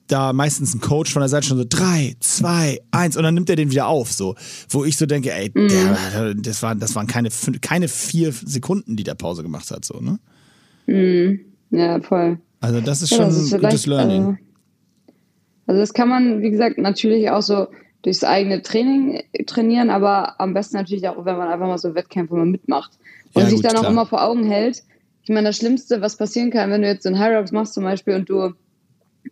da 0.08 0.32
meistens 0.32 0.74
ein 0.74 0.80
Coach 0.80 1.12
von 1.12 1.20
der 1.20 1.28
Seite 1.28 1.48
schon 1.48 1.58
so 1.58 1.64
drei, 1.68 2.14
zwei, 2.20 2.80
eins 2.90 3.16
und 3.16 3.24
dann 3.24 3.34
nimmt 3.34 3.50
er 3.50 3.56
den 3.56 3.70
wieder 3.70 3.88
auf, 3.88 4.12
so. 4.12 4.36
Wo 4.68 4.84
ich 4.84 4.96
so 4.96 5.06
denke, 5.06 5.32
ey, 5.32 5.50
der, 5.50 6.34
das, 6.34 6.62
waren, 6.62 6.78
das 6.78 6.94
waren 6.94 7.06
keine, 7.06 7.28
keine 7.60 7.88
vier 7.88 8.32
Sekunden, 8.32 8.96
die 8.96 9.04
der 9.04 9.14
Pause 9.14 9.42
gemacht 9.42 9.70
hat, 9.70 9.84
so, 9.84 10.00
ne? 10.00 10.18
Ja, 11.70 12.00
voll. 12.00 12.38
Also 12.60 12.80
das 12.80 13.02
ist 13.02 13.10
Ja, 13.10 13.18
schon 13.18 13.26
das 13.26 13.36
ist 13.36 13.52
ein 13.54 13.60
gutes 13.60 13.86
Learning. 13.86 14.38
äh, 14.38 15.12
Also 15.66 15.80
das 15.80 15.92
kann 15.92 16.08
man, 16.08 16.42
wie 16.42 16.50
gesagt, 16.50 16.78
natürlich 16.78 17.30
auch 17.30 17.42
so 17.42 17.68
durchs 18.02 18.24
eigene 18.24 18.62
Training 18.62 19.22
äh, 19.32 19.44
trainieren, 19.44 19.90
aber 19.90 20.40
am 20.40 20.54
besten 20.54 20.76
natürlich 20.76 21.08
auch, 21.08 21.24
wenn 21.24 21.36
man 21.36 21.48
einfach 21.48 21.66
mal 21.66 21.78
so 21.78 21.94
Wettkämpfe 21.94 22.34
mal 22.34 22.46
mitmacht. 22.46 22.92
Und 23.34 23.42
Ja, 23.42 23.48
sich 23.48 23.56
gut, 23.56 23.64
dann 23.64 23.76
auch 23.76 23.90
immer 23.90 24.06
vor 24.06 24.22
Augen 24.22 24.44
hält. 24.44 24.82
Ich 25.22 25.28
meine, 25.28 25.48
das 25.48 25.56
Schlimmste, 25.56 26.00
was 26.00 26.16
passieren 26.16 26.50
kann, 26.50 26.70
wenn 26.70 26.82
du 26.82 26.88
jetzt 26.88 27.02
so 27.02 27.08
einen 27.08 27.18
High 27.18 27.36
Rocks 27.36 27.50
machst 27.52 27.74
zum 27.74 27.82
Beispiel 27.82 28.14
und 28.14 28.28
du 28.30 28.52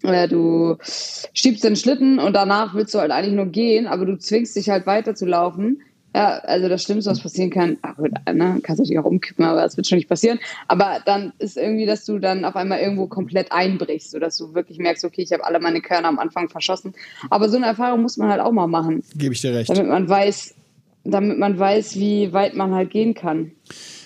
äh, 0.03 0.29
du 0.29 0.77
schiebst 0.83 1.63
den 1.63 1.77
Schlitten 1.77 2.19
und 2.19 2.35
danach 2.35 2.75
willst 2.75 2.95
du 2.95 2.99
halt 2.99 3.13
eigentlich 3.13 3.35
nur 3.35 3.47
gehen, 3.47 3.87
aber 3.87 4.05
du 4.07 4.19
zwingst 4.19 4.57
dich 4.57 4.69
halt 4.71 4.87
weiter 4.87 5.15
zu 5.15 5.27
laufen. 5.27 5.83
Ja, 6.15 6.39
also 6.39 6.69
das 6.69 6.85
Schlimmste, 6.85 7.11
was 7.11 7.21
passieren 7.21 7.51
kann, 7.51 7.77
ach 7.83 7.99
ne, 7.99 8.61
kannst 8.63 8.79
natürlich 8.79 9.01
auch 9.01 9.05
umkippen, 9.05 9.45
aber 9.45 9.63
das 9.63 9.77
wird 9.77 9.89
schon 9.89 9.99
nicht 9.99 10.09
passieren. 10.09 10.39
Aber 10.69 11.01
dann 11.05 11.33
ist 11.41 11.57
irgendwie, 11.57 11.87
dass 11.87 12.05
du 12.05 12.21
dann 12.21 12.45
auf 12.45 12.55
einmal 12.55 12.79
irgendwo 12.79 13.09
komplett 13.09 13.51
einbrichst, 13.51 14.13
sodass 14.13 14.37
du 14.37 14.55
wirklich 14.55 14.79
merkst, 14.79 15.05
okay, 15.05 15.23
ich 15.23 15.33
habe 15.33 15.45
alle 15.45 15.59
meine 15.59 15.81
Körner 15.81 16.07
am 16.07 16.21
Anfang 16.21 16.49
verschossen. 16.49 16.95
Aber 17.31 17.49
so 17.49 17.57
eine 17.57 17.67
Erfahrung 17.67 18.03
muss 18.03 18.17
man 18.17 18.29
halt 18.29 18.41
auch 18.41 18.53
mal 18.53 18.69
machen, 18.69 19.03
Gebe 19.17 19.35
ich 19.35 19.41
dir 19.41 19.55
recht. 19.55 19.71
damit 19.71 19.89
man 19.89 20.09
weiß, 20.09 20.55
damit 21.03 21.37
man 21.37 21.59
weiß, 21.59 21.97
wie 21.97 22.33
weit 22.33 22.55
man 22.55 22.73
halt 22.73 22.91
gehen 22.91 23.15
kann. 23.15 23.51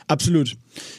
Absolut. 0.06 0.56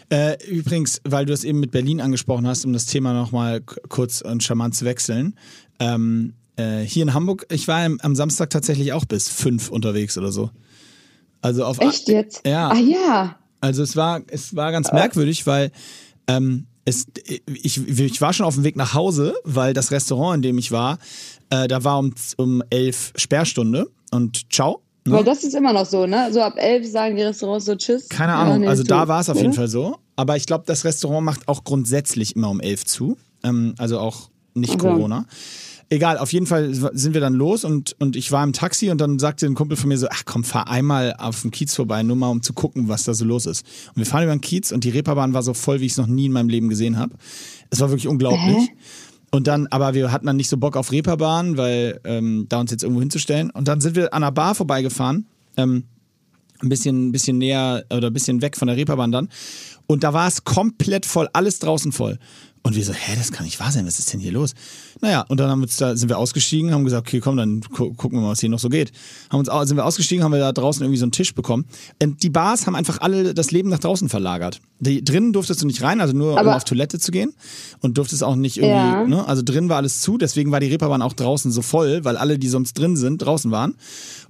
Äh, 0.10 0.38
übrigens, 0.48 1.02
weil 1.06 1.26
du 1.26 1.34
es 1.34 1.44
eben 1.44 1.60
mit 1.60 1.72
Berlin 1.72 2.02
angesprochen 2.02 2.46
hast, 2.48 2.66
um 2.66 2.74
das 2.74 2.86
Thema 2.86 3.14
nochmal 3.14 3.62
kurz 3.62 4.22
und 4.22 4.44
charmant 4.44 4.76
zu 4.76 4.86
wechseln. 4.86 5.34
Ähm, 5.80 6.34
äh, 6.56 6.82
hier 6.82 7.02
in 7.02 7.16
Hamburg, 7.16 7.48
ich 7.50 7.68
war 7.68 7.84
am 7.84 8.16
Samstag 8.16 8.52
tatsächlich 8.52 8.94
auch 8.94 9.06
bis 9.06 9.28
fünf 9.28 9.72
unterwegs 9.72 10.16
oder 10.16 10.32
so. 10.32 10.52
Also 11.42 11.66
auf 11.66 11.80
Echt 11.80 12.08
jetzt? 12.10 12.46
Ja. 12.46 12.70
Ah 12.70 12.78
ja. 12.78 13.36
Also 13.62 13.84
es 13.84 13.96
war, 13.96 14.22
es 14.28 14.56
war 14.56 14.72
ganz 14.72 14.92
merkwürdig, 14.92 15.46
weil 15.48 15.72
ähm, 16.28 16.68
es, 16.86 17.08
ich, 17.46 17.88
ich 17.88 18.22
war 18.22 18.34
schon 18.34 18.46
auf 18.46 18.56
dem 18.56 18.64
Weg 18.64 18.76
nach 18.76 18.94
Hause, 18.94 19.36
weil 19.44 19.74
das 19.74 19.92
Restaurant, 19.92 20.38
in 20.38 20.42
dem 20.42 20.58
ich 20.58 20.72
war, 20.72 20.98
äh, 21.50 21.68
da 21.68 21.84
war 21.84 22.00
um, 22.00 22.14
um 22.38 22.64
elf 22.70 23.14
Sperrstunde 23.16 23.90
und 24.12 24.52
ciao. 24.52 24.82
ne? 25.06 25.14
Weil 25.14 25.24
das 25.24 25.44
ist 25.44 25.54
immer 25.56 25.74
noch 25.74 25.86
so, 25.86 26.06
ne? 26.06 26.30
So 26.32 26.42
ab 26.42 26.54
elf 26.58 26.90
sagen 26.90 27.16
die 27.16 27.24
Restaurants 27.24 27.66
so 27.66 27.76
Tschüss. 27.76 28.10
Keine 28.10 28.34
Ahnung, 28.34 28.68
also 28.68 28.84
da 28.84 29.08
war 29.08 29.22
es 29.22 29.30
auf 29.30 29.36
oder? 29.36 29.44
jeden 29.44 29.54
Fall 29.54 29.68
so. 29.68 29.98
Aber 30.16 30.36
ich 30.36 30.46
glaube, 30.46 30.64
das 30.68 30.84
Restaurant 30.84 31.26
macht 31.26 31.48
auch 31.48 31.64
grundsätzlich 31.64 32.36
immer 32.36 32.50
um 32.50 32.60
elf 32.60 32.86
zu. 32.86 33.18
Ähm, 33.44 33.76
also 33.78 34.00
auch 34.00 34.30
nicht 34.54 34.74
so. 34.74 34.78
Corona. 34.80 35.26
Egal, 35.92 36.20
auf 36.20 36.32
jeden 36.32 36.46
Fall 36.46 36.72
sind 36.74 37.16
wir 37.16 37.22
dann 37.22 37.34
los 37.34 37.64
und, 37.64 37.96
und 38.00 38.16
ich 38.16 38.32
war 38.32 38.44
im 38.44 38.54
Taxi 38.54 38.92
und 38.92 39.02
dann 39.02 39.18
sagte 39.18 39.48
ein 39.48 39.56
Kumpel 39.56 39.76
von 39.76 39.90
mir 39.90 39.98
so, 39.98 40.08
ach 40.12 40.22
komm, 40.24 40.44
fahr 40.44 40.70
einmal 40.70 41.16
auf 41.18 41.42
dem 41.42 41.50
Kiez 41.50 41.74
vorbei, 41.74 42.04
nur 42.04 42.16
mal 42.16 42.30
um 42.30 42.44
zu 42.44 42.54
gucken, 42.54 42.90
was 42.90 43.06
da 43.06 43.16
so 43.16 43.26
los 43.26 43.48
ist. 43.48 43.66
Und 43.90 43.98
wir 43.98 44.06
fahren 44.06 44.24
über 44.24 44.36
den 44.36 44.42
Kiez 44.42 44.72
und 44.72 44.84
die 44.84 44.92
Reeperbahn 44.92 45.34
war 45.34 45.42
so 45.42 45.56
voll, 45.56 45.80
wie 45.80 45.88
ich 45.88 45.94
es 45.94 45.98
noch 45.98 46.06
nie 46.06 46.28
in 46.28 46.32
meinem 46.32 46.50
Leben 46.50 46.70
gesehen 46.70 46.98
habe. 46.98 47.16
Es 47.72 47.80
war 47.80 47.90
wirklich 47.90 48.08
unglaublich. 48.08 48.70
Und 49.32 49.48
dann, 49.48 49.68
aber 49.68 49.96
wir 49.96 50.12
hatten 50.12 50.28
dann 50.28 50.38
nicht 50.38 50.50
so 50.50 50.58
Bock 50.58 50.76
auf 50.76 50.92
Reeperbahn, 50.92 51.58
weil 51.58 52.00
ähm, 52.04 52.46
da 52.50 52.60
uns 52.60 52.72
jetzt 52.72 52.84
irgendwo 52.84 53.02
hinzustellen. 53.02 53.50
Und 53.50 53.68
dann 53.68 53.82
sind 53.82 53.96
wir 53.96 54.14
an 54.14 54.24
einer 54.24 54.32
Bar 54.32 54.56
vorbeigefahren. 54.56 55.26
Ähm, 55.58 55.84
ein 56.62 56.70
bisschen, 56.70 57.08
ein 57.08 57.12
bisschen 57.12 57.38
näher 57.38 57.86
oder 57.92 58.08
ein 58.08 58.14
bisschen 58.14 58.42
weg 58.42 58.58
von 58.58 58.68
der 58.68 58.78
Reeperbahn 58.78 59.12
dann. 59.12 59.30
Und 59.88 60.04
da 60.04 60.14
war 60.14 60.28
es 60.28 60.44
komplett 60.44 61.06
voll, 61.06 61.30
alles 61.34 61.60
draußen 61.60 61.92
voll. 61.92 62.20
Und 62.70 62.76
wir 62.76 62.86
so, 62.86 62.94
hä, 62.94 63.14
das 63.18 63.32
kann 63.32 63.46
nicht 63.46 63.60
wahr 63.60 63.72
sein, 63.72 63.88
was 63.88 63.98
ist 63.98 64.14
denn 64.14 64.20
hier 64.20 64.32
los? 64.32 64.54
Naja, 65.02 65.26
und 65.28 65.40
dann 65.40 65.50
haben 65.50 65.60
wir 65.62 65.68
da, 65.80 65.96
sind 65.98 66.08
wir 66.08 66.20
ausgestiegen, 66.20 66.72
haben 66.72 66.84
gesagt, 66.84 67.08
okay, 67.08 67.20
komm, 67.20 67.36
dann 67.36 67.62
gu 67.62 67.94
gucken 67.96 68.20
wir 68.20 68.22
mal, 68.22 68.30
was 68.30 68.42
hier 68.42 68.50
noch 68.50 68.60
so 68.60 68.70
geht. 68.70 68.92
Haben 69.32 69.40
uns, 69.40 69.68
sind 69.68 69.76
wir 69.76 69.86
ausgestiegen, 69.86 70.24
haben 70.24 70.32
wir 70.34 70.38
da 70.40 70.52
draußen 70.52 70.84
irgendwie 70.84 71.00
so 71.00 71.06
einen 71.06 71.12
Tisch 71.12 71.34
bekommen. 71.34 71.66
Und 72.00 72.22
die 72.22 72.30
Bars 72.30 72.68
haben 72.68 72.76
einfach 72.76 73.02
alle 73.02 73.34
das 73.34 73.50
Leben 73.50 73.70
nach 73.70 73.80
draußen 73.80 74.08
verlagert. 74.08 74.62
Die, 74.82 75.04
drinnen 75.04 75.34
durftest 75.34 75.64
du 75.64 75.66
nicht 75.66 75.82
rein, 75.82 76.00
also 76.00 76.16
nur 76.16 76.34
um 76.34 76.38
Aber- 76.38 76.56
auf 76.58 76.64
Toilette 76.64 77.00
zu 77.00 77.12
gehen. 77.12 77.34
Und 77.82 77.98
durftest 77.98 78.24
auch 78.24 78.36
nicht 78.36 78.58
irgendwie, 78.58 78.70
Ja. 78.72 79.04
ne? 79.04 79.28
Also 79.28 79.42
drin 79.44 79.68
war 79.68 79.78
alles 79.78 80.02
zu, 80.02 80.20
deswegen 80.20 80.52
war 80.52 80.60
die 80.60 80.68
Reeperbahn 80.68 81.02
auch 81.02 81.14
draußen 81.14 81.52
so 81.52 81.64
voll, 81.64 82.06
weil 82.06 82.18
alle, 82.18 82.38
die 82.38 82.50
sonst 82.50 82.74
drin 82.78 82.96
sind, 82.98 83.18
draußen 83.24 83.50
waren. 83.50 83.78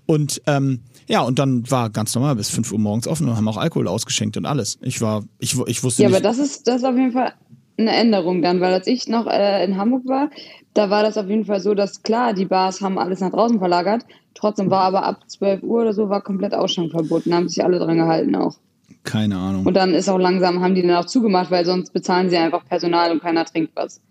Und 0.05 0.41
ähm, 0.47 0.79
ja, 1.09 1.23
und 1.23 1.39
dann 1.39 1.69
war 1.69 1.89
ganz 1.89 2.15
normal 2.15 2.37
bis 2.37 2.49
5 2.51 2.71
Uhr 2.71 2.79
morgens 2.79 3.05
offen 3.05 3.27
und 3.27 3.35
haben 3.35 3.49
auch 3.49 3.57
Alkohol 3.57 3.89
ausgeschenkt 3.89 4.37
und 4.37 4.45
alles. 4.45 4.77
Ich 4.81 5.01
war, 5.01 5.25
ich, 5.39 5.57
ich 5.67 5.83
wusste 5.83 6.03
Ja, 6.03 6.07
nicht. 6.09 6.15
aber 6.17 6.23
das 6.23 6.37
ist, 6.37 6.67
das 6.69 6.77
ist 6.77 6.83
auf 6.85 6.95
jeden 6.95 7.11
Fall 7.11 7.33
eine 7.79 7.91
Änderung 7.95 8.41
dann, 8.41 8.59
weil 8.61 8.73
als 8.73 8.87
ich 8.87 9.07
noch 9.07 9.27
äh, 9.27 9.63
in 9.63 9.77
Hamburg 9.77 10.03
war, 10.07 10.29
da 10.73 10.89
war 10.89 11.03
das 11.03 11.17
auf 11.17 11.27
jeden 11.27 11.45
Fall 11.45 11.59
so, 11.59 11.73
dass 11.73 12.03
klar, 12.03 12.33
die 12.33 12.45
Bars 12.45 12.81
haben 12.81 12.97
alles 12.99 13.19
nach 13.21 13.31
draußen 13.31 13.59
verlagert, 13.59 14.05
trotzdem 14.35 14.69
war 14.69 14.81
aber 14.83 15.03
ab 15.03 15.21
12 15.27 15.63
Uhr 15.63 15.81
oder 15.81 15.93
so 15.93 16.09
war 16.09 16.21
komplett 16.21 16.53
Ausschank 16.53 16.91
verboten, 16.91 17.31
da 17.31 17.37
haben 17.37 17.49
sich 17.49 17.63
alle 17.63 17.79
dran 17.79 17.97
gehalten 17.97 18.35
auch. 18.35 18.55
keine 19.03 19.37
Ahnung. 19.37 19.65
Und 19.65 19.73
dann 19.75 19.93
ist 19.93 20.09
auch 20.09 20.19
langsam, 20.19 20.61
haben 20.61 20.75
die 20.75 20.81
dann 20.81 20.95
auch 20.95 21.05
zugemacht, 21.05 21.49
weil 21.51 21.65
sonst 21.65 21.91
bezahlen 21.93 22.29
sie 22.29 22.37
einfach 22.37 22.65
Personal 22.65 23.11
und 23.11 23.21
keiner 23.21 23.45
trinkt 23.45 23.71
was. 23.75 24.01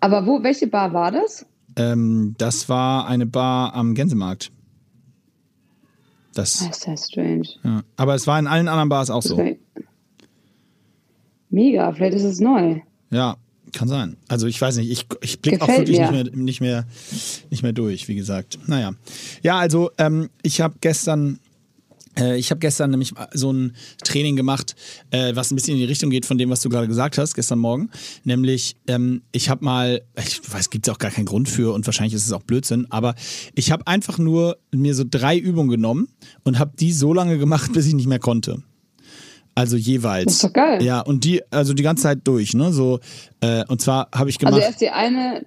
Aber 0.00 0.26
wo, 0.26 0.42
welche 0.42 0.66
Bar 0.66 0.92
war 0.92 1.12
das? 1.12 1.46
Ähm, 1.76 2.34
das 2.38 2.68
war 2.68 3.06
eine 3.06 3.24
Bar 3.26 3.74
am 3.74 3.94
Gänsemarkt. 3.94 4.50
Das, 6.34 6.58
Das 6.58 6.78
ist 6.78 6.86
ja 6.86 6.96
strange. 6.96 7.48
ja. 7.62 7.82
Aber 7.96 8.14
es 8.14 8.26
war 8.26 8.38
in 8.38 8.46
allen 8.46 8.66
anderen 8.68 8.88
Bars 8.88 9.10
auch 9.10 9.22
so. 9.22 9.34
Okay. 9.34 9.58
Mega, 11.52 11.92
vielleicht 11.92 12.14
ist 12.14 12.24
es 12.24 12.40
neu. 12.40 12.80
Ja, 13.10 13.36
kann 13.72 13.86
sein. 13.86 14.16
Also 14.26 14.46
ich 14.46 14.60
weiß 14.60 14.78
nicht, 14.78 14.90
ich, 14.90 15.06
ich 15.20 15.40
blicke 15.40 15.62
auch 15.62 15.68
wirklich 15.68 15.98
nicht 15.98 16.10
mehr, 16.10 16.24
nicht, 16.34 16.60
mehr, 16.60 16.86
nicht 17.50 17.62
mehr 17.62 17.72
durch, 17.72 18.08
wie 18.08 18.14
gesagt. 18.14 18.58
Naja. 18.66 18.92
Ja, 19.42 19.58
also 19.58 19.90
ähm, 19.98 20.30
ich 20.42 20.60
habe 20.60 20.74
gestern 20.80 21.38
Äh, 22.18 22.38
ich 22.38 22.50
habe 22.50 22.58
gestern 22.58 22.90
nämlich 22.90 23.14
so 23.32 23.52
ein 23.52 23.72
Training 24.04 24.36
gemacht, 24.36 24.76
äh, 25.10 25.34
was 25.34 25.50
ein 25.50 25.56
bisschen 25.56 25.74
in 25.74 25.80
die 25.80 25.86
Richtung 25.86 26.10
geht 26.10 26.26
von 26.26 26.36
dem, 26.36 26.50
was 26.50 26.60
du 26.60 26.68
gerade 26.68 26.86
gesagt 26.86 27.16
hast, 27.16 27.34
gestern 27.34 27.58
Morgen. 27.58 27.90
Nämlich, 28.24 28.76
ähm, 28.86 29.22
ich 29.32 29.48
habe 29.48 29.64
mal, 29.64 30.02
ich 30.22 30.40
weiß, 30.52 30.68
gibt 30.68 30.86
es 30.86 30.92
auch 30.92 30.98
gar 30.98 31.10
keinen 31.10 31.24
Grund 31.24 31.48
für 31.48 31.72
und 31.72 31.86
wahrscheinlich 31.86 32.14
ist 32.14 32.26
es 32.26 32.32
auch 32.32 32.42
Blödsinn, 32.42 32.86
aber 32.90 33.14
ich 33.54 33.70
habe 33.72 33.86
einfach 33.86 34.18
nur 34.18 34.58
mir 34.72 34.94
so 34.94 35.04
drei 35.08 35.38
Übungen 35.38 35.70
genommen 35.70 36.08
und 36.44 36.58
habe 36.58 36.72
die 36.78 36.92
so 36.92 37.14
lange 37.14 37.38
gemacht, 37.38 37.72
bis 37.74 37.86
ich 37.86 37.94
nicht 37.94 38.08
mehr 38.08 38.18
konnte. 38.18 38.62
Also 39.54 39.76
jeweils. 39.76 40.24
Das 40.24 40.34
ist 40.34 40.44
doch 40.44 40.52
geil. 40.52 40.82
Ja, 40.82 41.00
und 41.00 41.24
die, 41.24 41.42
also 41.50 41.74
die 41.74 41.82
ganze 41.82 42.04
Zeit 42.04 42.20
durch, 42.24 42.54
ne? 42.54 42.72
So, 42.72 43.00
äh, 43.40 43.64
und 43.68 43.80
zwar 43.80 44.08
habe 44.14 44.30
ich 44.30 44.38
gemacht. 44.38 44.54
Also 44.54 44.66
erst 44.66 44.80
die 44.80 44.88
eine, 44.88 45.44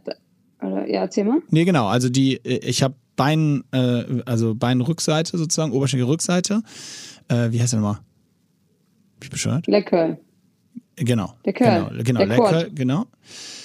oder, 0.61 0.87
ja, 0.87 1.01
erzähl 1.01 1.23
mal. 1.23 1.41
Nee, 1.49 1.65
genau. 1.65 1.87
Also 1.87 2.09
die, 2.09 2.35
äh, 2.45 2.59
ich 2.67 2.83
habe 2.83 2.95
Bein, 3.15 3.63
äh, 3.71 4.21
also 4.25 4.55
Beinrückseite 4.55 5.37
sozusagen, 5.37 5.71
Oberschenkelrückseite. 5.71 6.61
Äh, 7.29 7.51
wie 7.51 7.61
heißt 7.61 7.73
der 7.73 7.79
nochmal? 7.79 7.99
Bin 9.19 9.27
ich 9.27 9.29
bescheuert? 9.29 9.67
Leg 9.67 9.85
Curl. 9.85 10.17
Genau. 10.97 11.33
Der 11.45 11.53
Curl. 11.53 11.89
Genau, 12.03 12.03
genau. 12.03 12.25
Der. 12.25 12.37
Curl, 12.37 12.71
genau. 12.73 13.05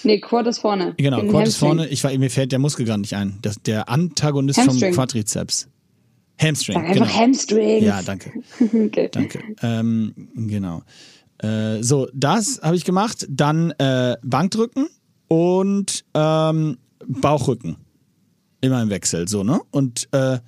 Nee, 0.04 0.20
Quad 0.20 0.46
ist 0.46 0.58
vorne. 0.58 0.94
Genau, 0.96 1.20
Quad 1.22 1.46
ist 1.46 1.56
vorne. 1.56 1.88
Ich 1.88 2.02
war, 2.02 2.16
mir 2.16 2.30
fällt 2.30 2.52
der 2.52 2.58
Muskel 2.58 2.86
gerade 2.86 3.00
nicht 3.00 3.14
ein. 3.14 3.38
Das, 3.42 3.60
der 3.62 3.88
Antagonist 3.88 4.58
Hamstring. 4.58 4.94
vom 4.94 5.04
Quadrizeps. 5.04 5.68
Hamstring. 6.40 6.74
Sag 6.74 6.84
einfach 6.84 7.06
genau. 7.06 7.18
Hamstrings. 7.18 7.86
Ja, 7.86 8.02
danke. 8.02 8.32
okay. 8.60 9.08
Danke. 9.12 9.40
Ähm, 9.62 10.14
genau. 10.34 10.82
Äh, 11.38 11.82
so, 11.82 12.08
das 12.14 12.60
habe 12.62 12.76
ich 12.76 12.84
gemacht. 12.84 13.26
Dann 13.28 13.72
äh, 13.72 14.16
Bankdrücken 14.22 14.88
und 15.28 16.04
ähm, 16.14 16.78
Bauchrücken. 17.06 17.76
Immer 18.60 18.82
im 18.82 18.90
Wechsel, 18.90 19.26
so, 19.26 19.42
ne? 19.42 19.60
Und 19.70 20.08
äh, 20.12 20.38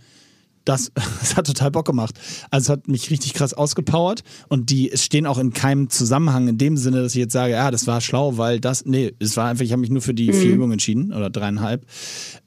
das, 0.65 0.93
das 1.21 1.37
hat 1.37 1.47
total 1.47 1.71
Bock 1.71 1.87
gemacht. 1.87 2.19
Also 2.51 2.65
es 2.65 2.69
hat 2.79 2.89
mich 2.89 3.11
richtig 3.11 3.35
krass 3.35 3.55
ausgepowert 3.55 4.23
und 4.49 4.71
die 4.71 4.91
stehen 4.95 5.27
auch 5.27 5.39
in 5.39 5.53
keinem 5.53 5.91
Zusammenhang 5.91 6.49
in 6.49 6.59
dem 6.59 6.77
Sinne, 6.77 7.03
dass 7.03 7.15
ich 7.15 7.21
jetzt 7.21 7.33
sage, 7.33 7.53
ja, 7.53 7.71
das 7.71 7.87
war 7.87 8.01
schlau, 8.01 8.39
weil 8.39 8.61
das, 8.61 8.85
nee, 8.85 9.13
es 9.19 9.37
war 9.37 9.49
einfach, 9.49 9.65
ich 9.65 9.73
habe 9.73 9.81
mich 9.81 9.91
nur 9.91 10.03
für 10.03 10.15
die 10.15 10.33
vier 10.33 10.55
Übungen 10.55 10.73
entschieden 10.73 11.13
oder 11.13 11.31
dreieinhalb. 11.31 11.87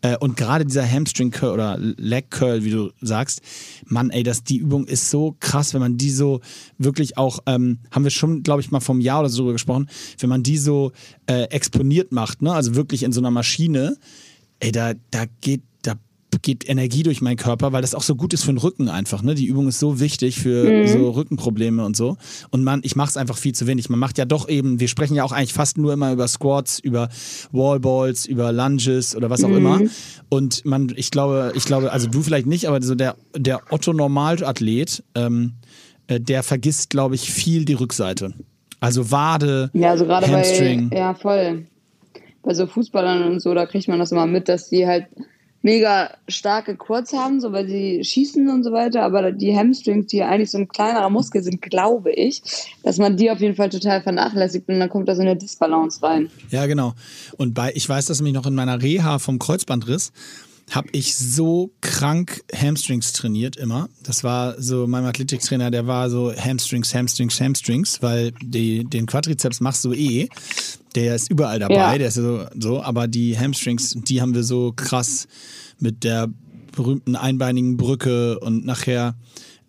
Äh, 0.01 0.17
und 0.17 0.37
gerade 0.37 0.65
dieser 0.65 0.89
Hamstring 0.89 1.31
Curl 1.31 1.53
oder 1.53 1.77
Leg 1.79 2.31
Curl, 2.31 2.63
wie 2.63 2.71
du 2.71 2.91
sagst, 3.01 3.41
Mann, 3.85 4.09
ey, 4.09 4.23
das, 4.23 4.43
die 4.43 4.57
Übung 4.57 4.85
ist 4.85 5.09
so 5.09 5.35
krass, 5.39 5.73
wenn 5.73 5.81
man 5.81 5.97
die 5.97 6.11
so 6.11 6.41
wirklich 6.77 7.17
auch, 7.17 7.39
ähm, 7.45 7.79
haben 7.91 8.03
wir 8.03 8.11
schon, 8.11 8.43
glaube 8.43 8.61
ich, 8.61 8.71
mal 8.71 8.79
vom 8.79 8.99
Jahr 8.99 9.21
oder 9.21 9.29
so 9.29 9.39
drüber 9.39 9.53
gesprochen, 9.53 9.87
wenn 10.19 10.29
man 10.29 10.43
die 10.43 10.57
so 10.57 10.91
äh, 11.27 11.43
exponiert 11.43 12.11
macht, 12.11 12.41
ne, 12.41 12.53
also 12.53 12.75
wirklich 12.75 13.03
in 13.03 13.11
so 13.11 13.21
einer 13.21 13.31
Maschine, 13.31 13.97
ey, 14.59 14.71
da, 14.71 14.93
da 15.11 15.25
geht, 15.41 15.61
geht 16.41 16.67
Energie 16.69 17.03
durch 17.03 17.21
meinen 17.21 17.37
Körper, 17.37 17.71
weil 17.73 17.81
das 17.81 17.95
auch 17.95 18.01
so 18.01 18.15
gut 18.15 18.33
ist 18.33 18.43
für 18.43 18.51
den 18.51 18.57
Rücken 18.57 18.89
einfach. 18.89 19.21
Ne? 19.21 19.35
Die 19.35 19.45
Übung 19.45 19.67
ist 19.67 19.79
so 19.79 19.99
wichtig 19.99 20.39
für 20.39 20.87
so 20.87 21.09
Rückenprobleme 21.11 21.83
und 21.85 21.95
so. 21.95 22.17
Und 22.51 22.63
man, 22.63 22.81
ich 22.83 22.95
mache 22.95 23.09
es 23.09 23.17
einfach 23.17 23.37
viel 23.37 23.53
zu 23.53 23.67
wenig. 23.67 23.89
Man 23.89 23.99
macht 23.99 24.17
ja 24.17 24.25
doch 24.25 24.47
eben, 24.49 24.79
wir 24.79 24.87
sprechen 24.87 25.15
ja 25.15 25.23
auch 25.23 25.31
eigentlich 25.31 25.53
fast 25.53 25.77
nur 25.77 25.93
immer 25.93 26.11
über 26.11 26.27
Squats, 26.27 26.79
über 26.79 27.09
Wallballs, 27.51 28.25
über 28.25 28.51
Lunges 28.51 29.15
oder 29.15 29.29
was 29.29 29.43
auch 29.43 29.49
immer. 29.49 29.81
Und 30.29 30.65
man, 30.65 30.91
ich 30.95 31.11
glaube, 31.11 31.53
ich 31.55 31.65
glaube, 31.65 31.91
also 31.91 32.07
du 32.07 32.21
vielleicht 32.21 32.47
nicht, 32.47 32.67
aber 32.67 32.81
so 32.81 32.95
der, 32.95 33.15
der 33.35 33.61
Otto-Normalathlet, 33.71 35.03
ähm, 35.15 35.53
äh, 36.07 36.19
der 36.19 36.43
vergisst, 36.43 36.89
glaube 36.89 37.15
ich, 37.15 37.31
viel 37.31 37.65
die 37.65 37.73
Rückseite. 37.73 38.33
Also 38.79 39.11
Wade, 39.11 39.69
Ja, 39.73 39.91
also 39.91 40.07
Hamstring. 40.07 40.89
bei, 40.89 40.97
ja, 40.97 41.13
voll. 41.13 41.65
Bei 42.43 42.53
so 42.53 42.67
Fußballern 42.67 43.23
und 43.23 43.39
so, 43.39 43.53
da 43.53 43.65
kriegt 43.65 43.87
man 43.87 43.99
das 43.99 44.11
immer 44.11 44.27
mit, 44.27 44.47
dass 44.47 44.69
die 44.69 44.85
halt 44.85 45.07
mega 45.65 46.11
starke 46.27 46.77
Quads 46.77 47.11
haben, 47.13 47.41
so 47.41 47.51
weil 47.51 47.67
sie 47.67 48.03
schießen 48.03 48.47
und 48.49 48.63
so 48.63 48.71
weiter, 48.71 49.01
aber 49.01 49.31
die 49.31 49.57
Hamstrings, 49.57 50.05
die 50.05 50.17
ja 50.17 50.29
eigentlich 50.29 50.51
so 50.51 50.59
ein 50.59 50.67
kleinerer 50.67 51.09
Muskel 51.09 51.41
sind, 51.41 51.59
glaube 51.59 52.11
ich, 52.11 52.43
dass 52.83 52.99
man 52.99 53.17
die 53.17 53.31
auf 53.31 53.41
jeden 53.41 53.55
Fall 53.55 53.69
total 53.69 54.03
vernachlässigt 54.03 54.69
und 54.69 54.79
dann 54.79 54.89
kommt 54.89 55.09
da 55.09 55.15
so 55.15 55.23
eine 55.23 55.35
Disbalance 55.35 56.03
rein. 56.03 56.29
Ja, 56.51 56.67
genau. 56.67 56.93
Und 57.37 57.55
bei, 57.55 57.71
ich 57.73 57.89
weiß, 57.89 58.05
dass 58.05 58.21
mich 58.21 58.31
noch 58.31 58.45
in 58.45 58.53
meiner 58.53 58.79
Reha 58.79 59.17
vom 59.17 59.39
Kreuzbandriss 59.39 60.11
habe 60.71 60.87
ich 60.93 61.15
so 61.15 61.71
krank 61.81 62.43
Hamstrings 62.55 63.13
trainiert 63.13 63.55
immer. 63.55 63.89
Das 64.03 64.23
war 64.23 64.59
so, 64.61 64.87
mein 64.87 65.05
Athletiktrainer, 65.05 65.71
der 65.71 65.87
war 65.87 66.09
so 66.09 66.31
Hamstrings, 66.31 66.93
Hamstrings, 66.93 67.39
Hamstrings, 67.39 68.01
weil 68.01 68.31
die, 68.41 68.83
den 68.83 69.05
Quadrizeps 69.05 69.61
machst 69.61 69.85
du 69.85 69.93
eh. 69.93 70.29
Der 70.95 71.15
ist 71.15 71.29
überall 71.29 71.59
dabei, 71.59 71.75
Ja. 71.75 71.97
der 71.97 72.07
ist 72.07 72.15
so, 72.15 72.45
so, 72.57 72.81
aber 72.81 73.07
die 73.07 73.37
Hamstrings, 73.37 73.95
die 74.07 74.21
haben 74.21 74.33
wir 74.33 74.43
so 74.43 74.71
krass 74.75 75.27
mit 75.79 76.03
der 76.03 76.29
berühmten 76.75 77.15
einbeinigen 77.15 77.77
Brücke 77.77 78.39
und 78.39 78.65
nachher, 78.65 79.15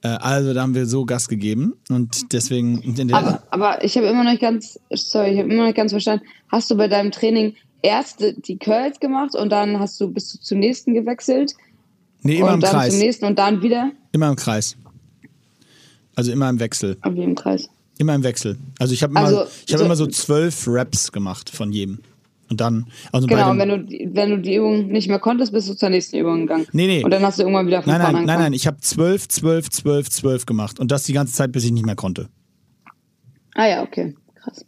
äh, 0.02 0.08
also 0.08 0.54
da 0.54 0.62
haben 0.62 0.74
wir 0.74 0.86
so 0.86 1.04
Gas 1.04 1.28
gegeben 1.28 1.74
und 1.88 2.32
deswegen 2.32 2.80
in 2.82 2.94
der, 3.08 3.16
Aber, 3.16 3.42
aber 3.50 3.84
ich 3.84 3.96
habe 3.96 4.06
immer 4.06 4.24
noch 4.24 4.30
nicht 4.30 4.40
ganz, 4.42 4.78
sorry, 4.92 5.32
ich 5.32 5.38
habe 5.38 5.48
immer 5.48 5.62
noch 5.62 5.66
nicht 5.66 5.76
ganz 5.76 5.92
verstanden, 5.92 6.24
hast 6.48 6.70
du 6.70 6.76
bei 6.76 6.88
deinem 6.88 7.10
Training 7.10 7.54
erst 7.82 8.24
die 8.46 8.56
Curls 8.58 8.98
gemacht 9.00 9.34
und 9.34 9.50
dann 9.50 9.78
hast 9.78 10.00
du, 10.00 10.08
bist 10.08 10.34
du 10.34 10.38
zum 10.40 10.58
nächsten 10.58 10.94
gewechselt 10.94 11.54
nee, 12.22 12.38
immer 12.38 12.48
und 12.48 12.54
im 12.54 12.60
dann 12.60 12.70
Kreis, 12.72 12.92
zum 12.92 13.00
nächsten 13.00 13.24
und 13.24 13.38
dann 13.38 13.62
wieder 13.62 13.90
immer 14.12 14.28
im 14.28 14.36
Kreis. 14.36 14.76
Also 16.14 16.32
immer 16.32 16.48
im 16.48 16.58
Wechsel. 16.60 16.96
auf 17.02 17.14
dem 17.14 17.34
Kreis. 17.34 17.68
Immer 17.98 18.14
im 18.14 18.22
Wechsel. 18.24 18.58
Also 18.78 18.92
ich 18.94 19.02
habe 19.02 19.12
immer, 19.12 19.20
Also, 19.20 19.44
ich 19.66 19.72
hab 19.72 19.78
so- 19.80 19.84
immer 19.84 19.96
so 19.96 20.06
zwölf 20.06 20.64
Raps 20.68 21.10
gemacht 21.12 21.50
von 21.50 21.72
jedem. 21.72 21.98
Und 22.48 22.60
dann, 22.60 22.86
also 23.10 23.26
Genau, 23.26 23.50
und 23.50 23.58
wenn 23.58 23.68
du, 23.70 23.78
die- 23.84 24.08
wenn 24.12 24.30
du 24.30 24.38
die 24.38 24.54
Übung 24.54 24.86
nicht 24.88 25.08
mehr 25.08 25.18
konntest, 25.18 25.52
bist 25.52 25.68
du 25.68 25.74
zur 25.74 25.88
nächsten 25.88 26.16
Übung 26.16 26.42
gegangen. 26.42 26.66
Nee, 26.72 26.86
nee. 26.86 27.02
Und 27.04 27.10
dann 27.10 27.22
hast 27.24 27.38
du 27.38 27.42
irgendwann 27.42 27.66
wieder 27.66 27.82
von 27.82 27.90
nein, 27.90 28.00
nein, 28.00 28.12
nein, 28.12 28.20
angefangen. 28.20 28.42
nein, 28.44 28.52
ich 28.52 28.66
habe 28.68 28.76
zwölf, 28.80 29.26
zwölf, 29.28 29.68
zwölf, 29.70 30.08
zwölf 30.10 30.46
gemacht. 30.46 30.78
Und 30.78 30.90
das 30.92 31.02
die 31.04 31.12
ganze 31.12 31.32
Zeit, 31.34 31.50
bis 31.52 31.64
ich 31.64 31.72
nicht 31.72 31.86
mehr 31.86 31.96
konnte. 31.96 32.28
Ah 33.54 33.66
ja, 33.66 33.82
okay, 33.82 34.14
krass. 34.36 34.64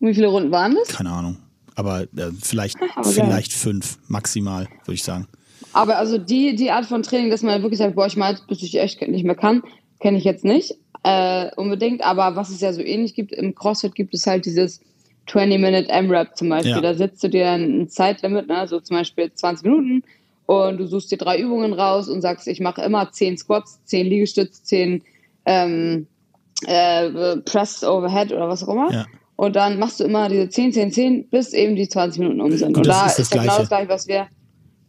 Und 0.00 0.08
wie 0.08 0.14
viele 0.14 0.28
Runden 0.28 0.50
waren 0.52 0.74
das? 0.76 0.88
Keine 0.88 1.10
Ahnung. 1.10 1.38
Aber 1.74 2.02
äh, 2.02 2.06
vielleicht, 2.40 2.76
Aber 2.94 3.02
geil. 3.04 3.12
vielleicht 3.14 3.52
fünf 3.52 3.98
maximal, 4.08 4.68
würde 4.84 4.94
ich 4.94 5.02
sagen. 5.02 5.26
Aber 5.72 5.98
also 5.98 6.18
die, 6.18 6.54
die 6.54 6.70
Art 6.70 6.86
von 6.86 7.02
Training, 7.02 7.30
dass 7.30 7.42
man 7.42 7.62
wirklich 7.62 7.78
sagt, 7.78 7.94
boah, 7.96 8.06
ich 8.06 8.16
mal, 8.16 8.38
bis 8.48 8.62
ich 8.62 8.78
echt 8.78 9.00
nicht 9.08 9.24
mehr 9.24 9.34
kann, 9.34 9.62
kenne 10.00 10.18
ich 10.18 10.24
jetzt 10.24 10.44
nicht 10.44 10.74
äh, 11.08 11.50
unbedingt. 11.56 12.04
Aber 12.04 12.36
was 12.36 12.50
es 12.50 12.60
ja 12.60 12.72
so 12.72 12.82
ähnlich 12.82 13.14
gibt, 13.14 13.32
im 13.32 13.54
CrossFit 13.54 13.94
gibt 13.94 14.14
es 14.14 14.26
halt 14.26 14.44
dieses 14.44 14.80
20-Minute 15.28 15.88
M-Rap 15.88 16.36
zum 16.36 16.50
Beispiel. 16.50 16.72
Ja. 16.72 16.80
Da 16.80 16.94
setzt 16.94 17.22
du 17.24 17.28
dir 17.28 17.50
ein 17.50 17.88
Zeitlimit, 17.88 18.48
ne? 18.48 18.66
so 18.68 18.80
zum 18.80 18.96
Beispiel 18.96 19.32
20 19.32 19.64
Minuten 19.64 20.02
und 20.46 20.78
du 20.78 20.86
suchst 20.86 21.10
dir 21.10 21.18
drei 21.18 21.38
Übungen 21.38 21.72
raus 21.72 22.08
und 22.08 22.20
sagst, 22.20 22.46
ich 22.46 22.60
mache 22.60 22.82
immer 22.82 23.10
10 23.10 23.38
Squats, 23.38 23.80
10 23.84 24.06
Liegestütze, 24.06 24.62
10 24.62 25.02
ähm, 25.46 26.06
äh, 26.66 27.36
Press 27.38 27.84
Overhead 27.84 28.32
oder 28.32 28.48
was 28.48 28.64
auch 28.64 28.72
immer. 28.72 28.92
Ja. 28.92 29.06
Und 29.36 29.56
dann 29.56 29.78
machst 29.78 30.00
du 30.00 30.04
immer 30.04 30.28
diese 30.28 30.48
10, 30.48 30.72
10, 30.72 30.92
10, 30.92 31.28
bis 31.28 31.52
eben 31.52 31.76
die 31.76 31.88
20 31.88 32.20
Minuten 32.20 32.40
um 32.40 32.50
sind. 32.50 32.68
Und 32.68 32.78
Und, 32.78 32.86
das 32.86 32.96
da 32.96 33.06
ist 33.06 33.18
das 33.18 33.26
ist 33.26 33.34
ja 33.34 33.42
genau 33.42 33.58
das 33.58 33.68
gleiche, 33.68 33.88
was 33.88 34.08
wir. 34.08 34.26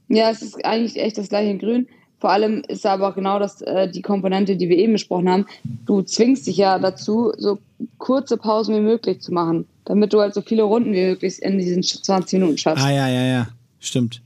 Ja, 0.07 0.32
es 0.32 0.41
ist 0.41 0.65
eigentlich 0.65 0.97
echt 0.97 1.17
das 1.17 1.30
gleiche 1.30 1.51
in 1.51 1.59
Grün. 1.59 1.88
Vor 2.20 2.32
allem 2.32 2.63
ist 2.67 2.86
aber 2.86 3.09
auch 3.09 3.15
genau 3.15 3.39
das, 3.39 3.61
äh, 3.61 3.89
die 3.89 4.01
Komponente, 4.01 4.57
die 4.57 4.67
wir 4.70 4.78
eben 4.78 4.93
besprochen 4.93 5.30
haben. 5.30 5.45
Du 5.86 6.01
zwingst 6.01 6.47
dich 6.47 6.57
ja 6.57 6.78
dazu, 6.78 7.32
so 7.38 7.59
kurze 7.97 8.38
Pausen 8.38 8.76
wie 8.76 8.82
möglich 8.82 9.22
zu 9.22 9.34
machen, 9.34 9.65
damit 9.86 10.11
du 10.11 10.20
halt 10.20 10.34
so 10.34 10.41
viele 10.41 10.63
Runden 10.63 10.93
wie 10.93 11.05
möglich 11.05 11.41
in 11.41 11.57
diesen 11.57 11.82
20 11.82 12.39
Minuten 12.39 12.57
schaffst. 12.57 12.84
Ah 12.84 12.91
ja, 12.91 13.07
ja, 13.07 13.26
ja. 13.26 13.47
Stimmt. 13.80 14.22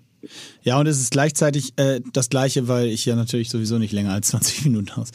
Ja, 0.64 0.80
und 0.80 0.88
es 0.88 1.00
ist 1.00 1.12
gleichzeitig 1.12 1.74
äh, 1.76 2.00
das 2.14 2.30
Gleiche, 2.30 2.68
weil 2.68 2.88
ich 2.88 3.06
ja 3.06 3.16
natürlich 3.16 3.50
sowieso 3.50 3.78
nicht 3.78 3.92
länger 3.92 4.14
als 4.14 4.30
20 4.30 4.64
Minuten 4.66 4.90
aus, 4.92 5.10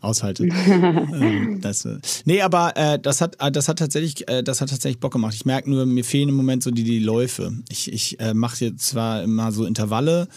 aushalte. 0.00 0.44
ähm, 0.66 1.60
das, 1.60 1.84
äh, 1.84 1.98
nee, 2.24 2.40
aber 2.40 2.72
äh, 2.76 2.98
das, 2.98 3.20
hat, 3.20 3.36
äh, 3.40 3.52
das, 3.52 3.68
hat 3.68 3.78
tatsächlich, 3.78 4.28
äh, 4.28 4.42
das 4.42 4.60
hat 4.60 4.70
tatsächlich 4.70 5.00
Bock 5.00 5.12
gemacht. 5.12 5.34
Ich 5.34 5.44
merke 5.44 5.70
nur, 5.70 5.84
mir 5.86 6.04
fehlen 6.04 6.30
im 6.30 6.36
Moment 6.36 6.62
so 6.62 6.70
die, 6.70 6.84
die 6.84 6.98
Läufe. 6.98 7.52
Ich, 7.68 7.92
ich 7.92 8.18
mache 8.32 8.64
jetzt 8.64 8.88
zwar 8.88 9.22
immer 9.22 9.52
so 9.52 9.66
Intervalle, 9.66 10.28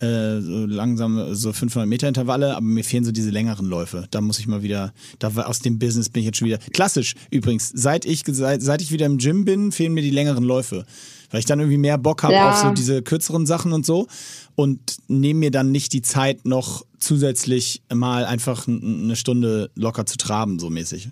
äh, 0.00 0.40
so 0.40 0.66
langsam 0.66 1.34
so 1.34 1.52
500 1.52 1.88
Meter 1.88 2.08
Intervalle, 2.08 2.52
aber 2.56 2.60
mir 2.64 2.84
fehlen 2.84 3.04
so 3.04 3.12
diese 3.12 3.30
längeren 3.30 3.66
Läufe. 3.66 4.06
Da 4.10 4.20
muss 4.20 4.38
ich 4.38 4.46
mal 4.46 4.62
wieder, 4.62 4.92
da 5.18 5.34
war- 5.34 5.48
aus 5.48 5.58
dem 5.60 5.78
Business 5.78 6.08
bin 6.08 6.20
ich 6.20 6.26
jetzt 6.26 6.38
schon 6.38 6.46
wieder. 6.48 6.58
Klassisch 6.72 7.14
übrigens, 7.30 7.70
seit 7.74 8.04
ich, 8.04 8.22
seit, 8.26 8.62
seit 8.62 8.80
ich 8.82 8.92
wieder 8.92 9.06
im 9.06 9.18
Gym 9.18 9.44
bin, 9.44 9.72
fehlen 9.72 9.92
mir 9.94 10.02
die 10.02 10.10
längeren 10.10 10.44
Läufe. 10.44 10.84
Weil 11.30 11.40
ich 11.40 11.46
dann 11.46 11.58
irgendwie 11.60 11.76
mehr 11.78 11.98
Bock 11.98 12.22
habe 12.22 12.32
Ja. 12.34 12.50
auf 12.50 12.56
so 12.56 12.70
diese 12.70 13.02
kürzeren 13.02 13.44
Sachen 13.44 13.72
und 13.72 13.84
so 13.84 14.06
und 14.54 14.78
nehme 15.08 15.40
mir 15.40 15.50
dann 15.50 15.70
nicht 15.72 15.92
die 15.92 16.00
Zeit, 16.00 16.46
noch 16.46 16.86
zusätzlich 16.98 17.82
mal 17.92 18.24
einfach 18.24 18.66
eine 18.66 19.14
Stunde 19.16 19.70
locker 19.74 20.06
zu 20.06 20.16
traben, 20.16 20.58
so 20.58 20.70
mäßig. 20.70 21.10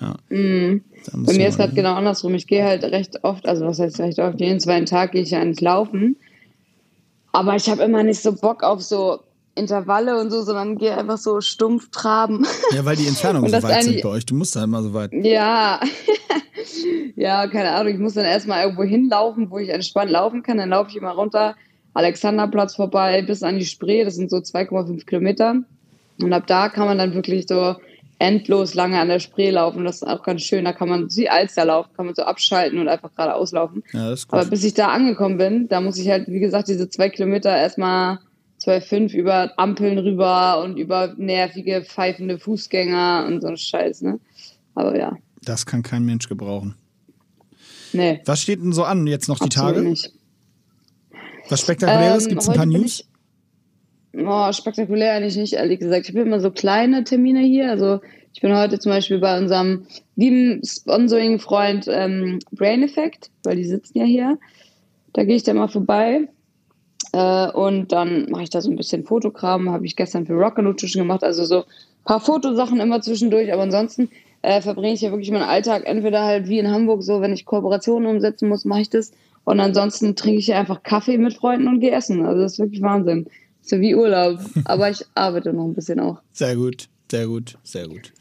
Ja. 0.00 0.14
Mhm. 0.28 0.82
Bei 1.12 1.32
mir 1.32 1.48
ist 1.48 1.56
gerade 1.56 1.74
genau 1.74 1.94
andersrum. 1.94 2.34
Ich 2.34 2.46
gehe 2.46 2.62
halt 2.64 2.84
recht 2.84 3.24
oft, 3.24 3.46
also 3.46 3.64
was 3.66 3.80
heißt 3.80 3.98
recht 3.98 4.18
oft, 4.20 4.38
jeden 4.40 4.60
zweiten 4.60 4.86
Tag 4.86 5.10
gehe 5.12 5.22
ich 5.22 5.30
ja 5.30 5.40
eigentlich 5.40 5.60
laufen. 5.60 6.16
Aber 7.32 7.56
ich 7.56 7.68
habe 7.68 7.82
immer 7.82 8.02
nicht 8.02 8.22
so 8.22 8.32
Bock 8.32 8.62
auf 8.62 8.82
so 8.82 9.20
Intervalle 9.58 10.18
und 10.20 10.30
so, 10.30 10.42
sondern 10.42 10.78
gehe 10.78 10.96
einfach 10.96 11.18
so 11.18 11.40
stumpf 11.40 11.90
traben. 11.90 12.46
Ja, 12.74 12.84
weil 12.84 12.96
die 12.96 13.06
Entfernungen 13.06 13.50
so 13.50 13.62
weit 13.62 13.82
sind 13.82 14.02
bei 14.02 14.08
euch. 14.08 14.26
Du 14.26 14.34
musst 14.34 14.54
da 14.56 14.64
immer 14.64 14.82
so 14.82 14.94
weit. 14.94 15.12
Ja, 15.12 15.80
ja, 17.16 17.46
keine 17.48 17.72
Ahnung. 17.72 17.92
Ich 17.92 17.98
muss 17.98 18.14
dann 18.14 18.24
erstmal 18.24 18.62
irgendwo 18.62 18.84
hinlaufen, 18.84 19.50
wo 19.50 19.58
ich 19.58 19.68
entspannt 19.68 20.10
laufen 20.10 20.42
kann. 20.42 20.58
Dann 20.58 20.70
laufe 20.70 20.90
ich 20.90 20.96
immer 20.96 21.12
runter, 21.12 21.56
Alexanderplatz 21.94 22.76
vorbei 22.76 23.22
bis 23.22 23.42
an 23.42 23.58
die 23.58 23.64
Spree. 23.64 24.04
Das 24.04 24.14
sind 24.14 24.30
so 24.30 24.36
2,5 24.36 25.04
Kilometer. 25.04 25.56
Und 26.20 26.32
ab 26.32 26.46
da 26.46 26.68
kann 26.68 26.86
man 26.86 26.98
dann 26.98 27.14
wirklich 27.14 27.46
so 27.48 27.76
endlos 28.18 28.74
lange 28.74 28.98
an 28.98 29.08
der 29.08 29.20
Spree 29.20 29.50
laufen. 29.50 29.84
Das 29.84 29.96
ist 29.96 30.02
auch 30.02 30.22
ganz 30.22 30.42
schön. 30.42 30.64
Da 30.64 30.72
kann 30.72 30.88
man 30.88 31.08
wie 31.14 31.28
Alster 31.28 31.64
laufen, 31.64 31.90
kann 31.94 32.06
man 32.06 32.14
so 32.14 32.22
abschalten 32.22 32.78
und 32.78 32.88
einfach 32.88 33.14
geradeaus 33.14 33.52
laufen. 33.52 33.82
Ja. 33.92 34.14
Aber 34.28 34.44
bis 34.46 34.64
ich 34.64 34.74
da 34.74 34.88
angekommen 34.88 35.38
bin, 35.38 35.68
da 35.68 35.80
muss 35.80 35.98
ich 35.98 36.08
halt, 36.08 36.28
wie 36.28 36.40
gesagt, 36.40 36.68
diese 36.68 36.88
zwei 36.88 37.08
Kilometer 37.10 37.56
erstmal 37.56 38.18
2,5 38.62 39.12
über 39.14 39.52
Ampeln 39.56 39.98
rüber 39.98 40.62
und 40.64 40.76
über 40.78 41.14
nervige, 41.16 41.82
pfeifende 41.82 42.38
Fußgänger 42.38 43.24
und 43.28 43.40
so 43.40 43.48
ein 43.48 43.56
Scheiß, 43.56 44.02
ne? 44.02 44.18
Aber 44.74 44.96
ja, 44.98 45.16
Das 45.42 45.64
kann 45.64 45.82
kein 45.82 46.04
Mensch 46.04 46.28
gebrauchen. 46.28 46.74
nee. 47.92 48.20
Was 48.26 48.42
steht 48.42 48.60
denn 48.60 48.72
so 48.72 48.82
an 48.84 49.06
jetzt 49.06 49.28
noch 49.28 49.38
die 49.38 49.44
absolut 49.44 49.74
Tage? 49.76 49.88
Nicht. 49.88 50.12
Was 51.48 51.60
Spektakuläres? 51.60 52.24
Ähm, 52.24 52.28
Gibt 52.30 52.42
es 52.42 52.48
ein 52.48 52.56
paar 52.56 52.66
News? 52.66 53.04
Oh, 54.26 54.52
spektakulär 54.52 55.12
eigentlich 55.12 55.36
nicht, 55.36 55.54
ehrlich 55.54 55.78
gesagt. 55.78 56.08
Ich 56.08 56.14
habe 56.14 56.26
immer 56.26 56.40
so 56.40 56.50
kleine 56.50 57.04
Termine 57.04 57.40
hier. 57.40 57.70
Also 57.70 58.00
ich 58.32 58.40
bin 58.40 58.56
heute 58.56 58.78
zum 58.78 58.90
Beispiel 58.90 59.18
bei 59.18 59.38
unserem 59.38 59.86
lieben 60.16 60.60
Sponsoring-Freund 60.64 61.86
ähm, 61.88 62.38
Brain 62.52 62.82
Effect, 62.82 63.30
weil 63.44 63.56
die 63.56 63.64
sitzen 63.64 63.98
ja 63.98 64.04
hier. 64.04 64.38
Da 65.12 65.24
gehe 65.24 65.36
ich 65.36 65.44
dann 65.44 65.56
mal 65.56 65.68
vorbei. 65.68 66.28
Äh, 67.12 67.50
und 67.52 67.92
dann 67.92 68.26
mache 68.30 68.42
ich 68.42 68.50
da 68.50 68.60
so 68.60 68.70
ein 68.70 68.76
bisschen 68.76 69.04
Fotokram. 69.04 69.70
Habe 69.70 69.86
ich 69.86 69.96
gestern 69.96 70.26
für 70.26 70.34
Rock 70.34 70.58
Nutrition 70.58 71.02
gemacht. 71.02 71.22
Also 71.22 71.44
so 71.44 71.58
ein 71.58 71.64
paar 72.04 72.20
Fotosachen 72.20 72.80
immer 72.80 73.00
zwischendurch. 73.00 73.52
Aber 73.52 73.62
ansonsten 73.62 74.10
äh, 74.42 74.60
verbringe 74.60 74.94
ich 74.94 75.00
ja 75.00 75.10
wirklich 75.10 75.30
meinen 75.30 75.42
Alltag 75.42 75.82
entweder 75.86 76.24
halt 76.24 76.48
wie 76.48 76.58
in 76.58 76.70
Hamburg 76.70 77.02
so, 77.02 77.20
wenn 77.20 77.32
ich 77.32 77.44
Kooperationen 77.44 78.08
umsetzen 78.08 78.48
muss, 78.48 78.64
mache 78.64 78.80
ich 78.80 78.90
das. 78.90 79.12
Und 79.44 79.60
ansonsten 79.60 80.14
trinke 80.14 80.38
ich 80.38 80.48
ja 80.48 80.58
einfach 80.58 80.82
Kaffee 80.82 81.18
mit 81.18 81.34
Freunden 81.34 81.68
und 81.68 81.80
gehe 81.80 81.92
essen. 81.92 82.24
Also 82.26 82.42
das 82.42 82.52
ist 82.54 82.58
wirklich 82.58 82.82
Wahnsinn. 82.82 83.28
So 83.68 83.80
wie 83.80 83.94
Urlaub. 83.94 84.40
Aber 84.64 84.90
ich 84.90 85.04
arbeite 85.14 85.52
noch 85.52 85.64
ein 85.66 85.74
bisschen 85.74 86.00
auch. 86.00 86.20
Sehr 86.32 86.56
gut, 86.56 86.88
sehr 87.10 87.26
gut, 87.26 87.58
sehr 87.62 87.86
gut. 87.86 88.12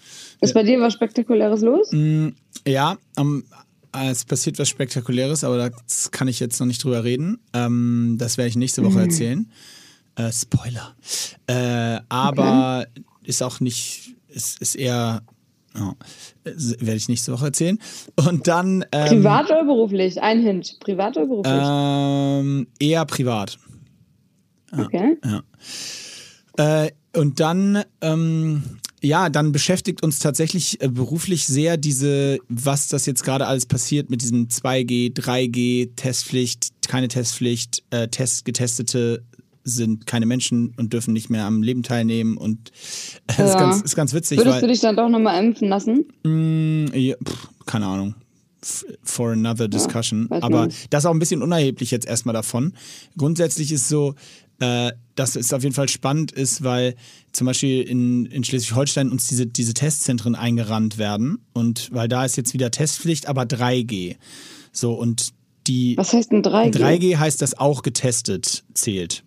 Ist 0.42 0.54
bei 0.54 0.64
dir 0.64 0.80
was 0.82 0.94
Spektakuläres 0.94 1.62
los? 1.62 1.92
Mm, 1.92 2.30
Ja, 2.68 2.98
am- 3.16 3.44
äh, 3.96 4.10
es 4.12 4.26
passiert 4.26 4.60
was 4.60 4.68
Spektakuläres, 4.68 5.44
aber 5.46 5.58
da 5.58 5.70
kann 6.12 6.28
ich 6.28 6.40
jetzt 6.42 6.60
noch 6.60 6.68
nicht 6.68 6.84
drüber 6.84 7.04
reden. 7.06 7.40
Ähm, 7.54 8.18
das 8.20 8.38
werde 8.38 8.50
ich 8.50 8.56
nächste 8.58 8.84
Woche 8.84 9.00
erzählen. 9.02 9.50
Äh, 10.16 10.32
Spoiler. 10.34 10.96
Äh, 11.48 12.00
aber 12.10 12.88
ist 13.24 13.42
auch 13.42 13.60
nicht, 13.62 14.16
ist, 14.28 14.62
ist 14.62 14.76
eher, 14.76 15.22
äh, 15.76 15.80
werde 16.46 16.96
ich 16.98 17.08
nächste 17.08 17.32
Woche 17.32 17.46
erzählen. 17.46 17.80
Und 18.16 18.48
dann 18.48 18.84
ähm, 18.92 19.08
Privat 19.08 19.46
oder 19.46 19.64
beruflich? 19.64 20.22
Ein 20.22 20.42
Hint. 20.42 20.78
Privat 20.82 21.16
oder 21.18 21.28
beruflich? 21.28 21.54
ähm, 21.66 22.68
eher 22.80 23.06
privat. 23.06 23.58
Okay. 24.72 25.18
Äh, 26.58 26.92
und 27.16 27.40
dann, 27.40 27.84
ähm, 28.02 28.64
ja, 29.02 29.30
dann 29.30 29.52
beschäftigt 29.52 30.04
uns 30.04 30.20
tatsächlich 30.20 30.82
äh, 30.82 30.88
beruflich 30.88 31.46
sehr 31.46 31.78
diese, 31.78 32.40
was 32.50 32.88
das 32.88 33.06
jetzt 33.06 33.24
gerade 33.24 33.46
alles 33.48 33.66
passiert 33.66 34.10
mit 34.10 34.22
diesem 34.22 34.48
2G, 34.48 35.14
3G, 35.16 35.96
Testpflicht, 35.96 36.70
keine 36.88 37.08
Testpflicht, 37.08 37.84
äh, 37.92 38.08
Test, 38.08 38.46
Getestete 38.46 39.24
sind 39.64 40.06
keine 40.08 40.26
Menschen 40.26 40.74
und 40.78 40.94
dürfen 40.94 41.14
nicht 41.14 41.30
mehr 41.30 41.46
am 41.46 41.62
Leben 41.62 41.84
teilnehmen 41.84 42.38
und 42.38 42.72
äh, 43.28 43.44
ist, 43.44 43.54
Ja. 43.54 43.60
ganz, 43.60 43.82
ist 43.82 43.96
ganz 43.96 44.14
witzig, 44.14 44.40
Würdest 44.40 44.56
weil 44.56 44.62
du 44.62 44.68
dich 44.68 44.80
dann 44.80 44.96
doch 44.96 45.10
nochmal 45.10 45.44
impfen 45.44 45.68
lassen? 45.68 46.06
Mm, 46.24 46.88
ja, 46.94 47.16
pff, 47.24 47.50
keine 47.66 47.86
Ahnung. 47.86 48.16
For 49.04 49.32
another 49.32 49.68
discussion. 49.68 50.28
man 50.30 50.42
Aber 50.42 50.68
das 50.90 51.04
ist 51.04 51.06
auch 51.06 51.14
ein 51.14 51.20
bisschen 51.20 51.44
unerheblich 51.44 51.92
jetzt 51.92 52.08
erstmal 52.08 52.34
davon. 52.34 52.74
Grundsätzlich 53.18 53.72
ist 53.72 53.88
so, 53.88 54.16
äh, 54.60 54.92
dass 55.16 55.36
es 55.36 55.54
auf 55.54 55.64
jeden 55.64 55.76
Fall 55.76 55.90
spannend 55.90 56.32
ist, 56.32 56.64
weil 56.64 56.96
zum 57.32 57.46
Beispiel 57.46 57.82
in, 57.82 58.26
in 58.28 58.44
Schleswig-Holstein 58.44 59.12
uns 59.12 59.28
diese, 59.28 59.48
diese 59.48 59.74
Testzentren 59.74 60.36
eingerannt 60.36 60.98
werden. 60.98 61.40
Und 61.54 61.90
weil 61.92 62.08
da 62.08 62.26
ist 62.26 62.38
jetzt 62.38 62.54
wieder 62.54 62.72
Testpflicht, 62.72 63.28
aber 63.28 63.44
3G. 63.44 64.16
So, 64.72 64.94
und 64.94 65.34
die 65.68 65.98
Was 65.98 66.14
heißt 66.14 66.32
denn 66.32 66.44
3G? 66.44 66.78
3G 66.78 67.18
heißt, 67.18 67.42
dass 67.42 67.58
auch 67.58 67.82
getestet 67.82 68.64
zählt. 68.74 69.24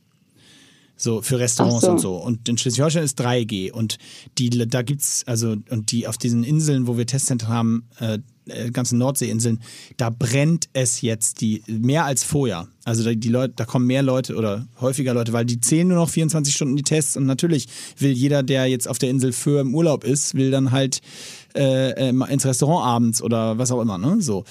So 0.97 1.23
für 1.23 1.39
Restaurants 1.39 1.85
so. 1.85 1.91
und 1.91 1.99
so. 1.99 2.17
Und 2.17 2.49
in 2.49 2.59
Schleswig-Holstein 2.59 3.05
ist 3.05 3.21
3G. 3.21 3.73
Und 3.73 3.99
die, 4.39 4.51
da 4.51 4.83
gibt's, 4.83 5.25
also, 5.27 5.57
und 5.71 5.93
die 5.93 6.07
auf 6.07 6.19
diesen 6.19 6.45
Inseln, 6.45 6.87
wo 6.87 6.99
wir 6.99 7.07
Testzentren 7.07 7.49
haben, 7.49 7.89
äh, 7.99 8.19
äh, 8.51 8.71
ganzen 8.71 8.99
Nordseeinseln, 8.99 9.61
da 9.97 10.11
brennt 10.11 10.69
es 10.73 11.01
jetzt 11.01 11.41
die 11.41 11.63
mehr 11.67 12.05
als 12.05 12.25
vorher. 12.25 12.69
Also 12.85 13.05
da, 13.05 13.15
die 13.15 13.29
Leute, 13.29 13.55
da 13.57 13.65
kommen 13.65 13.87
mehr 13.87 14.03
Leute 14.03 14.37
oder 14.37 14.67
häufiger 14.81 15.15
Leute, 15.15 15.33
weil 15.33 15.45
die 15.45 15.61
zählen 15.61 15.89
nur 15.89 15.99
noch 15.99 16.09
24 16.09 16.55
Stunden 16.55 16.77
die 16.77 16.83
Tests 16.83 17.17
und 17.17 17.27
natürlich 17.27 17.67
will 17.99 18.13
jeder, 18.13 18.43
der 18.43 18.67
jetzt 18.67 18.89
auf 18.89 18.99
der 18.99 19.11
Insel 19.11 19.33
für 19.33 19.61
im 19.61 19.75
Urlaub 19.75 20.05
ist, 20.05 20.35
will 20.35 20.51
dann 20.51 20.71
halt 20.71 21.01
äh, 21.55 22.09
äh, 22.09 22.13
mal 22.13 22.27
ins 22.27 22.47
Restaurant 22.47 22.87
abends 22.87 23.23
oder 23.23 23.59
was 23.59 23.71
auch 23.71 23.81
immer, 23.81 23.99
ne? 23.99 24.17
So. 24.21 24.45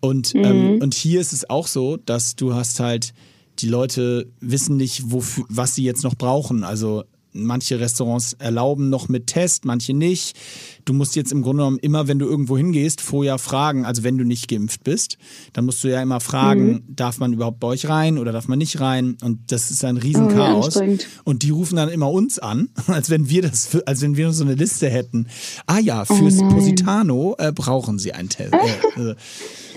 Und, 0.00 0.34
ähm, 0.34 0.78
und 0.80 0.94
hier 0.94 1.20
ist 1.20 1.32
es 1.32 1.48
auch 1.50 1.66
so, 1.66 1.96
dass 1.98 2.34
du 2.34 2.54
hast 2.54 2.80
halt, 2.80 3.12
die 3.58 3.68
Leute 3.68 4.30
wissen 4.40 4.76
nicht, 4.78 5.10
wofür, 5.12 5.44
was 5.48 5.74
sie 5.74 5.84
jetzt 5.84 6.04
noch 6.04 6.14
brauchen. 6.14 6.64
Also 6.64 7.04
manche 7.32 7.78
Restaurants 7.80 8.32
erlauben 8.34 8.90
noch 8.90 9.08
mit 9.08 9.26
Test, 9.28 9.64
manche 9.64 9.94
nicht. 9.94 10.36
Du 10.84 10.92
musst 10.92 11.14
jetzt 11.16 11.30
im 11.32 11.42
Grunde 11.42 11.62
genommen 11.62 11.78
immer, 11.78 12.08
wenn 12.08 12.18
du 12.18 12.26
irgendwo 12.26 12.56
hingehst, 12.56 13.00
vorher 13.00 13.38
fragen, 13.38 13.84
also 13.84 14.02
wenn 14.02 14.18
du 14.18 14.24
nicht 14.24 14.48
geimpft 14.48 14.82
bist, 14.84 15.18
dann 15.52 15.64
musst 15.66 15.84
du 15.84 15.88
ja 15.88 16.02
immer 16.02 16.20
fragen, 16.20 16.82
darf 16.88 17.18
man 17.18 17.32
überhaupt 17.32 17.60
bei 17.60 17.68
euch 17.68 17.88
rein 17.88 18.18
oder 18.18 18.32
darf 18.32 18.48
man 18.48 18.58
nicht 18.58 18.80
rein? 18.80 19.16
Und 19.22 19.52
das 19.52 19.70
ist 19.70 19.84
ein 19.84 19.96
Oh, 19.98 20.00
Riesenchaos. 20.00 20.64
anstrengend. 20.66 21.06
und 21.24 21.42
die 21.42 21.50
rufen 21.50 21.76
dann 21.76 21.88
immer 21.88 22.10
uns 22.10 22.38
an, 22.38 22.68
als 22.86 23.10
wenn 23.10 23.28
wir 23.28 23.42
das, 23.42 23.76
als 23.86 24.00
wenn 24.00 24.16
wir 24.16 24.32
so 24.32 24.44
eine 24.44 24.54
Liste 24.54 24.88
hätten. 24.90 25.26
Ah 25.66 25.78
ja, 25.78 26.04
fürs 26.04 26.38
Oh. 26.40 26.48
Positano 26.48 27.36
äh, 27.38 27.52
brauchen 27.52 27.98
sie 27.98 28.12
einen 28.12 28.28
Test. 28.28 28.54
Äh, 28.96 29.10
äh, 29.10 29.14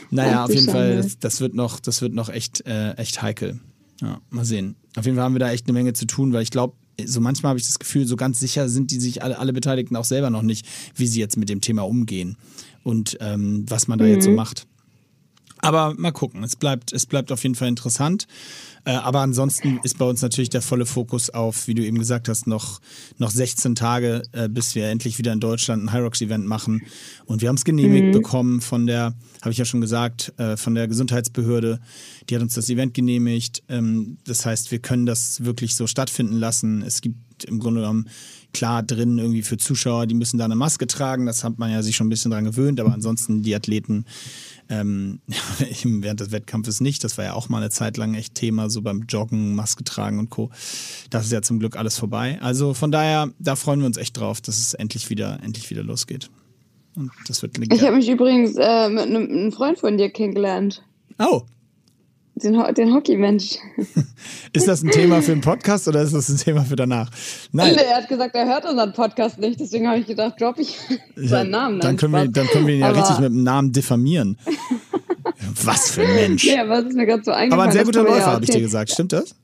naja, 0.10 0.43
auf 0.45 0.54
jeden 0.54 0.70
Fall, 0.70 0.97
das, 0.97 1.18
das 1.20 1.41
wird 1.41 1.56
noch, 1.56 1.80
das 1.80 2.01
wird 2.01 2.14
noch 2.14 2.30
echt, 2.30 2.66
äh, 2.68 2.91
echt 2.93 3.22
heikel. 3.24 3.60
Ja, 4.01 4.20
mal 4.30 4.45
sehen. 4.45 4.76
Auf 4.95 5.06
jeden 5.06 5.16
Fall 5.18 5.26
haben 5.26 5.34
wir 5.34 5.39
da 5.39 5.51
echt 5.51 5.66
eine 5.66 5.74
Menge 5.74 5.93
zu 5.93 6.06
tun, 6.06 6.34
weil 6.34 6.43
ich 6.43 6.51
glaube, 6.51 6.76
so 7.06 7.22
manchmal 7.22 7.52
habe 7.52 7.60
ich 7.60 7.66
das 7.66 7.80
Gefühl, 7.80 8.06
so 8.06 8.16
ganz 8.16 8.39
sicher 8.39 8.70
sind 8.70 8.91
die 8.91 9.00
sich 9.00 9.24
alle, 9.24 9.38
alle 9.39 9.54
Beteiligten 9.54 9.96
auch 9.96 10.06
selber 10.06 10.30
noch 10.30 10.41
nicht, 10.41 10.66
wie 10.96 11.08
sie 11.08 11.20
jetzt 11.20 11.38
mit 11.38 11.50
dem 11.50 11.62
Thema 11.62 11.84
umgehen 11.84 12.38
und 12.84 13.18
ähm, 13.20 13.66
was 13.68 13.88
man 13.88 14.00
da 14.00 14.06
jetzt 14.06 14.26
so 14.26 14.32
macht. 14.32 14.68
Aber 15.64 15.94
mal 15.98 16.12
gucken, 16.12 16.44
es 16.44 16.58
bleibt, 16.58 16.91
es 16.91 17.06
bleibt 17.06 17.32
auf 17.32 17.41
jeden 17.44 17.56
Fall 17.56 17.70
interessant. 17.70 18.28
Äh, 18.86 18.92
aber 18.92 19.20
ansonsten 19.22 19.80
ist 19.84 19.98
bei 19.98 20.06
uns 20.06 20.22
natürlich 20.22 20.50
der 20.50 20.62
volle 20.62 20.86
Fokus 20.86 21.30
auf, 21.30 21.68
wie 21.68 21.74
du 21.74 21.86
eben 21.86 21.98
gesagt 21.98 22.28
hast, 22.28 22.48
noch, 22.48 22.82
noch 23.18 23.32
16 23.32 23.76
Tage, 23.76 24.24
äh, 24.34 24.50
bis 24.50 24.76
wir 24.76 24.88
endlich 24.90 25.18
wieder 25.18 25.32
in 25.32 25.40
Deutschland 25.40 25.84
ein 25.84 25.94
Hyrox-Event 25.94 26.46
machen. 26.46 26.82
Und 27.26 27.42
wir 27.42 27.50
haben 27.50 27.56
es 27.56 27.66
genehmigt 27.66 28.12
bekommen 28.12 28.62
von 28.62 28.86
der, 28.86 29.14
habe 29.42 29.52
ich 29.52 29.58
ja 29.58 29.66
schon 29.66 29.82
gesagt, 29.82 30.34
äh, 30.38 30.58
von 30.58 30.76
der 30.76 30.88
Gesundheitsbehörde. 30.88 31.80
Die 32.30 32.36
hat 32.36 32.42
uns 32.42 32.56
das 32.56 32.70
Event 32.70 32.94
genehmigt. 32.94 33.64
Ähm, 33.70 34.18
das 34.26 34.46
heißt, 34.46 34.72
wir 34.72 34.80
können 34.80 35.06
das 35.06 35.46
wirklich 35.46 35.76
so 35.76 35.88
stattfinden 35.88 36.36
lassen. 36.36 36.82
Es 36.82 37.02
gibt 37.02 37.46
im 37.46 37.60
Grunde 37.60 37.82
genommen 37.82 38.10
klar 38.54 38.84
drin 38.84 39.18
irgendwie 39.18 39.41
für 39.41 39.58
Zuschauer, 39.58 40.06
die 40.06 40.16
müssen 40.16 40.38
da 40.38 40.45
eine 40.45 40.56
Maske 40.56 40.88
tragen. 40.88 41.26
Das 41.26 41.43
hat 41.43 41.60
man 41.60 41.72
ja 41.72 41.82
sich 41.82 41.95
schon 41.95 42.08
ein 42.08 42.10
bisschen 42.10 42.32
dran 42.32 42.45
gewöhnt. 42.45 42.80
Aber 42.80 42.93
ansonsten 42.93 43.43
die 43.43 43.56
Athleten 43.56 44.06
ähm, 44.70 45.20
während 45.84 46.20
des 46.20 46.32
Wettkampfes 46.32 46.80
nicht. 46.80 47.04
Das 47.04 47.18
war 47.18 47.26
ja 47.26 47.34
auch 47.34 47.49
mal 47.49 47.58
eine 47.58 47.70
Zeit 47.70 47.97
lang 47.97 48.14
echt 48.14 48.36
Thema, 48.36 48.70
so 48.70 48.82
beim 48.82 49.06
Joggen, 49.10 49.56
Maske 49.56 49.84
tragen 49.84 50.20
und 50.20 50.30
Co. 50.30 50.51
Das 51.10 51.26
ist 51.26 51.32
ja 51.32 51.41
zum 51.41 51.60
Glück 51.60 51.76
alles 51.76 51.97
vorbei. 51.97 52.39
Also 52.41 52.74
von 52.74 52.91
daher, 52.91 53.32
da 53.39 53.56
freuen 53.56 53.80
wir 53.80 53.88
uns 53.88 53.97
echt 53.97 54.18
drauf, 54.18 54.41
dass 54.41 54.60
es 54.60 54.74
endlich 54.74 55.10
wieder, 55.10 55.39
endlich 55.43 55.70
wieder 55.70 55.84
losgeht. 55.84 56.30
Und 56.95 57.12
das 57.28 57.41
wird 57.41 57.58
Ich 57.58 57.82
habe 57.82 57.95
mich 57.95 58.08
übrigens 58.08 58.56
äh, 58.56 58.89
mit 58.89 59.06
einem 59.06 59.51
Freund 59.51 59.80
von 59.80 59.97
dir 59.97 60.12
kennengelernt. 60.12 60.84
Oh, 61.18 61.43
Den, 62.36 62.58
Ho 62.60 62.72
den 62.72 62.94
Hockey-Mensch. 62.94 63.58
ist 64.54 64.68
das 64.68 64.82
ein 64.84 64.90
Thema 64.90 65.22
für 65.22 65.34
einen 65.34 65.42
Podcast 65.42 65.88
oder 65.88 66.02
ist 66.02 66.14
das 66.16 66.30
ein 66.30 66.38
Thema 66.38 66.64
für 66.64 66.76
danach? 66.76 67.10
Nein. 67.52 67.76
Er 67.76 67.98
hat 67.98 68.08
gesagt, 68.10 68.36
er 68.36 68.48
hört 68.48 68.66
unseren 68.66 68.92
Podcast 68.94 69.38
nicht, 69.38 69.60
deswegen 69.60 69.88
habe 69.88 70.00
ich 70.00 70.08
gedacht, 70.08 70.42
drop 70.42 70.58
ich 70.58 70.76
seinen 71.16 71.52
Namen. 71.52 71.80
Dann 71.80 71.96
können, 71.96 72.12
wir, 72.14 72.28
dann 72.28 72.48
können 72.48 72.66
wir 72.66 72.74
ihn 72.74 72.80
ja 72.82 72.90
Aber- 72.90 72.98
richtig 73.00 73.20
mit 73.20 73.30
dem 73.30 73.44
Namen 73.44 73.72
diffamieren. 73.72 74.38
Was 75.64 75.92
für 75.92 76.02
ein 76.02 76.16
Mensch. 76.16 76.50
Aber 76.58 76.80
es 76.80 76.86
ist 76.86 76.96
mir 76.96 77.06
gerade 77.06 77.24
so 77.24 77.32
eingefallen. 77.32 77.54
Aber 77.54 77.64
ein 77.64 77.72
sehr 77.72 77.84
guter 77.86 78.04
Läufer, 78.04 78.18
ja 78.18 78.26
habe 78.34 78.44
ich 78.44 78.50
dir 78.50 78.62
gesagt. 78.62 78.90
Stimmt 78.92 79.14
das? 79.14 79.36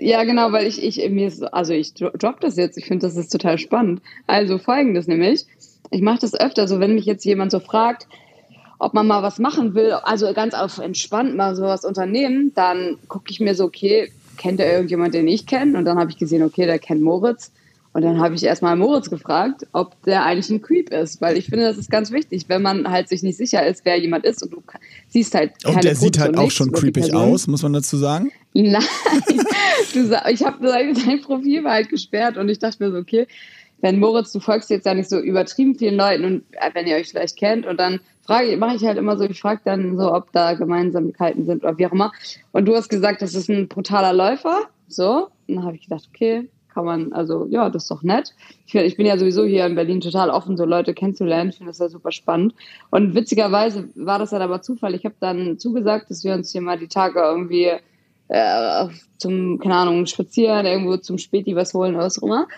Ja, 0.00 0.24
genau, 0.24 0.52
weil 0.52 0.66
ich, 0.66 0.82
ich 0.82 1.10
mir 1.10 1.28
ist, 1.28 1.42
also 1.42 1.72
ich 1.72 1.94
dro- 1.94 2.16
drop 2.16 2.40
das 2.40 2.56
jetzt. 2.56 2.76
Ich 2.78 2.86
finde, 2.86 3.06
das 3.06 3.16
ist 3.16 3.30
total 3.32 3.58
spannend. 3.58 4.02
Also 4.26 4.58
folgendes 4.58 5.06
nämlich. 5.06 5.46
Ich 5.90 6.00
mache 6.02 6.18
das 6.20 6.34
öfter 6.34 6.66
so, 6.68 6.80
wenn 6.80 6.94
mich 6.94 7.04
jetzt 7.06 7.24
jemand 7.24 7.50
so 7.50 7.60
fragt, 7.60 8.06
ob 8.84 8.92
man 8.92 9.06
mal 9.06 9.22
was 9.22 9.38
machen 9.38 9.74
will, 9.74 9.92
also 9.92 10.32
ganz 10.34 10.52
auf 10.52 10.78
entspannt 10.78 11.34
mal 11.34 11.56
sowas 11.56 11.86
unternehmen, 11.86 12.52
dann 12.54 12.98
gucke 13.08 13.30
ich 13.30 13.40
mir 13.40 13.54
so, 13.54 13.64
okay, 13.64 14.12
kennt 14.36 14.60
er 14.60 14.70
irgendjemand, 14.72 15.14
den 15.14 15.26
ich 15.26 15.46
kenne? 15.46 15.78
Und 15.78 15.86
dann 15.86 15.98
habe 15.98 16.10
ich 16.10 16.18
gesehen, 16.18 16.42
okay, 16.42 16.66
der 16.66 16.78
kennt 16.78 17.00
Moritz. 17.00 17.50
Und 17.94 18.02
dann 18.02 18.20
habe 18.20 18.34
ich 18.34 18.42
erstmal 18.42 18.76
Moritz 18.76 19.08
gefragt, 19.08 19.66
ob 19.72 20.02
der 20.02 20.24
eigentlich 20.24 20.50
ein 20.50 20.60
Creep 20.60 20.90
ist, 20.90 21.22
weil 21.22 21.38
ich 21.38 21.46
finde, 21.46 21.64
das 21.64 21.78
ist 21.78 21.90
ganz 21.90 22.10
wichtig, 22.10 22.44
wenn 22.48 22.60
man 22.60 22.90
halt 22.90 23.08
sich 23.08 23.22
nicht 23.22 23.38
sicher 23.38 23.64
ist, 23.64 23.84
wer 23.84 23.98
jemand 23.98 24.24
ist 24.24 24.42
und 24.42 24.52
du 24.52 24.62
siehst 25.08 25.34
halt 25.34 25.52
keine 25.62 25.76
Und 25.76 25.84
der 25.84 25.94
sieht 25.94 26.18
halt 26.18 26.36
auch 26.36 26.50
schon 26.50 26.72
creepig 26.72 27.14
aus, 27.14 27.46
muss 27.46 27.62
man 27.62 27.72
dazu 27.72 27.96
sagen. 27.96 28.32
Nein, 28.52 28.82
du, 29.94 30.10
ich 30.28 30.44
habe 30.44 30.66
dein 30.66 31.20
Profil 31.22 31.64
war 31.64 31.72
halt 31.72 31.88
gesperrt 31.88 32.36
und 32.36 32.48
ich 32.48 32.58
dachte 32.58 32.84
mir 32.84 32.90
so, 32.90 32.98
okay, 32.98 33.28
wenn 33.80 33.98
Moritz, 33.98 34.32
du 34.32 34.40
folgst 34.40 34.70
jetzt 34.70 34.86
ja 34.86 34.94
nicht 34.94 35.08
so 35.08 35.18
übertrieben 35.20 35.76
vielen 35.76 35.96
Leuten 35.96 36.24
und 36.24 36.42
äh, 36.52 36.70
wenn 36.74 36.86
ihr 36.86 36.96
euch 36.96 37.10
vielleicht 37.10 37.36
kennt 37.36 37.64
und 37.64 37.78
dann 37.78 38.00
frage 38.24 38.56
mache 38.56 38.76
ich 38.76 38.84
halt 38.84 38.98
immer 38.98 39.16
so, 39.16 39.24
ich 39.24 39.40
frage 39.40 39.60
dann 39.64 39.96
so, 39.96 40.12
ob 40.12 40.32
da 40.32 40.54
Gemeinsamkeiten 40.54 41.44
sind 41.46 41.64
oder 41.64 41.78
wie 41.78 41.86
auch 41.86 41.92
immer. 41.92 42.12
Und 42.52 42.66
du 42.66 42.74
hast 42.74 42.88
gesagt, 42.88 43.22
das 43.22 43.34
ist 43.34 43.48
ein 43.48 43.68
brutaler 43.68 44.12
Läufer, 44.12 44.62
so. 44.88 45.28
Und 45.46 45.56
dann 45.56 45.64
habe 45.64 45.76
ich 45.76 45.82
gedacht, 45.82 46.08
okay, 46.12 46.48
kann 46.74 46.84
man, 46.84 47.12
also 47.12 47.46
ja, 47.50 47.70
das 47.70 47.84
ist 47.84 47.90
doch 47.90 48.02
nett. 48.02 48.34
Ich, 48.66 48.74
ich 48.74 48.96
bin 48.96 49.06
ja 49.06 49.16
sowieso 49.16 49.44
hier 49.44 49.64
in 49.64 49.76
Berlin 49.76 50.00
total 50.00 50.28
offen, 50.28 50.56
so 50.56 50.64
Leute 50.64 50.92
kennenzulernen. 50.92 51.50
Ich 51.50 51.56
finde 51.56 51.70
das 51.70 51.78
ja 51.78 51.88
super 51.88 52.10
spannend. 52.10 52.54
Und 52.90 53.14
witzigerweise 53.14 53.88
war 53.94 54.18
das 54.18 54.32
halt 54.32 54.42
aber 54.42 54.60
Zufall. 54.60 54.94
Ich 54.94 55.04
habe 55.04 55.14
dann 55.20 55.58
zugesagt, 55.58 56.10
dass 56.10 56.24
wir 56.24 56.34
uns 56.34 56.50
hier 56.50 56.60
mal 56.60 56.78
die 56.78 56.88
Tage 56.88 57.20
irgendwie 57.20 57.70
äh, 58.28 58.88
zum, 59.18 59.58
keine 59.60 59.76
Ahnung, 59.76 60.06
spazieren, 60.06 60.66
irgendwo 60.66 60.96
zum 60.96 61.18
Späti 61.18 61.54
was 61.54 61.74
holen 61.74 61.94
oder 61.94 62.04
was 62.04 62.20
auch 62.20 62.26
immer. 62.26 62.48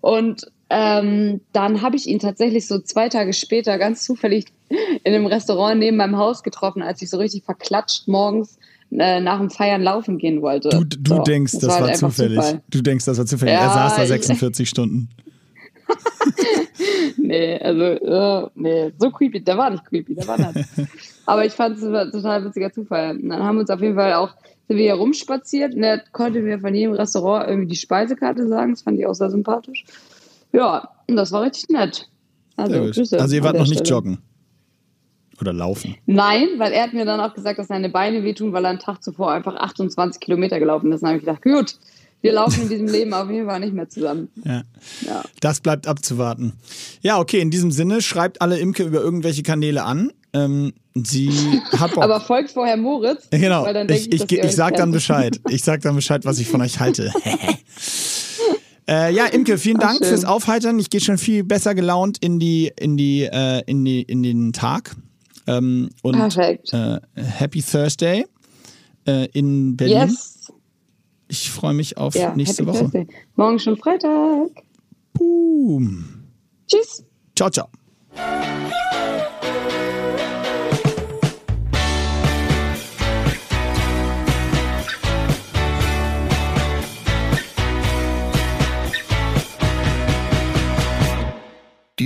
Und 0.00 0.46
ähm, 0.70 1.40
dann 1.52 1.82
habe 1.82 1.96
ich 1.96 2.06
ihn 2.06 2.18
tatsächlich 2.18 2.66
so 2.66 2.78
zwei 2.80 3.08
Tage 3.08 3.32
später 3.32 3.78
ganz 3.78 4.04
zufällig 4.04 4.46
in 4.68 5.14
einem 5.14 5.26
Restaurant 5.26 5.78
neben 5.78 5.96
meinem 5.96 6.16
Haus 6.16 6.42
getroffen, 6.42 6.82
als 6.82 7.00
ich 7.02 7.10
so 7.10 7.18
richtig 7.18 7.44
verklatscht 7.44 8.08
morgens 8.08 8.58
äh, 8.90 9.20
nach 9.20 9.38
dem 9.38 9.50
Feiern 9.50 9.82
laufen 9.82 10.18
gehen 10.18 10.42
wollte. 10.42 10.70
Du, 10.70 10.84
du 10.84 11.16
so, 11.16 11.22
denkst, 11.22 11.52
das, 11.54 11.66
war, 11.66 11.80
halt 11.80 11.90
einfach 11.90 12.08
zufällig. 12.08 12.40
Zufall. 12.40 12.62
Du 12.68 12.82
denkst, 12.82 13.04
das 13.04 13.18
war 13.18 13.26
zufällig. 13.26 13.54
er 13.54 13.60
Ja, 13.60 13.72
saß 13.72 13.96
da 13.96 14.02
ich- 14.02 14.08
46 14.08 14.68
Stunden. 14.68 15.08
Nee, 17.16 17.58
also, 17.58 17.82
äh, 17.82 18.50
nee, 18.54 18.92
so 18.98 19.10
creepy, 19.10 19.42
der 19.42 19.58
war 19.58 19.70
nicht 19.70 19.84
creepy, 19.84 20.14
der 20.14 20.28
war 20.28 20.38
nett. 20.38 20.64
Aber 21.26 21.44
ich 21.44 21.52
fand 21.52 21.76
es 21.76 21.82
ein 21.82 22.10
total 22.12 22.44
witziger 22.44 22.72
Zufall. 22.72 23.16
Und 23.16 23.28
dann 23.28 23.42
haben 23.42 23.56
wir 23.56 23.60
uns 23.62 23.70
auf 23.70 23.80
jeden 23.80 23.96
Fall 23.96 24.14
auch, 24.14 24.30
sind 24.68 24.76
wir 24.76 24.84
hier 24.84 24.94
rumspaziert 24.94 25.74
und 25.74 25.82
er 25.82 26.02
konnte 26.12 26.40
mir 26.40 26.60
von 26.60 26.74
jedem 26.74 26.94
Restaurant 26.94 27.48
irgendwie 27.48 27.68
die 27.68 27.76
Speisekarte 27.76 28.46
sagen, 28.46 28.72
das 28.72 28.82
fand 28.82 28.98
ich 28.98 29.06
auch 29.06 29.14
sehr 29.14 29.30
sympathisch. 29.30 29.84
Ja, 30.52 30.88
und 31.08 31.16
das 31.16 31.32
war 31.32 31.42
richtig 31.42 31.68
nett. 31.68 32.08
Also. 32.56 32.90
Grüße 32.90 33.20
Also 33.20 33.36
ihr 33.36 33.44
wart 33.44 33.56
noch 33.56 33.66
nicht 33.66 33.86
Stelle. 33.86 33.90
joggen. 33.90 34.18
Oder 35.40 35.52
laufen. 35.52 35.96
Nein, 36.06 36.48
weil 36.56 36.72
er 36.72 36.84
hat 36.84 36.94
mir 36.94 37.04
dann 37.04 37.20
auch 37.20 37.34
gesagt, 37.34 37.58
dass 37.58 37.68
seine 37.68 37.90
Beine 37.90 38.22
wehtun, 38.22 38.54
weil 38.54 38.64
er 38.64 38.70
einen 38.70 38.78
Tag 38.78 39.02
zuvor 39.02 39.32
einfach 39.32 39.54
28 39.54 40.18
Kilometer 40.18 40.58
gelaufen 40.58 40.90
ist. 40.92 41.02
Dann 41.02 41.08
habe 41.10 41.18
ich 41.18 41.24
gedacht, 41.26 41.42
gut, 41.42 41.76
wir 42.22 42.32
laufen 42.32 42.62
in 42.62 42.68
diesem 42.70 42.86
Leben 42.92 43.12
auf 43.12 43.30
jeden 43.30 43.46
Fall 43.46 43.60
nicht 43.60 43.74
mehr 43.74 43.88
zusammen. 43.88 44.28
Ja. 44.44 44.62
Ja. 45.02 45.22
Das 45.40 45.60
bleibt 45.60 45.86
abzuwarten. 45.86 46.54
Ja, 47.02 47.18
okay, 47.18 47.40
in 47.40 47.50
diesem 47.50 47.70
Sinne, 47.70 48.00
schreibt 48.00 48.40
alle 48.40 48.58
Imke 48.58 48.84
über 48.84 49.00
irgendwelche 49.00 49.42
Kanäle 49.42 49.84
an. 49.84 50.10
Ähm, 50.32 50.72
sie 50.94 51.30
hat 51.78 51.92
Bock. 51.94 52.02
Aber 52.04 52.20
folgt 52.20 52.52
vorher 52.52 52.78
Moritz. 52.78 53.28
Genau, 53.30 53.64
weil 53.64 53.74
dann 53.74 53.88
denk 53.88 54.00
ich, 54.00 54.12
ich, 54.12 54.32
ich, 54.32 54.42
euch 54.42 54.56
sag 54.56 54.76
dann. 54.76 54.90
Bescheid. 54.90 55.38
Ich 55.50 55.62
sag 55.62 55.82
dann 55.82 55.94
Bescheid, 55.94 56.24
was 56.24 56.38
ich 56.38 56.48
von 56.48 56.62
euch 56.62 56.80
halte. 56.80 57.12
äh, 58.88 59.12
ja, 59.14 59.26
Imke, 59.26 59.58
vielen 59.58 59.78
Ach, 59.78 59.88
Dank 59.88 59.98
schön. 59.98 60.08
fürs 60.08 60.24
Aufheitern. 60.24 60.78
Ich 60.78 60.90
gehe 60.90 61.00
schon 61.00 61.18
viel 61.18 61.44
besser 61.44 61.74
gelaunt 61.74 62.18
in 62.18 62.38
die, 62.38 62.72
in 62.78 62.96
die, 62.96 63.22
äh, 63.24 63.62
in 63.66 63.84
die, 63.84 64.02
in 64.02 64.22
den 64.22 64.52
Tag. 64.52 64.94
Ähm, 65.46 65.90
und 66.02 66.16
Perfekt. 66.16 66.72
äh, 66.72 66.98
Happy 67.14 67.62
Thursday 67.62 68.26
äh, 69.06 69.26
in 69.32 69.76
Berlin. 69.76 70.08
Yes. 70.08 70.52
Ich 71.28 71.50
freue 71.50 71.74
mich 71.74 71.96
auf 71.96 72.14
Ja, 72.14 72.34
nächste 72.34 72.62
Happy 72.62 72.68
Woche. 72.72 72.78
Thursday. 72.82 73.06
Morgen 73.34 73.58
schon 73.58 73.76
Freitag. 73.76 74.48
Boom. 75.12 76.04
Tschüss. 76.66 77.04
Ciao, 77.36 77.50
ciao. 77.50 77.68